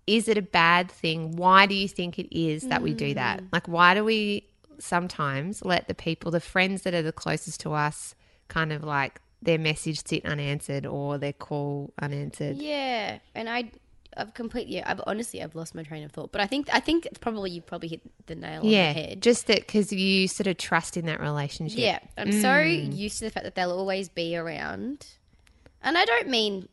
is 0.07 0.29
it 0.29 0.39
a 0.39 0.43
bad 0.43 0.91
thing? 0.91 1.37
Why 1.37 1.67
do 1.67 1.75
you 1.75 1.89
think 1.89 2.19
it 2.19 2.35
is 2.37 2.63
that 2.69 2.81
we 2.83 2.95
do 2.95 3.15
that? 3.15 3.41
Mm. 3.41 3.49
Like, 3.53 3.67
why 3.69 3.95
do 3.95 4.05
we 4.05 4.47
sometimes 4.79 5.65
let 5.65 5.89
the 5.89 5.95
people, 5.95 6.31
the 6.31 6.41
friends 6.41 6.83
that 6.83 6.95
are 6.95 7.03
the 7.03 7.13
closest 7.13 7.61
to 7.61 7.73
us, 7.73 8.15
kind 8.49 8.73
of 8.73 8.85
like 8.85 9.21
their 9.43 9.59
message 9.59 10.07
sit 10.07 10.25
unanswered 10.25 10.87
or 10.87 11.19
their 11.19 11.33
call 11.33 11.93
unanswered? 12.01 12.57
Yeah, 12.57 13.19
and 13.35 13.49
I 13.49 13.71
I've 14.17 14.35
completely 14.35 14.83
I've 14.83 15.01
honestly 15.07 15.43
I've 15.43 15.55
lost 15.55 15.75
my 15.75 15.83
train 15.83 16.05
of 16.05 16.13
thought, 16.13 16.33
but 16.33 16.41
I 16.41 16.47
think 16.47 16.69
I 16.73 16.81
think 16.81 17.07
it's 17.07 17.19
probably 17.19 17.51
you 17.51 17.61
probably 17.61 17.89
hit 17.89 18.01
the 18.27 18.35
nail 18.35 18.65
Yeah, 18.65 18.89
on 18.89 18.95
the 18.95 19.01
head. 19.01 19.23
just 19.23 19.47
that 19.49 19.61
because 19.61 19.93
you 19.93 20.27
sort 20.29 20.47
of 20.47 20.57
trust 20.57 20.97
in 20.97 21.07
that 21.07 21.21
relationship. 21.21 21.79
Yeah, 21.79 21.99
I'm 22.17 22.33
so 22.33 22.59
used 22.59 23.19
to 23.19 23.25
the 23.25 23.31
fact 23.31 23.45
that 23.45 23.55
they'll 23.55 23.73
always 23.73 24.09
be 24.09 24.37
around. 24.37 25.07
And 25.83 25.97
I 25.99 26.05
don't 26.05 26.29
mean 26.29 26.69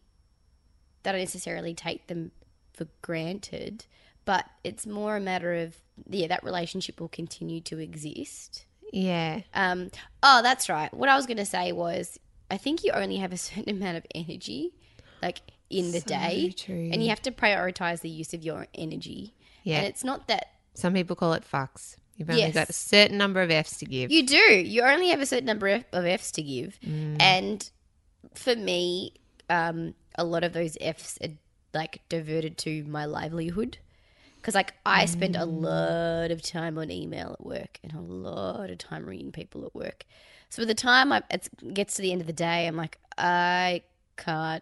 that 1.04 1.16
I 1.16 1.20
necessarily 1.20 1.74
take 1.74 2.08
them 2.08 2.32
for 2.74 2.88
granted, 3.02 3.86
but 4.26 4.46
it's 4.64 4.88
more 4.88 5.18
a 5.18 5.20
matter 5.20 5.54
of, 5.54 5.76
yeah, 6.10 6.28
that 6.28 6.44
relationship 6.44 7.00
will 7.00 7.10
continue 7.10 7.60
to 7.62 7.78
exist. 7.80 8.66
yeah, 8.92 9.42
Um, 9.54 9.92
oh, 10.24 10.42
that's 10.42 10.70
right. 10.70 10.92
What 10.94 11.10
I 11.10 11.16
was 11.16 11.26
going 11.26 11.38
to 11.38 11.46
say 11.46 11.72
was, 11.74 12.20
I 12.50 12.58
think 12.58 12.84
you 12.84 12.92
only 12.94 13.18
have 13.18 13.34
a 13.34 13.38
certain 13.38 13.70
amount 13.76 13.98
of 13.98 14.06
energy, 14.16 14.74
like 15.22 15.42
in 15.80 15.92
the 15.92 16.00
So 16.02 16.08
day, 16.08 16.54
true. 16.56 16.90
and 16.92 17.02
you 17.04 17.10
have 17.10 17.22
to 17.24 17.32
prioritize 17.32 18.02
the 18.02 18.10
use 18.10 18.34
of 18.34 18.44
your 18.44 18.68
energy. 18.76 19.34
Yeah. 19.64 19.78
and 19.80 19.88
it's 19.88 20.04
not 20.04 20.28
that 20.28 20.48
Some 20.74 20.94
people 20.94 21.16
call 21.16 21.34
it 21.34 21.44
fucks. 21.50 21.96
You've 22.18 22.30
only 22.30 22.42
Yes. 22.42 22.54
got 22.54 22.70
a 22.70 22.74
certain 22.74 23.18
number 23.18 23.42
of 23.42 23.50
F's 23.50 23.78
to 23.78 23.86
give. 23.86 24.12
You 24.12 24.26
do. 24.26 24.36
You 24.38 24.82
only 24.84 25.08
have 25.10 25.22
a 25.22 25.26
certain 25.26 25.46
number 25.46 25.68
of 25.92 26.06
Fs 26.06 26.32
to 26.34 26.44
give. 26.44 26.78
And 26.84 27.70
for 28.36 28.56
me, 28.56 29.14
um, 29.50 29.96
a 30.16 30.24
lot 30.24 30.44
of 30.44 30.54
those 30.54 30.78
Fs 30.82 31.18
are 31.24 31.30
like 31.74 32.02
diverted 32.10 32.58
to 32.60 32.84
my 32.86 33.06
livelihood. 33.06 33.78
Because, 34.38 34.56
like, 34.56 34.74
I 34.86 35.06
spend 35.06 35.38
a 35.38 35.46
lot 35.46 36.30
of 36.30 36.42
time 36.42 36.78
on 36.78 36.92
email 36.92 37.32
at 37.40 37.46
work 37.46 37.80
and 37.82 37.94
a 37.94 38.02
lot 38.02 38.70
of 38.70 38.78
time 38.78 39.06
reading 39.06 39.32
people 39.32 39.64
at 39.66 39.74
work. 39.74 40.06
So 40.50 40.62
by 40.64 40.66
the 40.68 40.74
time 40.76 41.14
I, 41.14 41.24
it 41.32 41.48
gets 41.74 41.96
to 41.96 42.02
the 42.02 42.12
end 42.12 42.20
of 42.20 42.28
the 42.28 42.34
day, 42.34 42.68
I'm 42.68 42.76
like, 42.76 43.00
I 43.18 43.84
can't 44.18 44.62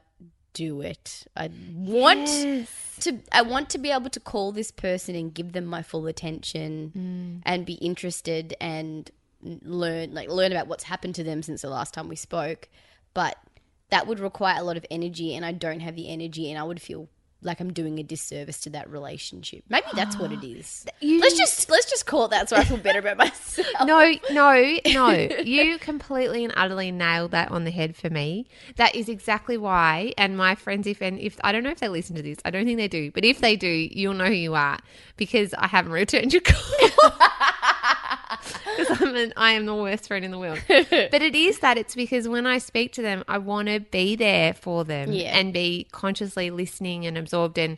do 0.53 0.81
it. 0.81 1.25
I 1.35 1.49
want 1.73 2.67
to. 3.01 3.19
I 3.31 3.41
want 3.41 3.69
to 3.71 3.77
be 3.77 3.91
able 3.91 4.09
to 4.09 4.19
call 4.19 4.51
this 4.51 4.71
person 4.71 5.15
and 5.15 5.33
give 5.33 5.53
them 5.53 5.65
my 5.65 5.81
full 5.81 6.07
attention 6.07 6.91
mm. 6.95 7.41
and 7.45 7.65
be 7.65 7.73
interested 7.75 8.55
and 8.59 9.09
learn, 9.41 10.13
like 10.13 10.29
learn 10.29 10.51
about 10.51 10.67
what's 10.67 10.83
happened 10.83 11.15
to 11.15 11.23
them 11.23 11.41
since 11.41 11.61
the 11.61 11.69
last 11.69 11.93
time 11.93 12.07
we 12.07 12.15
spoke. 12.15 12.69
But 13.13 13.37
that 13.89 14.07
would 14.07 14.19
require 14.19 14.59
a 14.59 14.63
lot 14.63 14.77
of 14.77 14.85
energy, 14.89 15.35
and 15.35 15.45
I 15.45 15.51
don't 15.51 15.81
have 15.81 15.95
the 15.95 16.09
energy, 16.09 16.49
and 16.49 16.59
I 16.59 16.63
would 16.63 16.81
feel 16.81 17.09
like 17.43 17.59
I'm 17.59 17.73
doing 17.73 17.99
a 17.99 18.03
disservice 18.03 18.59
to 18.61 18.69
that 18.71 18.89
relationship. 18.89 19.63
Maybe 19.69 19.87
that's 19.93 20.17
what 20.17 20.31
it 20.31 20.43
is. 20.45 20.85
let's 21.01 21.37
just 21.37 21.69
let's 21.69 21.89
just 21.89 22.05
call 22.05 22.25
it 22.25 22.31
that, 22.31 22.49
so 22.49 22.55
I 22.55 22.63
feel 22.63 22.77
better 22.77 22.99
about 22.99 23.17
myself. 23.17 23.67
No, 23.85 24.13
no, 24.31 24.77
no. 24.87 25.09
You 25.09 25.77
completely 25.79 26.43
and 26.43 26.53
utterly 26.55 26.91
nailed 26.91 27.31
that 27.31 27.51
on 27.51 27.63
the 27.63 27.71
head 27.71 27.95
for 27.95 28.09
me. 28.09 28.47
That 28.75 28.95
is 28.95 29.09
exactly 29.09 29.57
why. 29.57 30.13
And 30.17 30.37
my 30.37 30.55
friends, 30.55 30.87
if 30.87 31.01
and 31.01 31.19
if 31.19 31.37
I 31.43 31.51
don't 31.51 31.63
know 31.63 31.71
if 31.71 31.79
they 31.79 31.89
listen 31.89 32.15
to 32.15 32.21
this, 32.21 32.37
I 32.45 32.51
don't 32.51 32.65
think 32.65 32.77
they 32.77 32.87
do, 32.87 33.11
but 33.11 33.25
if 33.25 33.39
they 33.39 33.55
do, 33.55 33.67
you'll 33.67 34.13
know 34.13 34.25
who 34.27 34.33
you 34.33 34.55
are 34.55 34.77
because 35.17 35.53
I 35.55 35.67
haven't 35.67 35.91
returned 35.91 36.33
your 36.33 36.41
call. 36.41 37.11
Because 38.77 39.01
I'm 39.01 39.15
an, 39.15 39.33
I 39.37 39.51
am 39.53 39.65
the 39.65 39.75
worst 39.75 40.07
friend 40.07 40.23
in 40.25 40.31
the 40.31 40.39
world. 40.39 40.59
But 40.67 41.21
it 41.21 41.35
is 41.35 41.59
that 41.59 41.77
it's 41.77 41.95
because 41.95 42.27
when 42.27 42.45
I 42.45 42.57
speak 42.57 42.93
to 42.93 43.01
them, 43.01 43.23
I 43.27 43.37
want 43.37 43.67
to 43.67 43.79
be 43.79 44.15
there 44.15 44.53
for 44.53 44.83
them 44.83 45.11
Yeah. 45.11 45.37
and 45.37 45.53
be 45.53 45.87
consciously 45.91 46.49
listening 46.51 47.05
and 47.05 47.17
absorbed. 47.17 47.57
And 47.57 47.77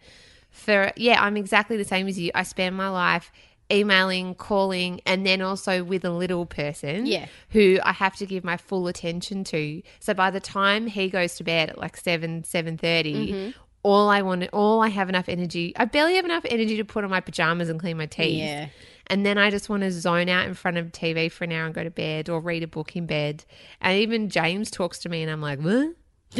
for 0.51 0.91
yeah, 0.95 1.21
I'm 1.21 1.38
exactly 1.38 1.78
the 1.78 1.86
same 1.86 2.07
as 2.07 2.19
you. 2.19 2.32
I 2.36 2.43
spend 2.43 2.76
my 2.76 2.89
life 2.89 3.32
emailing, 3.71 4.36
calling, 4.36 5.01
and 5.05 5.26
then 5.26 5.41
also 5.41 5.84
with 5.84 6.05
a 6.05 6.09
little 6.11 6.45
person 6.45 7.05
Yeah. 7.05 7.26
who 7.49 7.80
I 7.84 7.91
have 7.93 8.15
to 8.17 8.26
give 8.26 8.43
my 8.43 8.57
full 8.57 8.88
attention 8.88 9.43
to. 9.45 9.82
So 9.99 10.13
by 10.13 10.30
the 10.32 10.39
time 10.39 10.86
he 10.88 11.09
goes 11.09 11.36
to 11.36 11.43
bed 11.43 11.69
at 11.71 11.78
like 11.78 11.97
seven, 11.97 12.43
seven 12.43 12.78
Mm-hmm. 12.78 13.51
all 13.82 14.09
I 14.09 14.21
want, 14.21 14.47
all 14.53 14.82
I 14.82 14.89
have 14.89 15.09
enough 15.09 15.28
energy. 15.28 15.74
I 15.76 15.86
barely 15.86 16.15
have 16.15 16.26
enough 16.26 16.45
energy 16.49 16.78
to 16.78 16.86
put 16.86 17.03
on 17.03 17.09
my 17.09 17.19
pajamas 17.21 17.69
and 17.69 17.80
clean 17.80 17.97
my 17.97 18.05
teeth. 18.05 18.38
Yeah. 18.39 18.67
And 19.08 19.26
then 19.26 19.38
I 19.38 19.49
just 19.49 19.70
want 19.70 19.84
to 19.84 19.91
zone 19.91 20.30
out 20.30 20.47
in 20.47 20.54
front 20.54 20.78
of 20.78 20.91
TV 20.91 21.32
for 21.32 21.43
an 21.43 21.51
hour 21.51 21.66
and 21.66 21.74
go 21.76 21.84
to 21.84 21.89
bed 21.91 22.30
or 22.30 22.39
read 22.39 22.64
a 22.64 22.68
book 22.68 22.95
in 22.95 23.06
bed. 23.06 23.43
And 23.82 23.97
even 23.99 24.30
James 24.30 24.72
talks 24.72 24.99
to 24.99 25.10
me 25.10 25.22
and 25.22 25.30
I'm 25.32 25.41
like, 25.41 25.60
what? 25.60 25.93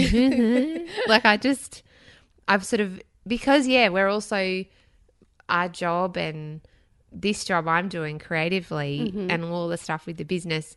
like 1.08 1.26
I 1.26 1.38
just, 1.38 1.84
I've 2.48 2.66
sort 2.66 2.80
of, 2.80 3.02
because 3.28 3.68
yeah, 3.68 3.90
we're 3.90 4.08
also 4.08 4.64
our 5.50 5.70
job 5.70 6.18
and 6.18 6.62
this 7.12 7.44
job 7.44 7.68
I'm 7.68 7.90
doing 7.90 8.18
creatively 8.18 9.12
Mm-hmm. 9.14 9.30
and 9.30 9.44
all 9.46 9.68
the 9.68 9.78
stuff 9.78 10.06
with 10.06 10.18
the 10.18 10.24
business 10.24 10.76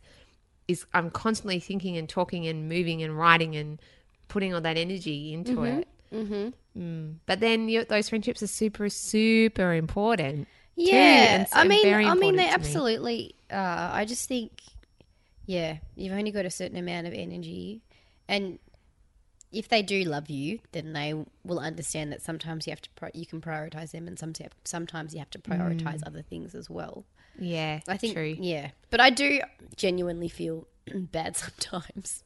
is 0.67 0.85
I'm 0.93 1.09
constantly 1.09 1.59
thinking 1.59 1.97
and 1.97 2.07
talking 2.07 2.45
and 2.47 2.67
moving 2.69 3.01
and 3.01 3.17
writing 3.17 3.55
and 3.55 3.79
putting 4.27 4.53
all 4.53 4.61
that 4.61 4.77
energy 4.77 5.33
into 5.33 5.53
Mm-hmm. 5.55 5.79
it. 5.79 6.53
Mm. 6.77 7.15
But 7.25 7.39
then 7.39 7.69
you, 7.69 7.85
those 7.85 8.09
friendships 8.09 8.43
are 8.43 8.47
super, 8.47 8.87
super 8.89 9.73
important. 9.73 10.47
Too, 10.77 10.83
Yeah, 10.91 11.39
s- 11.41 11.49
I 11.53 11.63
mean, 11.65 11.85
I 11.93 12.13
mean, 12.15 12.35
they 12.35 12.47
absolutely. 12.49 13.35
Uh, 13.51 13.89
I 13.93 14.05
just 14.05 14.27
think, 14.27 14.61
yeah, 15.45 15.77
you've 15.95 16.13
only 16.13 16.31
got 16.31 16.45
a 16.45 16.49
certain 16.51 16.77
amount 16.77 17.07
of 17.07 17.13
energy, 17.13 17.81
and 18.27 18.59
if 19.51 19.67
they 19.69 19.81
do 19.81 20.03
love 20.03 20.29
you, 20.29 20.59
then 20.73 20.93
they 20.93 21.13
will 21.43 21.59
understand 21.59 22.11
that 22.11 22.21
sometimes 22.21 22.67
you 22.67 22.71
have 22.71 22.81
to 22.81 22.89
pri- 22.91 23.11
you 23.13 23.25
can 23.25 23.41
prioritize 23.41 23.91
them, 23.91 24.07
and 24.07 24.19
sometimes 24.19 24.51
sometimes 24.65 25.13
you 25.13 25.19
have 25.19 25.29
to 25.31 25.39
prioritize 25.39 26.01
other 26.05 26.21
things 26.21 26.53
as 26.53 26.69
well. 26.69 27.05
Yeah, 27.39 27.79
I 27.87 27.97
think, 27.97 28.13
true. 28.13 28.35
yeah, 28.39 28.71
but 28.89 28.99
I 28.99 29.09
do 29.09 29.39
genuinely 29.75 30.27
feel 30.29 30.67
bad 30.93 31.35
sometimes 31.45 32.23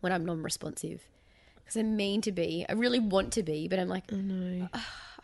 when 0.00 0.12
I'm 0.12 0.24
non-responsive 0.24 1.02
because 1.56 1.76
I 1.76 1.82
mean 1.82 2.20
to 2.22 2.32
be, 2.32 2.64
I 2.68 2.72
really 2.72 2.98
want 3.00 3.32
to 3.34 3.42
be, 3.42 3.68
but 3.68 3.78
I'm 3.78 3.88
like, 3.88 4.04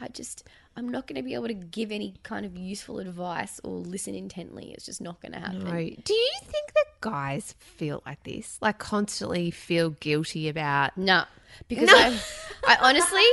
I 0.00 0.08
just, 0.08 0.46
I'm 0.76 0.88
not 0.88 1.06
going 1.06 1.16
to 1.16 1.22
be 1.22 1.34
able 1.34 1.48
to 1.48 1.54
give 1.54 1.90
any 1.90 2.14
kind 2.22 2.46
of 2.46 2.56
useful 2.56 3.00
advice 3.00 3.60
or 3.64 3.72
listen 3.78 4.14
intently. 4.14 4.72
It's 4.72 4.86
just 4.86 5.00
not 5.00 5.20
going 5.20 5.32
to 5.32 5.40
happen. 5.40 5.64
No. 5.64 5.70
Do 5.72 6.14
you 6.14 6.32
think 6.42 6.72
that 6.74 6.86
guys 7.00 7.54
feel 7.58 8.02
like 8.06 8.22
this? 8.22 8.58
Like 8.60 8.78
constantly 8.78 9.50
feel 9.50 9.90
guilty 9.90 10.48
about 10.48 10.96
No, 10.96 11.24
because 11.68 11.88
I, 11.92 12.18
I 12.66 12.76
honestly, 12.82 13.24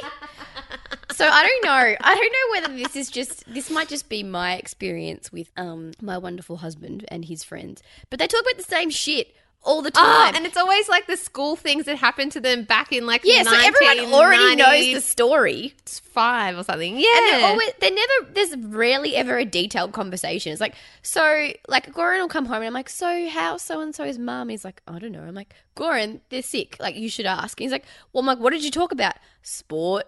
so 1.12 1.28
I 1.28 1.44
don't 1.44 1.64
know. 1.64 1.96
I 2.02 2.16
don't 2.16 2.34
know 2.34 2.62
whether 2.62 2.84
this 2.84 2.96
is 2.96 3.10
just 3.10 3.44
this 3.54 3.70
might 3.70 3.88
just 3.88 4.10
be 4.10 4.24
my 4.24 4.56
experience 4.56 5.32
with 5.32 5.52
um 5.58 5.92
my 6.02 6.18
wonderful 6.18 6.58
husband 6.58 7.06
and 7.10 7.26
his 7.26 7.44
friends, 7.44 7.84
but 8.10 8.20
they 8.20 8.28
talk 8.28 8.42
about 8.42 8.58
the 8.58 8.64
same 8.64 8.90
shit 8.90 9.36
all 9.68 9.82
the 9.82 9.92
Ah, 9.96 10.26
time. 10.32 10.36
and 10.36 10.46
it's 10.46 10.58
always 10.58 10.88
like 10.90 11.06
the 11.08 11.18
school 11.18 11.56
things 11.56 11.86
that 11.86 11.98
happened 11.98 12.32
to 12.32 12.40
them 12.40 12.64
back 12.64 12.92
in 12.94 13.06
like 13.06 13.22
yeah, 13.26 13.44
so 13.44 13.54
everyone 13.54 14.14
already 14.14 14.56
knows 14.56 14.94
the 14.94 15.02
story. 15.02 15.74
It's 15.80 16.00
five 16.00 16.58
or 16.58 16.64
something. 16.64 16.98
Yeah, 16.98 17.08
And 17.18 17.26
they're 17.28 17.50
always 17.50 17.72
they're 17.80 17.92
never 17.92 18.32
there's 18.34 18.56
rarely 18.58 19.16
ever 19.16 19.38
a 19.38 19.46
detailed 19.46 19.92
conversation. 19.92 20.52
It's 20.52 20.62
like 20.62 20.74
so 21.02 21.50
like 21.68 21.94
Goran 21.94 22.20
will 22.22 22.28
come 22.30 22.46
home 22.46 22.58
and 22.58 22.66
I'm 22.68 22.74
like, 22.74 22.90
So 22.90 23.28
how 23.30 23.58
so 23.58 23.82
and 23.82 23.94
so's 23.94 24.18
mum? 24.18 24.50
He's 24.50 24.64
like, 24.66 24.82
I 24.88 24.98
don't 25.00 25.12
know. 25.12 25.22
I'm 25.22 25.36
like, 25.36 25.54
Goran, 25.76 26.22
they're 26.30 26.42
sick. 26.42 26.78
Like 26.80 26.96
you 26.96 27.10
should 27.10 27.26
ask. 27.28 27.60
And 27.60 27.66
he's 27.66 27.72
like, 27.74 27.86
Well 28.14 28.22
I'm 28.22 28.26
like, 28.26 28.40
what 28.40 28.54
did 28.54 28.64
you 28.64 28.72
talk 28.72 28.92
about? 28.92 29.16
Sport, 29.44 30.06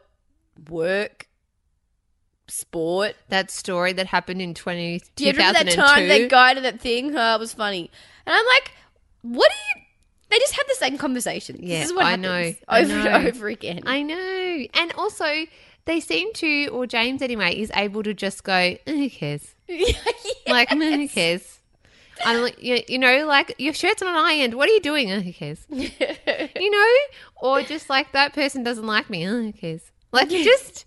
work, 0.69 1.27
sport. 2.47 3.15
that 3.29 3.51
story 3.51 3.93
that 3.93 4.07
happened 4.07 4.41
in 4.41 4.53
20, 4.53 5.01
Do 5.15 5.25
you 5.25 5.31
remember 5.31 5.63
that 5.63 5.71
time 5.73 6.07
that 6.07 6.29
guy 6.29 6.53
to 6.53 6.61
that 6.61 6.79
thing? 6.81 7.15
Oh, 7.15 7.35
it 7.35 7.39
was 7.39 7.53
funny. 7.53 7.91
And 8.25 8.33
I'm 8.35 8.45
like, 8.45 8.71
what 9.21 9.49
do 9.49 9.79
you 9.79 9.85
they 10.29 10.37
just 10.37 10.53
have 10.53 10.67
the 10.67 10.75
same 10.75 10.97
conversation. 10.97 11.57
Yeah, 11.59 11.79
this 11.79 11.89
is 11.89 11.95
what 11.95 12.05
I 12.05 12.15
know. 12.15 12.53
I 12.67 12.81
over 12.81 12.87
know. 12.87 13.07
and 13.07 13.27
over 13.27 13.47
again. 13.47 13.81
I 13.87 14.03
know. 14.03 14.67
And 14.75 14.93
also, 14.93 15.25
they 15.85 15.99
seem 15.99 16.31
to, 16.33 16.67
or 16.67 16.85
James 16.85 17.23
anyway, 17.23 17.55
is 17.59 17.71
able 17.75 18.03
to 18.03 18.13
just 18.13 18.43
go, 18.43 18.53
"Eh, 18.53 18.77
who 18.85 19.09
cares? 19.09 19.55
Like, 20.47 20.75
"Meh, 20.75 20.97
who 20.97 21.07
cares? 21.07 21.59
I'm 22.25 22.41
like, 22.41 22.61
you, 22.61 22.81
you 22.87 22.99
know, 22.99 23.25
like 23.25 23.55
your 23.57 23.73
shirt's 23.73 24.01
on 24.01 24.11
not 24.13 24.25
ironed. 24.25 24.55
What 24.55 24.69
are 24.69 24.73
you 24.73 24.81
doing? 24.81 25.11
Oh, 25.11 25.19
who 25.19 25.31
cares? 25.31 25.65
you 25.69 26.71
know, 26.71 26.95
or 27.37 27.61
just 27.61 27.89
like 27.89 28.11
that 28.11 28.33
person 28.33 28.63
doesn't 28.63 28.85
like 28.85 29.09
me. 29.09 29.27
Oh, 29.27 29.43
who 29.43 29.53
cares? 29.53 29.83
Like, 30.11 30.29
just 30.29 30.85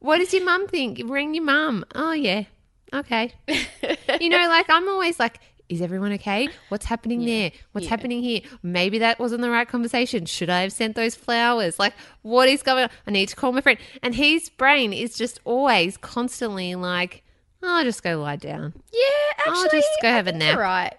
what 0.00 0.18
does 0.18 0.32
your 0.32 0.44
mum 0.44 0.66
think? 0.66 1.00
Ring 1.04 1.34
your 1.34 1.44
mum. 1.44 1.84
Oh 1.94 2.12
yeah, 2.12 2.44
okay. 2.92 3.32
you 4.20 4.28
know, 4.28 4.48
like 4.48 4.68
I'm 4.68 4.88
always 4.88 5.18
like. 5.20 5.38
Is 5.72 5.80
everyone 5.80 6.12
okay? 6.12 6.50
What's 6.68 6.84
happening 6.84 7.24
there? 7.24 7.50
What's 7.72 7.86
happening 7.86 8.22
here? 8.22 8.42
Maybe 8.62 8.98
that 8.98 9.18
wasn't 9.18 9.40
the 9.40 9.48
right 9.48 9.66
conversation. 9.66 10.26
Should 10.26 10.50
I 10.50 10.60
have 10.60 10.72
sent 10.72 10.96
those 10.96 11.14
flowers? 11.14 11.78
Like, 11.78 11.94
what 12.20 12.46
is 12.46 12.62
going 12.62 12.84
on? 12.84 12.90
I 13.06 13.10
need 13.10 13.30
to 13.30 13.36
call 13.36 13.52
my 13.52 13.62
friend. 13.62 13.78
And 14.02 14.14
his 14.14 14.50
brain 14.50 14.92
is 14.92 15.16
just 15.16 15.40
always 15.46 15.96
constantly 15.96 16.74
like, 16.74 17.24
oh, 17.62 17.78
I'll 17.78 17.84
just 17.84 18.02
go 18.02 18.20
lie 18.20 18.36
down. 18.36 18.74
Yeah, 18.92 18.98
actually, 19.38 19.54
I'll 19.54 19.70
just 19.70 19.88
go 20.02 20.08
I 20.08 20.12
have 20.12 20.26
a 20.26 20.32
nap. 20.32 20.58
Right. 20.58 20.94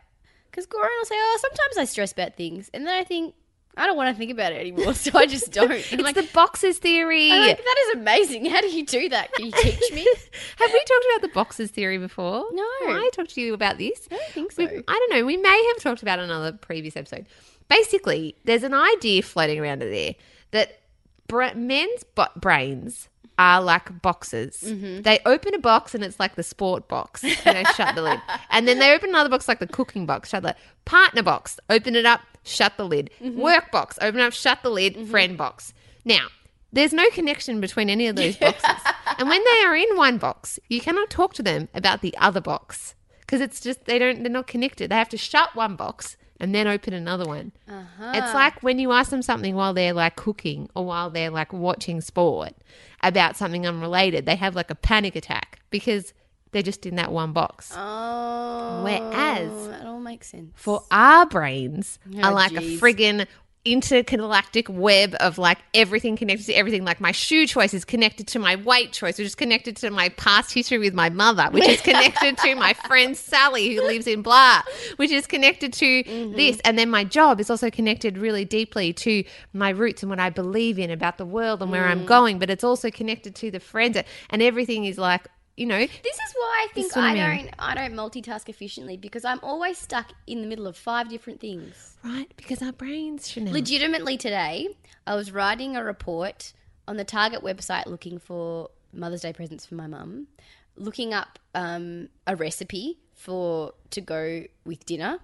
Because 0.50 0.66
Goran 0.66 0.90
will 0.98 1.06
say, 1.06 1.16
"Oh, 1.18 1.40
sometimes 1.40 1.78
I 1.78 1.86
stress 1.86 2.12
about 2.12 2.36
things," 2.36 2.72
and 2.74 2.86
then 2.88 2.96
I 2.96 3.04
think 3.04 3.36
I 3.76 3.88
don't 3.88 3.98
want 3.98 4.14
to 4.14 4.18
think 4.20 4.32
about 4.32 4.52
it 4.54 4.60
anymore, 4.60 4.94
so 4.94 5.12
I 5.18 5.26
just 5.26 5.52
don't. 5.52 5.72
It's 5.72 5.94
like, 5.94 6.16
the 6.16 6.30
boxes 6.34 6.78
theory. 6.78 7.30
Like, 7.30 7.58
that 7.58 7.76
is 7.90 7.96
amazing. 8.00 8.46
How 8.46 8.62
do 8.62 8.68
you 8.68 8.86
do 8.86 9.10
that? 9.10 9.34
Can 9.34 9.46
you 9.48 9.52
teach 9.52 9.92
me? 9.92 10.06
Have 10.58 10.72
we 10.72 10.80
talked 10.80 11.06
about 11.16 11.22
the 11.22 11.32
boxes 11.34 11.72
theory 11.72 11.98
before? 11.98 12.46
No. 12.52 12.64
I 12.64 13.10
talked 13.14 13.32
to 13.36 13.42
you 13.42 13.54
about 13.54 13.78
this. 13.80 14.08
I 14.12 14.16
don't 14.16 14.32
think 14.32 14.58
We- 14.58 14.66
so. 14.68 14.84
I 14.88 14.94
don't 15.10 15.18
know. 15.20 15.26
We 15.26 15.38
may 15.38 15.72
have 15.74 15.82
talked 15.82 16.02
about 16.04 16.20
it 16.20 16.24
in 16.24 16.30
another 16.30 16.52
previous 16.52 16.96
episode. 16.96 17.26
Basically, 17.70 18.36
there's 18.44 18.64
an 18.64 18.74
idea 18.74 19.22
floating 19.24 19.60
around 19.60 19.80
there 19.80 20.16
that 20.52 20.80
bra- 21.28 21.54
men's 21.56 22.04
bo- 22.04 22.28
brains 22.36 23.10
are 23.40 23.62
like 23.62 24.02
boxes. 24.02 24.64
Mm-hmm. 24.66 25.02
They 25.02 25.20
open 25.26 25.54
a 25.54 25.60
box 25.60 25.96
and 25.96 26.04
it's 26.04 26.20
like 26.20 26.36
the 26.36 26.44
sport 26.44 26.88
box. 26.88 27.24
And 27.24 27.38
they 27.46 27.64
shut 27.76 27.96
the 27.96 28.02
lid. 28.02 28.22
And 28.50 28.68
then 28.68 28.80
they 28.80 28.94
open 28.94 29.10
another 29.10 29.30
box 29.30 29.48
like 29.48 29.60
the 29.60 29.68
cooking 29.68 30.06
box, 30.06 30.30
shut 30.30 30.44
the 30.44 30.50
lid. 30.50 30.56
Partner 30.86 31.24
box, 31.24 31.60
open 31.70 31.96
it 31.96 32.06
up, 32.06 32.22
shut 32.44 32.78
the 32.78 32.86
lid. 32.86 33.10
Mm-hmm. 33.22 33.40
Work 33.40 33.72
box, 33.72 33.98
open 34.02 34.20
up, 34.20 34.34
shut 34.34 34.60
the 34.64 34.70
lid. 34.70 35.08
Friend 35.08 35.38
box. 35.38 35.74
Now, 36.06 36.28
there's 36.72 36.94
no 36.94 37.10
connection 37.12 37.62
between 37.62 37.90
any 37.90 38.08
of 38.08 38.16
those 38.16 38.36
boxes. 38.40 38.82
and 39.18 39.30
when 39.30 39.44
they 39.44 39.66
are 39.66 39.76
in 39.76 39.96
one 39.96 40.18
box, 40.18 40.60
you 40.70 40.82
cannot 40.82 41.10
talk 41.10 41.34
to 41.36 41.44
them 41.44 41.70
about 41.74 42.02
the 42.02 42.16
other 42.18 42.42
box 42.42 42.96
because 43.22 43.42
it's 43.42 43.60
just 43.60 43.86
they 43.86 44.00
don't 44.00 44.24
they're 44.24 44.32
not 44.32 44.48
connected. 44.48 44.92
They 44.92 44.96
have 44.96 45.10
to 45.10 45.18
shut 45.18 45.56
one 45.56 45.76
box 45.76 46.18
and 46.44 46.54
then 46.54 46.68
open 46.68 46.94
another 46.94 47.26
one. 47.26 47.52
Uh-huh. 47.68 48.12
It's 48.16 48.34
like 48.34 48.62
when 48.62 48.78
you 48.80 48.92
ask 48.92 49.10
them 49.10 49.22
something 49.22 49.56
while 49.56 49.74
they're 49.74 49.94
like 49.94 50.16
cooking 50.16 50.70
or 50.76 50.86
while 50.86 51.10
they're 51.10 51.30
like 51.32 51.52
watching 51.54 52.02
sport 52.02 52.54
about 53.02 53.36
something 53.38 53.66
unrelated, 53.66 54.26
they 54.26 54.36
have 54.36 54.56
like 54.56 54.70
a 54.70 54.76
panic 54.76 55.16
attack 55.16 55.60
because 55.70 56.14
they're 56.52 56.62
just 56.62 56.86
in 56.86 56.96
that 56.98 57.12
one 57.12 57.32
box. 57.34 57.72
Oh, 57.76 58.82
Whereas- 58.84 59.68
that 59.70 59.86
all 59.88 60.00
makes 60.00 60.28
sense. 60.30 60.52
For 60.56 60.84
our 60.92 61.26
brains 61.26 61.98
Oh, 62.16 62.22
are 62.22 62.34
like 62.34 62.52
geez. 62.52 62.78
a 62.78 62.86
friggin' 62.86 63.26
intergalactic 63.66 64.68
web 64.68 65.16
of 65.22 65.38
like 65.38 65.58
everything 65.74 66.18
connected 66.18 66.46
to 66.46 66.54
everything. 66.54 66.84
Like 66.84 67.00
my 67.00 67.12
shoe 67.12 67.48
choice 67.48 67.74
is 67.74 67.86
connected 67.86 68.28
to 68.28 68.40
my 68.40 68.58
weight 68.58 68.92
choice, 68.92 69.18
which 69.18 69.26
is 69.26 69.36
connected 69.36 69.78
to 69.78 69.90
my 69.90 70.10
past 70.10 70.54
history 70.54 70.80
with 70.80 70.94
my 70.94 71.10
mother, 71.10 71.48
which 71.52 71.68
is 71.68 71.82
connected 71.82 72.38
to 72.40 72.56
my 72.56 72.74
friend 72.88 73.16
Sally 73.16 73.74
who 73.74 73.82
lives 73.82 74.06
in 74.06 74.22
blah, 74.22 74.62
which 74.98 75.12
is 75.12 75.26
connected 75.26 75.72
to 75.74 76.04
mm-hmm. 76.04 76.36
this. 76.36 76.60
And 76.66 76.78
then 76.78 76.90
my 76.90 77.04
job 77.06 77.40
is 77.40 77.50
also 77.50 77.70
connected 77.70 78.18
really 78.18 78.44
deeply 78.44 78.92
to 78.94 79.24
my 79.54 79.70
roots 79.70 80.04
and 80.04 80.10
what 80.10 80.20
I 80.20 80.30
believe 80.30 80.78
in 80.78 80.92
about 80.92 81.18
the 81.18 81.26
world 81.26 81.62
and 81.62 81.72
where 81.72 81.86
I'm 81.86 82.02
mm. 82.02 82.08
going. 82.08 82.40
But 82.40 82.50
it's 82.50 82.64
also 82.64 82.92
connected 82.92 83.36
to 83.36 83.52
the 83.52 83.60
friends 83.60 83.98
and 84.30 84.42
everything 84.42 84.86
is 84.86 84.98
like, 84.98 85.28
you 85.56 85.66
know, 85.66 85.78
This 85.80 86.16
is 86.16 86.34
why 86.36 86.68
I 86.70 86.74
think 86.74 86.98
I 86.98 87.10
I, 87.10 87.14
mean. 87.14 87.46
don't 87.46 87.56
I 87.60 87.76
don't 87.76 87.94
multitask 87.94 88.50
efficiently 88.50 88.98
because 88.98 89.24
I'm 89.26 89.40
always 89.44 89.78
stuck 89.78 90.12
in 90.28 90.42
the 90.42 90.48
middle 90.48 90.68
of 90.68 90.76
five 90.76 91.10
different 91.10 91.40
things. 91.40 91.96
right? 92.04 92.32
Because 92.38 92.62
our 92.62 92.72
brains, 92.72 93.30
Chanel. 93.30 93.54
Legitimately 93.54 94.18
today, 94.18 94.70
I 95.06 95.16
was 95.16 95.32
writing 95.32 95.76
a 95.76 95.84
report 95.84 96.54
on 96.88 96.98
the 96.98 97.04
Target 97.04 97.44
website 97.44 97.86
looking 97.86 98.18
for 98.20 98.70
Mother's 98.94 99.22
Day 99.22 99.34
presents 99.34 99.66
for 99.66 99.76
my 99.76 99.88
mum, 99.88 100.28
looking 100.76 101.14
up 101.14 101.40
um, 101.56 102.10
a 102.28 102.36
recipe 102.36 103.00
for 103.14 103.74
to 103.92 104.02
go 104.02 104.44
with 104.66 104.86
dinner, 104.86 105.20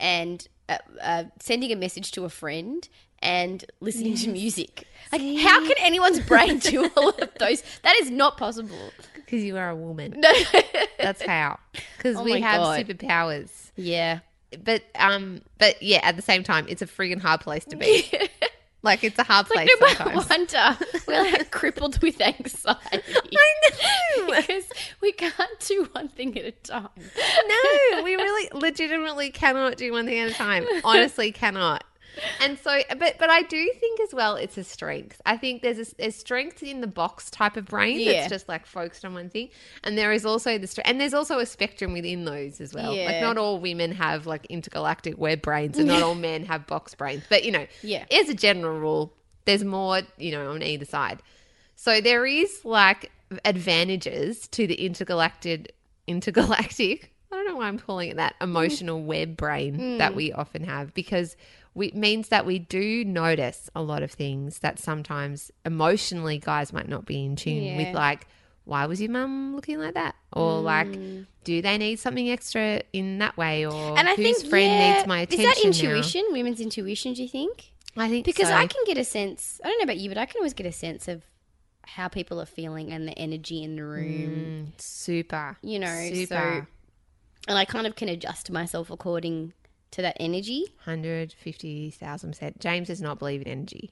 and 0.00 0.46
uh, 0.68 0.78
uh, 1.02 1.24
sending 1.40 1.70
a 1.72 1.76
message 1.76 2.12
to 2.12 2.24
a 2.24 2.28
friend 2.28 2.88
and 3.18 3.64
listening 3.80 4.16
to 4.16 4.28
music. 4.30 4.84
Like, 5.12 5.20
how 5.38 5.60
can 5.64 5.74
anyone's 5.78 6.18
brain 6.20 6.58
do 6.58 6.90
all 6.96 7.10
of 7.10 7.30
those? 7.38 7.62
That 7.82 7.94
is 8.00 8.10
not 8.10 8.36
possible. 8.36 8.90
Because 9.32 9.44
you 9.46 9.56
are 9.56 9.70
a 9.70 9.74
woman. 9.76 10.12
No. 10.18 10.30
That's 10.98 11.22
how. 11.22 11.58
Because 11.96 12.16
Oh 12.18 12.22
we 12.22 12.40
have 12.42 12.60
God. 12.60 12.86
superpowers. 12.86 13.70
yeah. 13.76 14.18
But 14.62 14.82
um, 14.96 15.40
but 15.58 15.82
yeah, 15.82 16.00
at 16.02 16.16
the 16.16 16.22
same 16.22 16.44
time, 16.44 16.66
it's 16.68 16.82
a 16.82 16.86
friggin' 16.86 17.18
hard 17.22 17.40
place 17.40 17.64
to 17.64 17.76
be. 17.76 18.04
like 18.82 19.02
it's 19.02 19.18
a 19.18 19.22
hard 19.24 19.46
place 19.46 19.70
Like, 19.80 19.98
no 20.00 20.20
sometimes. 20.20 20.28
wonder 20.28 20.78
we're 21.08 21.22
like 21.32 21.50
crippled 21.50 22.02
with 22.02 22.20
anxiety. 22.20 22.78
I 22.92 23.70
know. 24.28 24.36
because 24.36 24.64
we 25.00 25.12
can't 25.12 25.58
do 25.60 25.88
one 25.92 26.08
thing 26.10 26.38
at 26.38 26.44
a 26.44 26.50
time. 26.50 26.88
no, 26.98 28.02
we 28.04 28.14
really 28.16 28.50
legitimately 28.52 29.30
cannot 29.30 29.78
do 29.78 29.90
one 29.92 30.04
thing 30.04 30.18
at 30.18 30.28
a 30.30 30.34
time. 30.34 30.66
Honestly, 30.84 31.32
cannot. 31.32 31.82
And 32.40 32.58
so, 32.58 32.80
but 32.98 33.16
but 33.18 33.30
I 33.30 33.42
do 33.42 33.70
think 33.80 34.00
as 34.00 34.12
well, 34.12 34.36
it's 34.36 34.58
a 34.58 34.64
strength. 34.64 35.20
I 35.24 35.36
think 35.36 35.62
there's 35.62 35.78
a 35.78 35.94
there's 35.96 36.16
strength 36.16 36.62
in 36.62 36.80
the 36.80 36.86
box 36.86 37.30
type 37.30 37.56
of 37.56 37.66
brain 37.66 38.00
Yeah. 38.00 38.12
that's 38.12 38.28
just 38.28 38.48
like 38.48 38.66
focused 38.66 39.04
on 39.04 39.14
one 39.14 39.30
thing, 39.30 39.48
and 39.84 39.96
there 39.96 40.12
is 40.12 40.26
also 40.26 40.58
the 40.58 40.66
strength, 40.66 40.88
and 40.88 41.00
there's 41.00 41.14
also 41.14 41.38
a 41.38 41.46
spectrum 41.46 41.92
within 41.92 42.24
those 42.24 42.60
as 42.60 42.74
well. 42.74 42.94
Like 42.94 43.20
not 43.20 43.38
all 43.38 43.58
women 43.58 43.92
have 43.92 44.26
like 44.26 44.46
intergalactic 44.46 45.18
web 45.18 45.42
brains, 45.42 45.78
and 45.78 45.88
not 45.88 46.02
all 46.02 46.14
men 46.30 46.44
have 46.44 46.66
box 46.66 46.94
brains. 46.94 47.24
But 47.28 47.44
you 47.44 47.52
know, 47.52 47.66
Yeah. 47.82 48.04
as 48.10 48.28
a 48.28 48.34
general 48.34 48.78
rule, 48.78 49.12
there's 49.44 49.64
more 49.64 50.02
you 50.18 50.32
know 50.32 50.52
on 50.52 50.62
either 50.62 50.84
side. 50.84 51.22
So 51.76 52.00
there 52.00 52.26
is 52.26 52.64
like 52.64 53.10
advantages 53.44 54.46
to 54.48 54.66
the 54.66 54.74
intergalactic 54.74 55.74
intergalactic. 56.06 57.12
I 57.30 57.36
don't 57.36 57.46
know 57.46 57.56
why 57.56 57.68
I'm 57.68 57.78
calling 57.78 58.10
it 58.10 58.16
that 58.16 58.34
emotional 58.42 59.00
mm. 59.00 59.06
web 59.06 59.36
brain 59.38 59.96
that 59.98 60.12
mm. 60.12 60.16
we 60.16 60.32
often 60.32 60.64
have 60.64 60.92
because 60.92 61.34
we, 61.74 61.88
it 61.88 61.94
means 61.96 62.28
that 62.28 62.44
we 62.46 62.58
do 62.58 63.04
notice 63.04 63.70
a 63.74 63.82
lot 63.82 64.02
of 64.02 64.10
things 64.10 64.58
that 64.60 64.78
sometimes 64.78 65.50
emotionally 65.64 66.38
guys 66.38 66.72
might 66.72 66.88
not 66.88 67.04
be 67.06 67.24
in 67.24 67.36
tune 67.36 67.64
Yeah. 67.64 67.76
with 67.76 67.94
like 67.94 68.26
why 68.64 68.86
was 68.86 69.00
your 69.00 69.10
mum 69.10 69.56
looking 69.56 69.78
like 69.80 69.94
that 69.94 70.14
or 70.32 70.60
like 70.60 70.96
do 71.44 71.60
they 71.62 71.76
need 71.78 71.98
something 71.98 72.30
extra 72.30 72.82
in 72.92 73.18
that 73.18 73.36
way 73.36 73.66
or 73.66 73.98
And 73.98 74.08
I 74.08 74.14
whose 74.14 74.42
think 74.42 74.46
friend 74.50 74.72
yeah, 74.78 74.94
needs 74.94 75.06
my 75.06 75.20
attention 75.20 75.46
Is 75.50 75.56
that 75.56 75.82
now? 75.82 75.88
intuition? 75.88 76.24
Women's 76.30 76.60
intuition? 76.60 77.14
Do 77.14 77.22
you 77.22 77.28
think? 77.28 77.72
I 77.96 78.08
think 78.08 78.24
Because 78.24 78.48
so. 78.48 78.54
I 78.54 78.66
can 78.66 78.84
get 78.86 78.96
a 78.98 79.04
sense. 79.04 79.60
I 79.64 79.68
don't 79.68 79.78
know 79.78 79.84
about 79.84 79.96
you, 79.98 80.08
but 80.08 80.16
I 80.18 80.26
can 80.26 80.38
always 80.38 80.54
get 80.54 80.66
a 80.66 80.72
sense 80.72 81.08
of 81.08 81.24
how 81.84 82.06
people 82.06 82.40
are 82.40 82.46
feeling 82.46 82.92
and 82.92 83.08
the 83.08 83.18
energy 83.18 83.62
in 83.64 83.74
the 83.76 83.84
room. 83.84 84.72
super 84.78 85.56
You 85.62 85.78
know, 85.80 85.88
Mm, 85.88 86.16
super 86.16 86.26
so 86.26 86.66
and 87.48 87.58
I 87.58 87.64
kind 87.64 87.88
of 87.88 87.96
can 87.96 88.08
adjust 88.08 88.50
myself 88.52 88.88
according 88.90 89.52
to 89.92 90.02
that 90.02 90.16
energy. 90.20 90.64
150,000 90.84 92.30
percent. 92.30 92.60
James 92.60 92.88
does 92.88 93.00
not 93.00 93.18
believe 93.18 93.42
in 93.42 93.48
energy. 93.48 93.90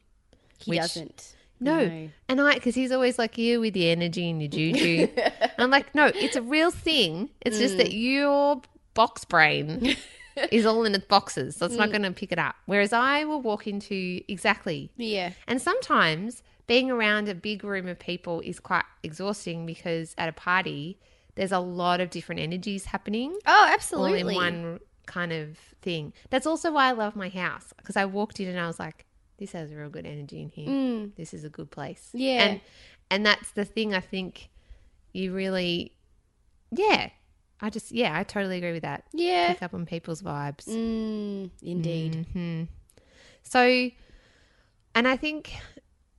He 0.58 0.70
Which- 0.72 0.80
doesn't. 0.80 1.36
No. 1.62 2.08
And 2.28 2.40
I, 2.40 2.54
because 2.54 2.74
he's 2.74 2.90
always 2.90 3.18
like, 3.18 3.36
you 3.36 3.60
with 3.60 3.74
the 3.74 3.90
energy 3.90 4.30
and 4.30 4.40
your 4.40 4.48
juju. 4.48 5.08
and 5.14 5.52
I'm 5.58 5.70
like, 5.70 5.94
no, 5.94 6.06
it's 6.06 6.34
a 6.34 6.40
real 6.40 6.70
thing. 6.70 7.28
It's 7.42 7.58
just 7.58 7.74
Mm. 7.74 7.78
that 7.78 7.92
your 7.92 8.62
box 8.94 9.26
brain 9.26 9.94
is 10.50 10.64
all 10.64 10.84
in 10.86 10.94
its 10.94 11.04
boxes. 11.04 11.56
So 11.56 11.66
it's 11.66 11.74
Mm. 11.74 11.78
not 11.78 11.90
going 11.90 12.02
to 12.04 12.12
pick 12.12 12.32
it 12.32 12.38
up. 12.38 12.56
Whereas 12.64 12.94
I 12.94 13.24
will 13.24 13.42
walk 13.42 13.66
into 13.66 14.22
exactly. 14.26 14.90
Yeah. 14.96 15.32
And 15.46 15.60
sometimes 15.60 16.42
being 16.66 16.90
around 16.90 17.28
a 17.28 17.34
big 17.34 17.62
room 17.62 17.88
of 17.88 17.98
people 17.98 18.40
is 18.40 18.58
quite 18.58 18.84
exhausting 19.02 19.66
because 19.66 20.14
at 20.16 20.30
a 20.30 20.32
party, 20.32 20.98
there's 21.34 21.52
a 21.52 21.58
lot 21.58 22.00
of 22.00 22.08
different 22.08 22.40
energies 22.40 22.86
happening 22.86 23.36
Oh, 23.44 23.52
all 23.66 23.66
absolutely. 23.74 24.20
in 24.20 24.34
one 24.34 24.80
kind 25.10 25.32
of 25.32 25.58
thing. 25.82 26.12
That's 26.30 26.46
also 26.46 26.72
why 26.72 26.88
I 26.88 26.92
love 26.92 27.16
my 27.16 27.28
house 27.28 27.72
because 27.76 27.96
I 27.96 28.04
walked 28.04 28.40
in 28.40 28.48
and 28.48 28.58
I 28.58 28.66
was 28.66 28.78
like, 28.78 29.06
this 29.38 29.52
has 29.52 29.72
a 29.72 29.76
real 29.76 29.90
good 29.90 30.06
energy 30.06 30.40
in 30.40 30.48
here. 30.50 31.10
This 31.16 31.34
is 31.34 31.44
a 31.44 31.48
good 31.48 31.70
place. 31.70 32.10
Mm. 32.14 32.20
Yeah. 32.20 32.44
And 32.44 32.60
and 33.10 33.26
that's 33.26 33.50
the 33.52 33.64
thing 33.64 33.94
I 33.94 34.00
think 34.00 34.50
you 35.12 35.32
really 35.34 35.92
yeah. 36.70 37.10
I 37.60 37.68
just 37.70 37.90
yeah, 37.92 38.16
I 38.16 38.22
totally 38.22 38.58
agree 38.58 38.72
with 38.72 38.82
that. 38.82 39.04
Yeah. 39.12 39.52
Pick 39.52 39.62
up 39.62 39.74
on 39.74 39.84
people's 39.84 40.22
vibes. 40.22 40.68
Mm, 40.68 41.50
indeed. 41.62 42.26
hmm 42.32 42.62
So 43.42 43.90
and 44.94 45.08
I 45.08 45.16
think 45.16 45.54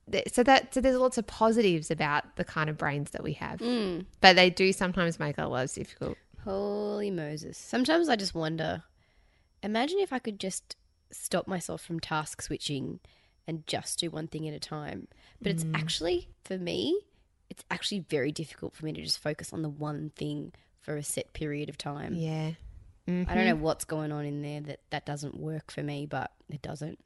that, 0.08 0.34
so 0.34 0.42
that 0.42 0.74
so 0.74 0.80
there's 0.80 0.96
lots 0.96 1.18
of 1.18 1.26
positives 1.26 1.90
about 1.90 2.36
the 2.36 2.44
kind 2.44 2.68
of 2.68 2.76
brains 2.76 3.10
that 3.12 3.22
we 3.22 3.32
have. 3.34 3.60
Mm. 3.60 4.06
But 4.20 4.36
they 4.36 4.50
do 4.50 4.72
sometimes 4.72 5.18
make 5.18 5.38
our 5.38 5.48
lives 5.48 5.74
difficult. 5.74 6.18
Holy 6.44 7.10
Moses. 7.10 7.58
Sometimes 7.58 8.08
I 8.08 8.16
just 8.16 8.34
wonder 8.34 8.82
imagine 9.62 9.98
if 10.00 10.12
I 10.12 10.18
could 10.18 10.40
just 10.40 10.76
stop 11.10 11.46
myself 11.46 11.82
from 11.82 12.00
task 12.00 12.42
switching 12.42 13.00
and 13.46 13.66
just 13.66 14.00
do 14.00 14.10
one 14.10 14.26
thing 14.26 14.48
at 14.48 14.54
a 14.54 14.60
time. 14.60 15.08
But 15.40 15.52
it's 15.52 15.64
mm. 15.64 15.76
actually, 15.76 16.28
for 16.44 16.58
me, 16.58 17.00
it's 17.50 17.64
actually 17.70 18.00
very 18.00 18.32
difficult 18.32 18.74
for 18.74 18.84
me 18.84 18.92
to 18.92 19.02
just 19.02 19.18
focus 19.18 19.52
on 19.52 19.62
the 19.62 19.68
one 19.68 20.10
thing 20.16 20.52
for 20.80 20.96
a 20.96 21.02
set 21.02 21.32
period 21.32 21.68
of 21.68 21.78
time. 21.78 22.14
Yeah. 22.14 22.52
I 23.08 23.10
don't 23.10 23.26
know 23.26 23.54
mm-hmm. 23.54 23.62
what's 23.62 23.84
going 23.84 24.12
on 24.12 24.24
in 24.24 24.42
there 24.42 24.60
that 24.60 24.80
that 24.90 25.04
doesn't 25.04 25.36
work 25.36 25.72
for 25.72 25.82
me, 25.82 26.06
but 26.06 26.30
it 26.48 26.62
doesn't. 26.62 27.00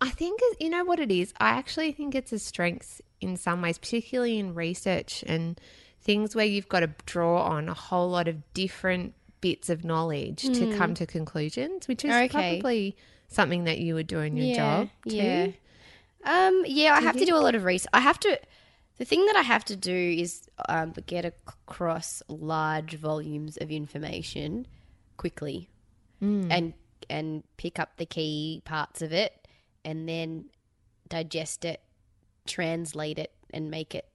I 0.00 0.08
think 0.08 0.40
you 0.58 0.70
know 0.70 0.84
what 0.84 1.00
it 1.00 1.10
is. 1.10 1.34
I 1.38 1.50
actually 1.50 1.92
think 1.92 2.14
it's 2.14 2.32
a 2.32 2.38
strength 2.38 3.02
in 3.20 3.36
some 3.36 3.60
ways, 3.60 3.76
particularly 3.76 4.38
in 4.38 4.54
research 4.54 5.22
and 5.26 5.60
things 6.00 6.34
where 6.34 6.46
you've 6.46 6.68
got 6.68 6.80
to 6.80 6.90
draw 7.06 7.42
on 7.42 7.68
a 7.68 7.74
whole 7.74 8.08
lot 8.08 8.28
of 8.28 8.36
different 8.54 9.14
bits 9.40 9.68
of 9.68 9.84
knowledge 9.84 10.42
to 10.42 10.74
come 10.76 10.94
to 10.94 11.06
conclusions, 11.06 11.86
which 11.86 12.04
is 12.04 12.10
Hmm. 12.10 12.22
Okay. 12.24 12.30
probably 12.60 12.96
something 13.28 13.64
that 13.64 13.78
you 13.78 13.94
would 13.94 14.06
do 14.06 14.20
in 14.20 14.36
your 14.36 14.54
job 14.56 14.88
too. 15.08 15.16
Yeah. 15.16 15.48
Um, 16.24 16.64
yeah, 16.66 16.94
I 16.94 17.00
have 17.00 17.16
to 17.16 17.24
do 17.24 17.36
a 17.36 17.38
lot 17.38 17.54
of 17.54 17.64
research. 17.64 17.90
I 17.92 18.00
have 18.00 18.18
to. 18.20 18.38
The 18.96 19.04
thing 19.04 19.24
that 19.26 19.36
I 19.36 19.42
have 19.42 19.64
to 19.66 19.76
do 19.76 19.94
is 19.94 20.48
um, 20.68 20.92
get 21.06 21.24
across 21.24 22.20
large 22.26 22.94
volumes 22.94 23.56
of 23.58 23.70
information 23.70 24.66
quickly, 25.16 25.68
Mm. 26.20 26.48
and 26.50 26.72
and 27.08 27.44
pick 27.56 27.78
up 27.78 27.96
the 27.96 28.06
key 28.06 28.60
parts 28.64 29.00
of 29.02 29.12
it, 29.12 29.46
and 29.84 30.08
then 30.08 30.46
digest 31.08 31.64
it, 31.64 31.80
translate 32.46 33.18
it, 33.20 33.32
and 33.50 33.70
make 33.70 33.94
it 33.94 34.06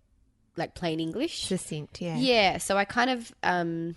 like 0.57 0.75
plain 0.75 0.99
English. 0.99 1.45
Succinct, 1.45 2.01
yeah. 2.01 2.17
Yeah, 2.17 2.57
so 2.57 2.77
I 2.77 2.85
kind 2.85 3.09
of 3.09 3.33
um 3.43 3.95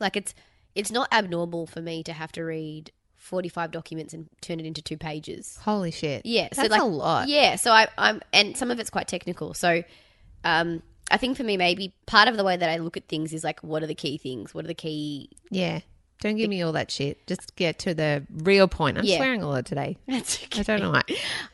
like 0.00 0.16
it's 0.16 0.34
it's 0.74 0.90
not 0.90 1.12
abnormal 1.12 1.66
for 1.66 1.80
me 1.80 2.02
to 2.04 2.12
have 2.12 2.32
to 2.32 2.42
read 2.42 2.92
45 3.16 3.70
documents 3.70 4.12
and 4.14 4.28
turn 4.40 4.58
it 4.58 4.66
into 4.66 4.82
two 4.82 4.96
pages. 4.96 5.58
Holy 5.62 5.90
shit. 5.90 6.26
Yeah, 6.26 6.48
so 6.52 6.62
That's 6.62 6.72
like 6.72 6.80
a 6.80 6.84
lot. 6.84 7.28
Yeah, 7.28 7.56
so 7.56 7.70
I 7.70 7.88
I'm 7.96 8.20
and 8.32 8.56
some 8.56 8.70
of 8.70 8.80
it's 8.80 8.90
quite 8.90 9.08
technical. 9.08 9.54
So 9.54 9.82
um 10.44 10.82
I 11.10 11.18
think 11.18 11.36
for 11.36 11.44
me 11.44 11.56
maybe 11.56 11.94
part 12.06 12.28
of 12.28 12.36
the 12.36 12.44
way 12.44 12.56
that 12.56 12.68
I 12.68 12.78
look 12.78 12.96
at 12.96 13.08
things 13.08 13.32
is 13.32 13.44
like 13.44 13.60
what 13.62 13.82
are 13.82 13.86
the 13.86 13.94
key 13.94 14.18
things? 14.18 14.54
What 14.54 14.64
are 14.64 14.68
the 14.68 14.74
key 14.74 15.30
Yeah. 15.50 15.80
Don't 16.22 16.36
give 16.36 16.48
me 16.48 16.62
all 16.62 16.72
that 16.72 16.90
shit. 16.90 17.26
Just 17.26 17.54
get 17.56 17.78
to 17.80 17.94
the 17.94 18.24
real 18.32 18.68
point. 18.68 18.96
I'm 18.96 19.04
Yeah. 19.04 19.16
swearing 19.16 19.42
a 19.42 19.48
lot 19.48 19.66
today. 19.66 19.98
That's 20.08 20.42
okay. 20.44 20.60
I 20.60 20.62
don't 20.62 20.80
know 20.80 20.90
why. 20.92 21.02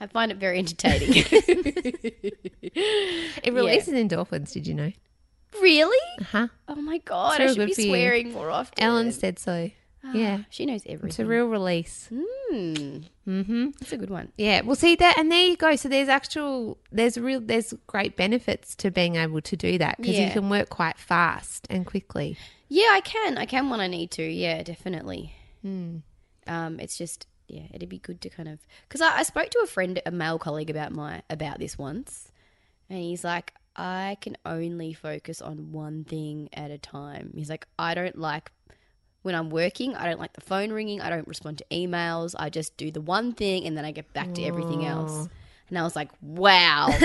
I 0.00 0.06
find 0.06 0.30
it 0.30 0.36
very 0.36 0.58
entertaining. 0.58 1.08
It 3.42 3.52
releases 3.52 3.94
endorphins, 3.94 4.52
did 4.52 4.66
you 4.66 4.74
know? 4.74 4.92
really? 5.62 6.20
Uh-huh. 6.20 6.48
Oh 6.68 6.74
my 6.76 6.98
god, 6.98 7.40
It's 7.40 7.52
I 7.52 7.54
should 7.54 7.66
be 7.68 7.74
for 7.74 7.80
you. 7.80 7.88
swearing 7.88 8.32
more 8.32 8.50
often. 8.50 8.84
Ellen 8.84 9.10
said 9.12 9.38
so. 9.38 9.70
Yeah. 10.12 10.44
She 10.50 10.64
knows 10.64 10.82
everything. 10.86 11.08
It's 11.08 11.18
a 11.18 11.26
real 11.26 11.46
release. 11.46 12.08
Mm. 12.50 13.04
Mm-hmm. 13.26 13.70
That's 13.78 13.92
a 13.92 13.96
good 13.96 14.10
one. 14.10 14.32
Yeah, 14.36 14.62
well, 14.62 14.76
see 14.76 14.94
that, 14.96 15.18
and 15.18 15.30
there 15.30 15.46
you 15.46 15.56
go. 15.56 15.76
So 15.76 15.88
there's 15.88 16.08
actual, 16.08 16.78
there's 16.90 17.18
real, 17.18 17.40
there's 17.40 17.74
great 17.86 18.16
benefits 18.16 18.74
to 18.76 18.90
being 18.90 19.16
able 19.16 19.40
to 19.42 19.56
do 19.56 19.78
that 19.78 19.98
because 19.98 20.18
you 20.18 20.30
can 20.30 20.48
work 20.48 20.70
quite 20.70 20.98
fast 20.98 21.66
and 21.68 21.84
quickly. 21.84 22.36
Yeah, 22.68 22.88
I 22.92 23.00
can. 23.00 23.38
I 23.38 23.46
can 23.46 23.70
when 23.70 23.80
I 23.80 23.86
need 23.86 24.10
to. 24.12 24.22
Yeah, 24.22 24.62
definitely. 24.62 25.34
Hmm. 25.62 25.98
Um, 26.46 26.80
it's 26.80 26.96
just 26.96 27.26
yeah, 27.48 27.64
it'd 27.72 27.88
be 27.88 27.98
good 27.98 28.20
to 28.22 28.30
kind 28.30 28.48
of 28.48 28.58
because 28.86 29.00
I, 29.00 29.18
I 29.18 29.22
spoke 29.22 29.50
to 29.50 29.60
a 29.62 29.66
friend, 29.66 30.00
a 30.06 30.10
male 30.10 30.38
colleague 30.38 30.70
about 30.70 30.92
my 30.92 31.22
about 31.28 31.58
this 31.58 31.78
once, 31.78 32.30
and 32.88 32.98
he's 32.98 33.24
like, 33.24 33.54
I 33.74 34.18
can 34.20 34.36
only 34.44 34.92
focus 34.92 35.40
on 35.40 35.72
one 35.72 36.04
thing 36.04 36.48
at 36.52 36.70
a 36.70 36.78
time. 36.78 37.32
He's 37.34 37.50
like, 37.50 37.66
I 37.78 37.94
don't 37.94 38.18
like 38.18 38.50
when 39.22 39.34
I'm 39.34 39.50
working, 39.50 39.94
I 39.96 40.06
don't 40.06 40.20
like 40.20 40.32
the 40.32 40.40
phone 40.40 40.70
ringing. 40.72 41.00
I 41.00 41.10
don't 41.10 41.26
respond 41.28 41.58
to 41.58 41.64
emails. 41.70 42.34
I 42.38 42.50
just 42.50 42.76
do 42.76 42.90
the 42.90 43.00
one 43.00 43.32
thing 43.32 43.66
and 43.66 43.76
then 43.76 43.84
I 43.84 43.90
get 43.92 44.12
back 44.12 44.32
to 44.34 44.42
everything 44.42 44.84
else. 44.84 45.28
And 45.68 45.78
I 45.78 45.82
was 45.82 45.94
like, 45.96 46.10
wow. 46.22 46.88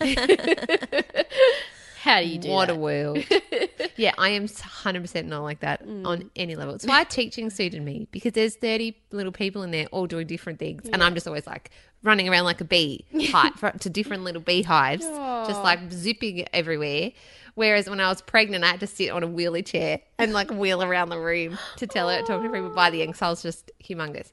How 2.06 2.20
do 2.20 2.26
you 2.28 2.38
do 2.38 2.48
what 2.48 2.68
that? 2.68 2.76
a 2.76 2.78
world. 2.78 3.24
yeah, 3.96 4.12
I 4.16 4.30
am 4.30 4.46
100% 4.46 5.24
not 5.26 5.42
like 5.42 5.60
that 5.60 5.84
Mm. 5.86 6.06
on 6.06 6.30
any 6.36 6.54
level. 6.54 6.74
It's 6.74 6.86
why 6.86 7.04
teaching 7.04 7.50
suited 7.50 7.82
me 7.82 8.06
because 8.12 8.32
there's 8.32 8.54
30 8.56 8.94
little 9.10 9.32
people 9.32 9.62
in 9.62 9.70
there 9.72 9.86
all 9.92 10.06
doing 10.06 10.26
different 10.26 10.58
things. 10.58 10.88
And 10.92 11.02
I'm 11.02 11.14
just 11.14 11.26
always 11.26 11.46
like 11.46 11.70
running 12.02 12.28
around 12.28 12.44
like 12.44 12.60
a 12.60 12.64
bee 12.64 13.04
hive 13.32 13.78
to 13.80 13.90
different 13.90 14.22
little 14.22 14.40
beehives, 14.42 15.04
just 15.46 15.62
like 15.64 15.90
zipping 15.92 16.46
everywhere. 16.52 17.10
Whereas 17.56 17.88
when 17.90 18.00
I 18.00 18.08
was 18.08 18.20
pregnant, 18.22 18.64
I 18.64 18.68
had 18.68 18.80
to 18.80 18.86
sit 18.86 19.10
on 19.10 19.22
a 19.24 19.28
wheelie 19.28 19.64
chair 19.64 20.00
and 20.18 20.32
like 20.32 20.50
wheel 20.50 20.82
around 20.82 21.08
the 21.08 21.18
room 21.18 21.58
to 21.76 21.86
tell 21.86 22.08
her, 22.08 22.22
talk 22.22 22.42
to 22.42 22.48
people 22.50 22.70
by 22.70 22.90
the 22.90 23.02
end. 23.02 23.16
So 23.16 23.26
I 23.26 23.30
was 23.30 23.42
just 23.42 23.70
humongous. 23.82 24.30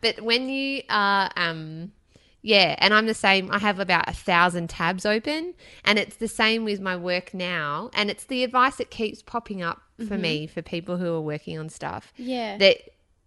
But 0.00 0.20
when 0.20 0.48
you 0.48 0.82
are, 0.90 1.30
um, 1.36 1.92
yeah, 2.46 2.76
and 2.78 2.94
I'm 2.94 3.06
the 3.06 3.14
same. 3.14 3.50
I 3.50 3.58
have 3.58 3.80
about 3.80 4.08
a 4.08 4.12
thousand 4.12 4.70
tabs 4.70 5.04
open, 5.04 5.54
and 5.84 5.98
it's 5.98 6.16
the 6.16 6.28
same 6.28 6.64
with 6.64 6.80
my 6.80 6.94
work 6.96 7.34
now. 7.34 7.90
And 7.92 8.08
it's 8.08 8.24
the 8.24 8.44
advice 8.44 8.76
that 8.76 8.88
keeps 8.90 9.20
popping 9.20 9.62
up 9.62 9.82
for 10.06 10.16
me 10.16 10.46
for 10.46 10.62
people 10.62 10.96
who 10.96 11.12
are 11.14 11.20
working 11.20 11.58
on 11.58 11.68
stuff. 11.68 12.12
Mm-hmm. 12.18 12.30
Yeah. 12.30 12.56
that 12.58 12.76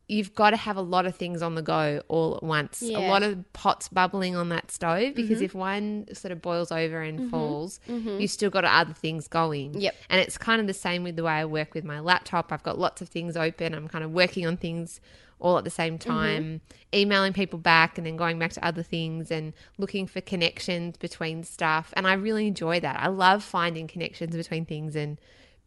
you've 0.07 0.33
got 0.33 0.51
to 0.51 0.55
have 0.57 0.75
a 0.77 0.81
lot 0.81 1.05
of 1.05 1.15
things 1.15 1.41
on 1.43 1.53
the 1.55 1.61
go 1.61 2.01
all 2.07 2.35
at 2.37 2.41
once. 2.43 2.81
A 2.81 2.85
Yeah. 2.85 2.97
Mm-hmm. 2.99 3.09
lot 3.09 3.23
of 3.23 3.53
pots 3.53 3.89
bubbling 3.89 4.35
on 4.37 4.49
that 4.49 4.71
stove 4.71 5.13
because 5.15 5.41
if 5.41 5.53
one 5.53 6.07
sort 6.13 6.31
of 6.31 6.41
boils 6.41 6.71
over 6.71 7.01
and 7.01 7.29
falls, 7.29 7.79
you've 7.87 8.31
still 8.31 8.49
got 8.49 8.63
other 8.65 8.93
things 8.93 9.27
going. 9.27 9.79
Yep. 9.79 9.95
And 10.09 10.21
it's 10.21 10.37
kind 10.37 10.61
of 10.61 10.65
the 10.67 10.73
same 10.73 11.03
with 11.03 11.15
the 11.17 11.23
way 11.23 11.33
I 11.33 11.45
work 11.45 11.73
with 11.75 11.83
my 11.83 11.99
laptop. 11.99 12.51
I've 12.51 12.63
got 12.63 12.79
lots 12.79 13.01
of 13.03 13.09
things 13.09 13.35
open. 13.37 13.75
I'm 13.75 13.87
kind 13.89 14.03
of 14.03 14.11
working 14.11 14.47
on 14.47 14.57
things 14.57 14.99
all 15.39 15.57
at 15.57 15.63
the 15.63 15.69
same 15.69 15.97
Mm-hmm. 15.97 16.09
time, 16.09 16.61
emailing 16.93 17.33
people 17.33 17.59
back 17.59 17.97
and 17.97 18.05
then 18.05 18.17
going 18.17 18.37
back 18.39 18.51
to 18.53 18.65
other 18.65 18.83
things 18.83 19.31
and 19.31 19.53
looking 19.77 20.05
for 20.07 20.21
connections 20.21 20.97
between 20.97 21.43
stuff. 21.43 21.93
And 21.95 22.05
I 22.07 22.13
really 22.13 22.47
enjoy 22.47 22.79
that. 22.81 22.99
I 23.01 23.07
love 23.07 23.43
finding 23.43 23.87
connections 23.87 24.35
between 24.35 24.65
things 24.65 24.95
and 24.95 25.17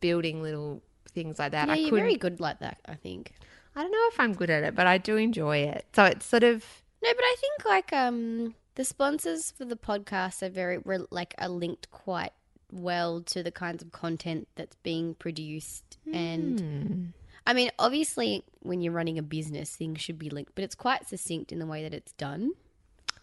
building 0.00 0.42
little 0.42 0.82
things 1.10 1.38
like 1.38 1.52
that. 1.52 1.68
yeah, 1.68 1.74
I 1.74 1.76
you're 1.76 1.90
very 1.96 2.16
good 2.16 2.40
like 2.40 2.58
that, 2.60 2.78
I 2.86 2.94
think. 2.94 3.32
I 3.74 3.82
don't 3.82 3.92
know 3.92 4.08
if 4.12 4.20
I'm 4.20 4.34
good 4.34 4.50
at 4.50 4.62
it, 4.64 4.74
but 4.74 4.86
I 4.86 4.98
do 4.98 5.16
enjoy 5.16 5.58
it. 5.58 5.86
So 5.94 6.04
it's 6.04 6.26
sort 6.26 6.42
of 6.44 6.64
No, 7.02 7.10
but 7.14 7.24
I 7.24 7.36
think 7.40 7.64
like 7.64 7.92
um 7.92 8.54
the 8.74 8.84
sponsors 8.84 9.50
for 9.50 9.64
the 9.64 9.76
podcast 9.76 10.42
are 10.42 10.48
very 10.50 10.78
re- 10.78 11.06
like 11.10 11.34
are 11.38 11.48
linked 11.48 11.90
quite 11.90 12.32
well 12.70 13.20
to 13.20 13.42
the 13.42 13.50
kinds 13.52 13.82
of 13.82 13.92
content 13.92 14.48
that's 14.56 14.76
being 14.82 15.14
produced 15.14 15.98
and 16.12 16.60
Hmm. 16.60 17.04
I 17.46 17.52
mean 17.54 17.70
obviously 17.78 18.44
when 18.60 18.80
you're 18.80 18.92
running 18.92 19.18
a 19.18 19.22
business 19.22 19.74
things 19.74 20.00
should 20.00 20.18
be 20.18 20.30
linked 20.30 20.54
but 20.54 20.64
it's 20.64 20.74
quite 20.74 21.08
succinct 21.08 21.52
in 21.52 21.58
the 21.58 21.66
way 21.66 21.82
that 21.82 21.92
it's 21.94 22.12
done. 22.12 22.52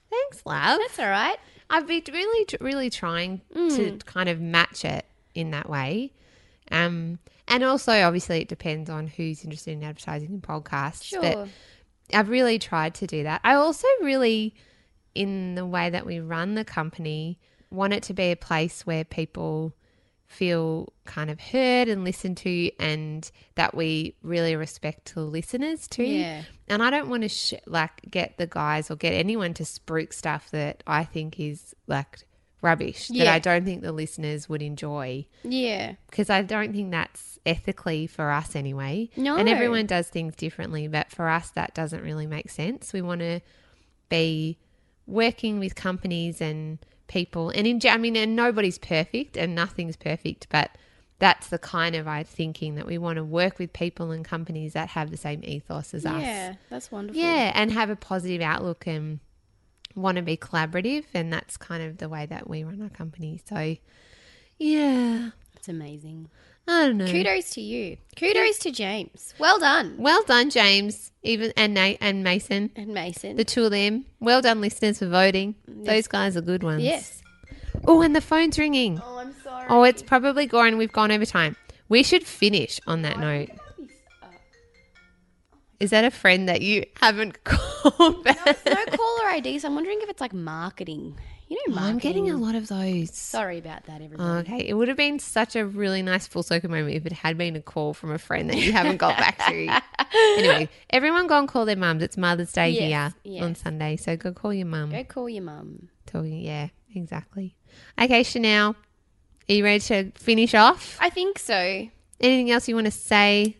thanks, 0.10 0.42
love. 0.46 0.80
That's 0.80 1.00
all 1.00 1.10
right. 1.10 1.38
I've 1.70 1.86
been 1.88 2.02
really, 2.12 2.46
really 2.60 2.90
trying 2.90 3.42
Mm. 3.56 3.76
to 3.76 4.06
kind 4.06 4.28
of 4.28 4.42
match 4.42 4.84
it 4.84 5.06
in 5.36 5.52
that 5.52 5.70
way. 5.70 6.12
Um, 6.72 7.20
and 7.48 7.64
also, 7.64 7.92
obviously, 8.04 8.42
it 8.42 8.48
depends 8.48 8.90
on 8.90 9.08
who's 9.08 9.44
interested 9.44 9.72
in 9.74 9.84
advertising 9.84 10.30
and 10.30 10.42
podcasts. 10.42 11.04
Sure. 11.04 11.22
But 11.22 11.48
I've 12.14 12.30
really 12.30 12.58
tried 12.60 12.96
to 12.96 13.08
do 13.08 13.24
that. 13.24 13.42
I 13.44 13.54
also 13.54 13.88
really, 14.02 14.56
in 15.16 15.54
the 15.56 15.66
way 15.66 15.90
that 15.92 16.06
we 16.08 16.20
run 16.20 16.56
the 16.56 16.66
company, 16.66 17.40
want 17.72 17.94
it 17.94 18.02
to 18.04 18.14
be 18.16 18.32
a 18.32 18.36
place 18.36 18.86
where 18.88 19.04
people 19.04 19.74
feel 20.30 20.94
kind 21.06 21.30
of 21.32 21.40
heard 21.40 21.88
and 21.88 22.04
listened 22.04 22.38
to 22.38 22.72
and 22.80 23.30
that 23.56 23.74
we 23.76 24.16
really 24.22 24.56
respect 24.56 25.14
the 25.16 25.22
listeners 25.22 25.88
too. 25.88 26.04
Yeah. 26.04 26.44
And 26.68 26.84
I 26.84 26.92
don't 26.92 27.10
want 27.10 27.24
to 27.24 27.30
sh- 27.30 27.56
like 27.66 28.10
get 28.10 28.38
the 28.38 28.46
guys 28.48 28.92
or 28.92 28.96
get 28.96 29.14
anyone 29.14 29.56
to 29.56 29.64
spruik 29.64 30.14
stuff 30.14 30.52
that 30.52 30.84
I 30.86 31.04
think 31.04 31.40
is 31.40 31.74
like 31.88 32.20
rubbish 32.62 33.08
that 33.08 33.16
Yeah. 33.16 33.34
I 33.34 33.40
don't 33.40 33.66
think 33.66 33.82
the 33.82 33.92
listeners 33.92 34.48
would 34.48 34.62
enjoy 34.62 35.26
Yeah. 35.44 35.94
because 36.12 36.30
I 36.30 36.44
don't 36.44 36.74
think 36.74 36.92
that's 36.92 37.40
ethically 37.46 38.06
for 38.06 38.30
us 38.30 38.56
anyway. 38.56 39.10
No. 39.18 39.36
And 39.36 39.50
everyone 39.50 39.88
does 39.88 40.10
things 40.10 40.36
differently, 40.36 40.88
but 40.88 41.10
for 41.10 41.28
us, 41.28 41.50
that 41.52 41.74
doesn't 41.74 42.04
really 42.04 42.28
make 42.28 42.52
sense. 42.52 42.94
We 42.94 43.02
want 43.02 43.22
to 43.22 43.40
be 44.10 44.60
working 45.08 45.58
with 45.58 45.74
companies 45.74 46.40
and 46.40 46.78
people, 47.10 47.50
and 47.50 47.68
in, 47.68 47.82
I 47.90 47.98
mean, 47.98 48.16
and 48.16 48.36
nobody's 48.36 48.78
perfect 48.78 49.36
and 49.36 49.54
nothing's 49.54 49.98
perfect, 49.98 50.48
but 50.50 50.72
that's 51.20 51.50
the 51.50 51.60
kind 51.60 51.96
of 51.96 52.08
I 52.08 52.24
thinking 52.24 52.76
that 52.76 52.86
we 52.86 52.98
want 52.98 53.18
to 53.18 53.26
work 53.26 53.60
with 53.60 53.74
people 53.74 54.12
and 54.12 54.24
companies 54.24 54.72
that 54.74 54.90
have 54.90 55.12
the 55.12 55.18
same 55.18 55.42
ethos 55.44 55.94
as 55.94 56.06
us. 56.06 56.22
Yeah, 56.22 56.54
that's 56.70 56.90
wonderful. 56.92 57.22
Yeah, 57.22 57.52
and 57.54 57.72
have 57.74 57.90
a 57.90 57.98
positive 57.98 58.42
outlook 58.42 58.88
and 58.88 59.20
want 59.96 60.16
to 60.16 60.22
be 60.22 60.38
collaborative, 60.38 61.04
and 61.14 61.32
that's 61.34 61.58
kind 61.58 61.84
of 61.84 61.98
the 61.98 62.08
way 62.08 62.26
that 62.26 62.50
we 62.50 62.64
run 62.64 62.82
our 62.82 62.90
company. 62.90 63.42
So, 63.46 63.76
yeah, 64.58 65.32
It's 65.58 65.68
amazing. 65.68 66.30
I 66.70 66.86
don't 66.88 66.98
know. 66.98 67.08
Kudos 67.08 67.50
to 67.52 67.62
you. 67.62 67.98
Kudos 68.16 68.60
to 68.60 68.72
James. 68.72 69.34
Well 69.40 69.60
done. 69.60 69.96
Well 69.98 70.24
done, 70.24 70.50
James, 70.50 71.12
even 71.24 71.52
and 71.58 71.74
Nate 71.74 71.98
and 72.02 72.24
Mason, 72.24 72.70
And 72.76 72.90
Mason. 72.94 73.36
the 73.38 73.44
two 73.44 73.64
of 73.66 73.72
them. 73.72 74.06
Well 74.20 74.42
done, 74.42 74.62
listeners, 74.62 75.00
for 75.00 75.08
voting. 75.08 75.56
Those 75.68 76.08
guys 76.08 76.38
are 76.38 76.42
good 76.42 76.64
ones. 76.64 76.84
yes. 76.84 77.22
Oh, 77.88 78.02
and 78.02 78.16
the 78.16 78.22
phone's 78.22 78.60
ringing. 78.60 79.02
Oh, 79.04 79.18
I'm 79.20 79.34
sorry. 79.44 79.66
Oh, 79.70 79.84
it's 79.84 80.02
probably 80.04 80.46
gone. 80.46 80.78
We've 80.78 80.92
gone 80.92 81.12
over 81.12 81.26
time. 81.26 81.56
We 81.88 82.04
should 82.04 82.24
finish 82.26 82.80
on 82.86 83.02
that 83.04 83.18
note. 83.20 83.50
Uh, 83.52 84.26
oh 84.26 84.28
Is 85.80 85.90
that 85.92 86.04
a 86.04 86.12
friend 86.12 86.50
that 86.50 86.62
you 86.62 86.86
haven't 87.02 87.44
called 87.46 88.24
back? 88.24 88.46
no 88.66 88.86
caller 88.86 89.30
ID, 89.30 89.60
so 89.60 89.70
I'm 89.70 89.76
wondering 89.76 90.00
if 90.02 90.10
it's 90.10 90.22
like 90.22 90.34
marketing. 90.34 91.18
You 91.50 91.58
know, 91.68 91.76
marketing. 91.76 91.92
I'm 91.92 91.98
getting 91.98 92.30
a 92.30 92.38
lot 92.38 92.54
of 92.54 92.68
those. 92.68 93.12
Sorry 93.16 93.58
about 93.58 93.86
that, 93.86 94.02
everybody. 94.02 94.48
Okay, 94.48 94.68
it 94.68 94.76
would 94.76 94.88
have 94.88 94.98
been 94.98 95.18
such 95.18 95.56
a 95.56 95.66
really 95.66 96.04
nice 96.04 96.28
full 96.28 96.44
circle 96.44 96.70
moment 96.70 96.96
if 96.96 97.08
it 97.08 97.12
had 97.12 97.40
been 97.40 97.56
a 97.56 97.62
call 97.62 97.96
from 97.96 98.12
a 98.12 98.20
friend 98.20 98.50
that 98.52 98.58
you 98.58 98.72
haven't 98.72 98.98
got 98.98 99.18
back 99.18 99.40
to. 99.48 99.82
anyway, 100.38 100.70
everyone 100.92 101.26
go 101.26 101.40
and 101.40 101.48
call 101.48 101.66
their 101.66 101.76
mums. 101.76 102.04
It's 102.04 102.18
Mother's 102.18 102.52
Day 102.54 102.70
Yes, 102.70 103.14
here 103.24 103.44
on. 103.44 103.56
Sunday, 103.56 103.96
so 103.96 104.16
go 104.16 104.32
call 104.32 104.54
your 104.54 104.68
mum. 104.68 104.92
Go 104.92 105.04
call 105.04 105.28
your 105.28 105.42
mum. 105.44 105.90
Talking, 106.06 106.40
yeah, 106.40 106.68
exactly. 106.94 107.56
Okay, 108.00 108.22
Chanel, 108.22 108.76
are 109.50 109.54
you 109.54 109.64
ready 109.64 109.80
to 109.80 110.12
finish 110.12 110.54
off? 110.54 110.98
I 111.02 111.10
think 111.10 111.40
so. 111.40 111.56
Anything 112.20 112.52
else 112.52 112.68
you 112.68 112.76
want 112.76 112.86
to 112.86 112.92
say? 112.92 113.58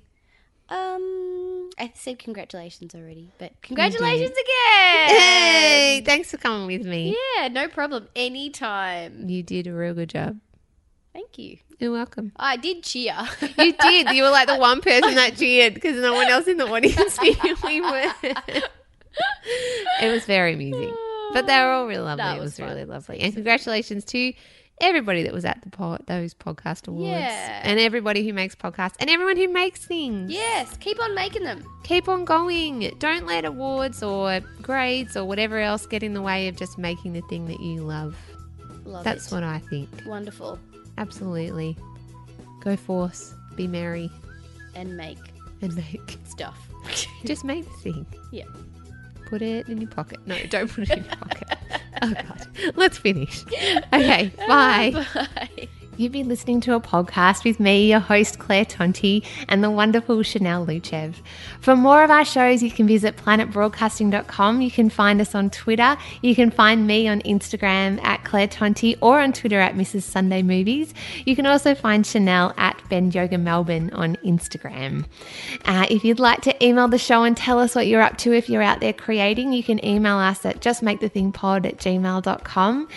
Um, 0.70 1.39
I 1.80 1.92
said 1.96 2.20
congratulations 2.20 2.94
already, 2.94 3.32
but 3.38 3.54
congratulations 3.62 4.32
again. 4.32 5.10
Hey, 5.10 6.04
thanks 6.06 6.30
for 6.30 6.38
coming 6.38 6.68
with 6.68 6.86
me. 6.86 7.16
Yeah, 7.38 7.48
no 7.48 7.70
problem. 7.70 8.10
Anytime. 8.16 9.30
You 9.30 9.44
did 9.44 9.66
a 9.66 9.74
real 9.74 9.94
good 9.94 10.10
job. 10.10 10.38
Thank 11.14 11.38
you. 11.38 11.58
You're 11.80 11.94
welcome. 11.94 12.34
I 12.36 12.58
did 12.58 12.84
cheer. 12.84 13.16
You 13.58 13.74
did. 13.74 14.10
You 14.10 14.24
were 14.24 14.30
like 14.30 14.48
the 14.48 14.58
one 14.60 14.82
person 14.82 15.16
that 15.16 15.38
cheered 15.38 15.74
because 15.74 15.96
no 16.02 16.14
one 16.14 16.28
else 16.28 16.48
in 16.48 16.58
the 16.58 16.68
audience 16.68 17.22
knew 17.22 17.56
we 17.64 17.80
were. 17.80 18.12
it 20.02 20.12
was 20.12 20.26
very 20.26 20.54
amusing. 20.54 20.94
But 21.34 21.48
they 21.48 21.58
were 21.60 21.72
all 21.72 21.88
really 21.88 22.04
lovely. 22.04 22.24
That 22.24 22.38
it 22.38 22.42
was 22.42 22.60
was, 22.60 22.68
really 22.68 22.86
lovely. 22.86 23.22
And 23.22 23.34
congratulations 23.34 24.04
to 24.06 24.34
everybody 24.82 25.24
that 25.24 25.34
was 25.34 25.46
at 25.46 25.62
the 25.62 25.70
pod, 25.70 26.04
those 26.08 26.34
podcast 26.34 26.88
awards. 26.88 27.20
Yeah. 27.20 27.62
And 27.64 27.80
everybody 27.80 28.26
who 28.26 28.34
makes 28.34 28.56
podcasts 28.56 28.96
and 29.00 29.10
everyone 29.10 29.38
who 29.38 29.48
makes 29.48 29.86
things. 29.86 30.32
yes, 30.32 30.76
keep 30.78 31.02
on 31.02 31.14
making 31.16 31.44
them. 31.44 31.64
Keep 31.84 32.08
on 32.10 32.26
going. 32.26 32.96
Don't 33.00 33.26
let 33.26 33.46
awards 33.46 34.02
or 34.04 34.40
grades 34.62 35.16
or 35.18 35.26
whatever 35.26 35.60
else 35.60 35.86
get 35.86 36.04
in 36.04 36.14
the 36.14 36.22
way 36.22 36.48
of 36.48 36.56
just 36.56 36.78
making 36.78 37.14
the 37.14 37.22
thing 37.30 37.46
that 37.48 37.60
you 37.60 37.82
love. 37.82 38.16
Love 38.86 39.04
That's 39.04 39.32
it. 39.32 39.36
what 39.36 39.44
I 39.44 39.60
think. 39.70 39.90
Wonderful. 40.06 40.58
Absolutely. 40.98 41.78
Go 42.64 42.76
forth, 42.76 43.34
be 43.56 43.68
merry, 43.68 44.10
And 44.76 44.98
make 44.98 45.18
and 45.62 45.76
make. 45.76 46.18
stuff. 46.28 46.58
Just 47.26 47.44
make 47.44 47.66
the 47.66 47.78
thing. 47.92 48.06
yeah. 48.32 48.46
Put 49.30 49.42
it 49.44 49.68
in 49.70 49.80
your 49.80 49.90
pocket. 49.92 50.20
No, 50.26 50.36
don't 50.50 50.72
put 50.72 50.90
it 50.90 50.98
in 50.98 51.04
your 51.06 51.16
pocket. 51.18 51.48
Oh, 52.02 52.14
God. 52.14 52.48
Let's 52.76 52.98
finish. 52.98 53.46
Okay, 53.94 54.32
bye. 54.48 55.06
Bye. 55.16 55.70
You've 56.00 56.14
been 56.14 56.30
listening 56.30 56.62
to 56.62 56.74
a 56.76 56.80
podcast 56.80 57.44
with 57.44 57.60
me, 57.60 57.90
your 57.90 58.00
host 58.00 58.40
Claire 58.40 58.64
Tonti, 58.64 59.22
and 59.50 59.62
the 59.62 59.70
wonderful 59.70 60.24
Chanel 60.24 60.66
Luchev. 60.66 61.16
For 61.60 61.76
more 61.76 62.06
of 62.06 62.10
our 62.10 62.24
shows, 62.24 62.64
you 62.64 62.72
can 62.72 62.88
visit 62.88 63.18
planetbroadcasting.com. 63.18 64.62
You 64.62 64.72
can 64.72 64.90
find 64.90 65.20
us 65.20 65.36
on 65.36 65.50
Twitter. 65.50 65.98
You 66.22 66.36
can 66.36 66.52
find 66.52 66.88
me 66.88 67.10
on 67.10 67.20
Instagram 67.24 68.02
at 68.02 68.24
Claire 68.24 68.48
Tonti 68.48 68.98
or 69.02 69.20
on 69.20 69.34
Twitter 69.34 69.60
at 69.60 69.76
Mrs. 69.76 70.04
Sunday 70.04 70.42
Movies. 70.42 70.94
You 71.26 71.36
can 71.36 71.46
also 71.46 71.76
find 71.76 72.08
Chanel 72.08 72.54
at 72.56 72.82
Ben 72.90 73.12
Yoga 73.12 73.38
Melbourne 73.38 73.90
on 73.92 74.16
Instagram. 74.18 75.06
Uh, 75.66 75.86
if 75.90 76.06
you'd 76.06 76.20
like 76.20 76.40
to 76.42 76.66
email 76.66 76.88
the 76.88 76.98
show 76.98 77.24
and 77.24 77.36
tell 77.36 77.60
us 77.60 77.76
what 77.76 77.88
you're 77.88 78.02
up 78.02 78.18
to 78.20 78.32
if 78.32 78.50
you're 78.50 78.62
out 78.62 78.80
there 78.80 78.94
creating, 78.94 79.52
you 79.52 79.64
can 79.64 79.84
email 79.86 80.16
us 80.16 80.46
at 80.46 80.62
justmakethethingpod 80.62 81.66
at 81.66 81.78
gmail.com. 81.78 82.88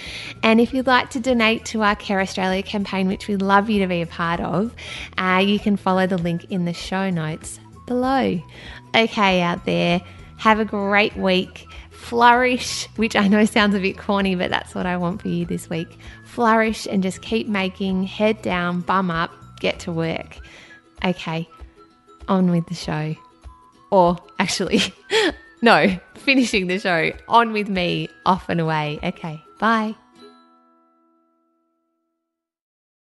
And 0.45 0.61
if 0.61 0.73
you'd 0.73 0.87
like 0.87 1.11
to 1.11 1.21
donate 1.21 1.65
to 1.67 1.83
our 1.83 1.97
Care 1.97 2.21
Australia 2.21 2.63
campaign, 2.63 2.92
which 3.01 3.29
we'd 3.29 3.43
love 3.43 3.71
you 3.71 3.81
to 3.81 3.87
be 3.87 4.03
a 4.03 4.07
part 4.07 4.41
of, 4.41 4.75
uh, 5.19 5.43
you 5.45 5.59
can 5.59 5.77
follow 5.77 6.07
the 6.07 6.19
link 6.19 6.45
in 6.51 6.65
the 6.65 6.73
show 6.73 7.11
notes 7.11 7.59
below. 7.87 8.41
Okay, 8.95 9.41
out 9.41 9.65
there, 9.65 10.01
have 10.37 10.61
a 10.61 10.65
great 10.65 11.17
week. 11.17 11.67
Flourish, 11.91 12.89
which 12.97 13.15
I 13.15 13.29
know 13.29 13.45
sounds 13.45 13.75
a 13.75 13.81
bit 13.81 13.97
corny, 13.97 14.35
but 14.35 14.51
that's 14.51 14.75
what 14.75 14.87
I 14.87 14.97
want 14.97 15.23
for 15.23 15.29
you 15.29 15.47
this 15.47 15.71
week. 15.71 15.99
Flourish 16.25 16.87
and 16.87 17.03
just 17.03 17.23
keep 17.23 17.47
making, 17.49 18.05
head 18.05 18.43
down, 18.43 18.81
bum 18.81 19.11
up, 19.11 19.31
get 19.61 19.79
to 19.81 19.93
work. 19.93 20.37
Okay, 21.05 21.49
on 22.29 22.51
with 22.51 22.67
the 22.67 22.75
show. 22.75 23.15
Or 23.91 24.19
actually, 24.39 24.81
no, 25.63 25.99
finishing 26.17 26.67
the 26.67 26.79
show. 26.79 27.13
On 27.29 27.53
with 27.53 27.69
me, 27.69 28.09
off 28.27 28.49
and 28.49 28.61
away. 28.61 28.99
Okay, 29.03 29.43
bye. 29.59 29.95